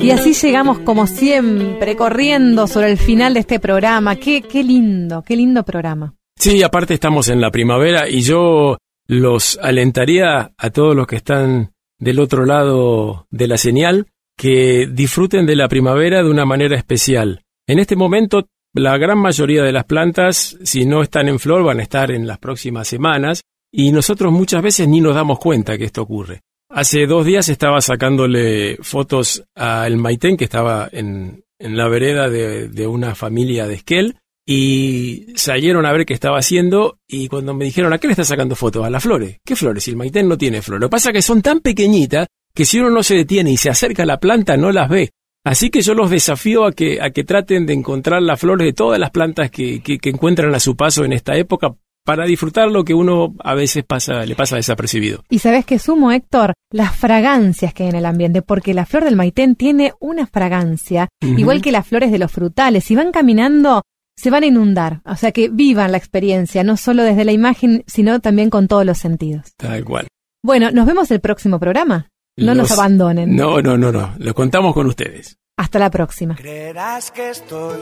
Y 0.00 0.10
así 0.10 0.32
llegamos 0.32 0.78
como 0.78 1.06
siempre, 1.06 1.94
corriendo 1.94 2.66
sobre 2.66 2.90
el 2.90 2.96
final 2.96 3.34
de 3.34 3.40
este 3.40 3.60
programa. 3.60 4.16
Qué, 4.16 4.40
qué 4.40 4.64
lindo, 4.64 5.22
qué 5.22 5.36
lindo 5.36 5.64
programa. 5.64 6.14
Sí, 6.34 6.62
aparte 6.62 6.94
estamos 6.94 7.28
en 7.28 7.42
la 7.42 7.50
primavera 7.50 8.08
y 8.08 8.22
yo 8.22 8.78
los 9.06 9.58
alentaría 9.60 10.52
a 10.56 10.70
todos 10.70 10.96
los 10.96 11.06
que 11.06 11.16
están 11.16 11.72
del 11.98 12.20
otro 12.20 12.46
lado 12.46 13.26
de 13.30 13.48
la 13.48 13.58
señal 13.58 14.06
que 14.36 14.86
disfruten 14.86 15.44
de 15.44 15.56
la 15.56 15.68
primavera 15.68 16.22
de 16.22 16.30
una 16.30 16.46
manera 16.46 16.76
especial. 16.76 17.42
En 17.66 17.78
este 17.78 17.96
momento, 17.96 18.46
la 18.72 18.96
gran 18.96 19.18
mayoría 19.18 19.62
de 19.62 19.72
las 19.72 19.84
plantas, 19.84 20.56
si 20.62 20.86
no 20.86 21.02
están 21.02 21.28
en 21.28 21.38
flor, 21.38 21.64
van 21.64 21.80
a 21.80 21.82
estar 21.82 22.10
en 22.12 22.26
las 22.26 22.38
próximas 22.38 22.86
semanas 22.86 23.42
y 23.72 23.92
nosotros 23.92 24.32
muchas 24.32 24.62
veces 24.62 24.88
ni 24.88 25.00
nos 25.00 25.16
damos 25.16 25.38
cuenta 25.38 25.76
que 25.76 25.84
esto 25.84 26.02
ocurre. 26.02 26.40
Hace 26.70 27.06
dos 27.06 27.24
días 27.24 27.48
estaba 27.48 27.80
sacándole 27.80 28.76
fotos 28.82 29.42
al 29.54 29.96
Maitén, 29.96 30.36
que 30.36 30.44
estaba 30.44 30.88
en, 30.92 31.42
la 31.58 31.88
vereda 31.88 32.28
de, 32.28 32.86
una 32.86 33.14
familia 33.14 33.66
de 33.66 33.74
Esquel, 33.74 34.16
y 34.46 35.26
salieron 35.34 35.86
a 35.86 35.92
ver 35.92 36.04
qué 36.04 36.12
estaba 36.12 36.38
haciendo, 36.38 36.98
y 37.08 37.28
cuando 37.28 37.54
me 37.54 37.64
dijeron, 37.64 37.92
¿a 37.92 37.98
qué 37.98 38.06
le 38.06 38.12
está 38.12 38.24
sacando 38.24 38.54
fotos? 38.54 38.84
A 38.84 38.90
las 38.90 39.02
flores. 39.02 39.38
¿Qué 39.44 39.56
flores? 39.56 39.84
Si 39.84 39.92
el 39.92 39.96
Maitén 39.96 40.28
no 40.28 40.36
tiene 40.36 40.60
flores. 40.60 40.82
Lo 40.82 40.88
que 40.88 40.92
pasa 40.92 41.08
es 41.08 41.14
que 41.14 41.22
son 41.22 41.40
tan 41.40 41.60
pequeñitas 41.60 42.26
que 42.54 42.66
si 42.66 42.80
uno 42.80 42.90
no 42.90 43.02
se 43.02 43.14
detiene 43.14 43.50
y 43.50 43.56
se 43.56 43.70
acerca 43.70 44.02
a 44.02 44.06
la 44.06 44.20
planta 44.20 44.56
no 44.58 44.70
las 44.70 44.90
ve. 44.90 45.10
Así 45.44 45.70
que 45.70 45.80
yo 45.80 45.94
los 45.94 46.10
desafío 46.10 46.66
a 46.66 46.72
que, 46.72 47.00
a 47.00 47.10
que 47.10 47.24
traten 47.24 47.64
de 47.64 47.72
encontrar 47.72 48.20
las 48.20 48.40
flores 48.40 48.66
de 48.66 48.72
todas 48.74 48.98
las 48.98 49.10
plantas 49.10 49.50
que, 49.50 49.80
que 49.80 50.10
encuentran 50.10 50.54
a 50.54 50.60
su 50.60 50.76
paso 50.76 51.04
en 51.04 51.14
esta 51.14 51.36
época 51.36 51.76
para 52.08 52.24
disfrutar 52.24 52.70
lo 52.70 52.86
que 52.86 52.94
uno 52.94 53.34
a 53.44 53.52
veces 53.52 53.84
pasa, 53.84 54.24
le 54.24 54.34
pasa 54.34 54.56
desapercibido. 54.56 55.24
Y 55.28 55.40
sabes 55.40 55.66
que 55.66 55.78
sumo, 55.78 56.10
Héctor, 56.10 56.54
las 56.72 56.96
fragancias 56.96 57.74
que 57.74 57.82
hay 57.82 57.90
en 57.90 57.96
el 57.96 58.06
ambiente, 58.06 58.40
porque 58.40 58.72
la 58.72 58.86
flor 58.86 59.04
del 59.04 59.14
maitén 59.14 59.56
tiene 59.56 59.92
una 60.00 60.26
fragancia, 60.26 61.08
igual 61.20 61.60
que 61.60 61.70
las 61.70 61.86
flores 61.86 62.10
de 62.10 62.18
los 62.18 62.32
frutales. 62.32 62.84
Si 62.84 62.96
van 62.96 63.12
caminando, 63.12 63.82
se 64.16 64.30
van 64.30 64.42
a 64.42 64.46
inundar. 64.46 65.02
O 65.04 65.16
sea 65.16 65.32
que 65.32 65.50
vivan 65.50 65.92
la 65.92 65.98
experiencia, 65.98 66.64
no 66.64 66.78
solo 66.78 67.02
desde 67.02 67.26
la 67.26 67.32
imagen, 67.32 67.84
sino 67.86 68.20
también 68.20 68.48
con 68.48 68.68
todos 68.68 68.86
los 68.86 68.96
sentidos. 68.96 69.52
Tal 69.58 69.84
cual. 69.84 70.08
Bueno, 70.42 70.70
nos 70.70 70.86
vemos 70.86 71.10
el 71.10 71.20
próximo 71.20 71.60
programa. 71.60 72.08
No 72.38 72.54
nos 72.54 72.70
abandonen. 72.72 73.36
No, 73.36 73.60
no, 73.60 73.76
no, 73.76 73.92
no. 73.92 74.14
Lo 74.16 74.32
contamos 74.32 74.72
con 74.72 74.86
ustedes. 74.86 75.36
Hasta 75.58 75.78
la 75.78 75.90
próxima. 75.90 76.36
Creerás 76.36 77.10
que 77.10 77.28
estoy 77.28 77.76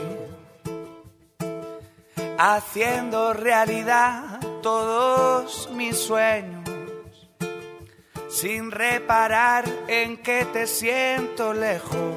haciendo 2.37 3.33
realidad 3.33 4.39
todos 4.61 5.69
mis 5.73 5.97
sueños, 5.97 6.69
sin 8.29 8.71
reparar 8.71 9.65
en 9.87 10.17
que 10.17 10.45
te 10.45 10.67
siento 10.67 11.53
lejos, 11.53 12.15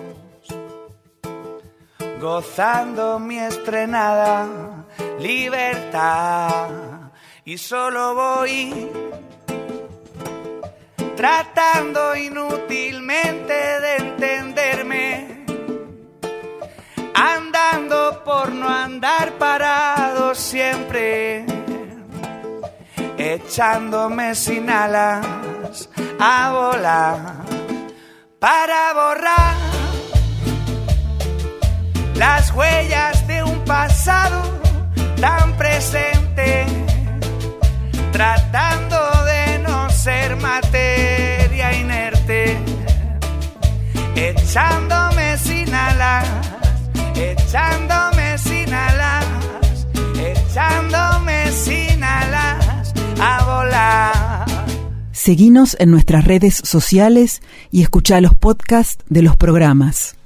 gozando 2.20 3.18
mi 3.18 3.38
estrenada 3.38 4.86
libertad. 5.18 6.68
Y 7.44 7.56
solo 7.58 8.14
voy 8.14 8.90
tratando 11.16 12.14
inútilmente 12.16 13.54
de 13.54 13.96
entenderme 13.96 15.39
andando 17.14 18.22
por 18.24 18.52
no 18.52 18.68
andar 18.68 19.32
parado 19.38 20.34
siempre, 20.34 21.44
echándome 23.18 24.34
sin 24.34 24.70
alas 24.70 25.26
a 26.18 26.50
volar 26.52 27.18
para 28.38 28.94
borrar 28.94 29.54
las 32.14 32.50
huellas 32.52 33.26
de 33.26 33.42
un 33.42 33.64
pasado 33.64 34.42
tan 35.20 35.56
presente, 35.56 36.66
tratando 38.12 38.98
de 39.24 39.58
no 39.61 39.90
ser 39.90 40.36
materia 40.36 41.72
inerte, 41.74 42.58
echándome 44.16 45.36
sin 45.38 45.74
alas 45.74 46.49
echándome 47.14 48.38
sin 48.38 48.72
alas, 48.72 49.86
echándome 50.18 51.50
sin 51.52 52.02
alas 52.02 52.92
a 53.20 53.44
volar. 53.44 54.46
Seguinos 55.12 55.76
en 55.78 55.90
nuestras 55.90 56.24
redes 56.24 56.61
sociales 56.64 57.42
y 57.70 57.82
escucha 57.82 58.20
los 58.20 58.34
podcasts 58.34 59.04
de 59.08 59.22
los 59.22 59.36
programas. 59.36 60.19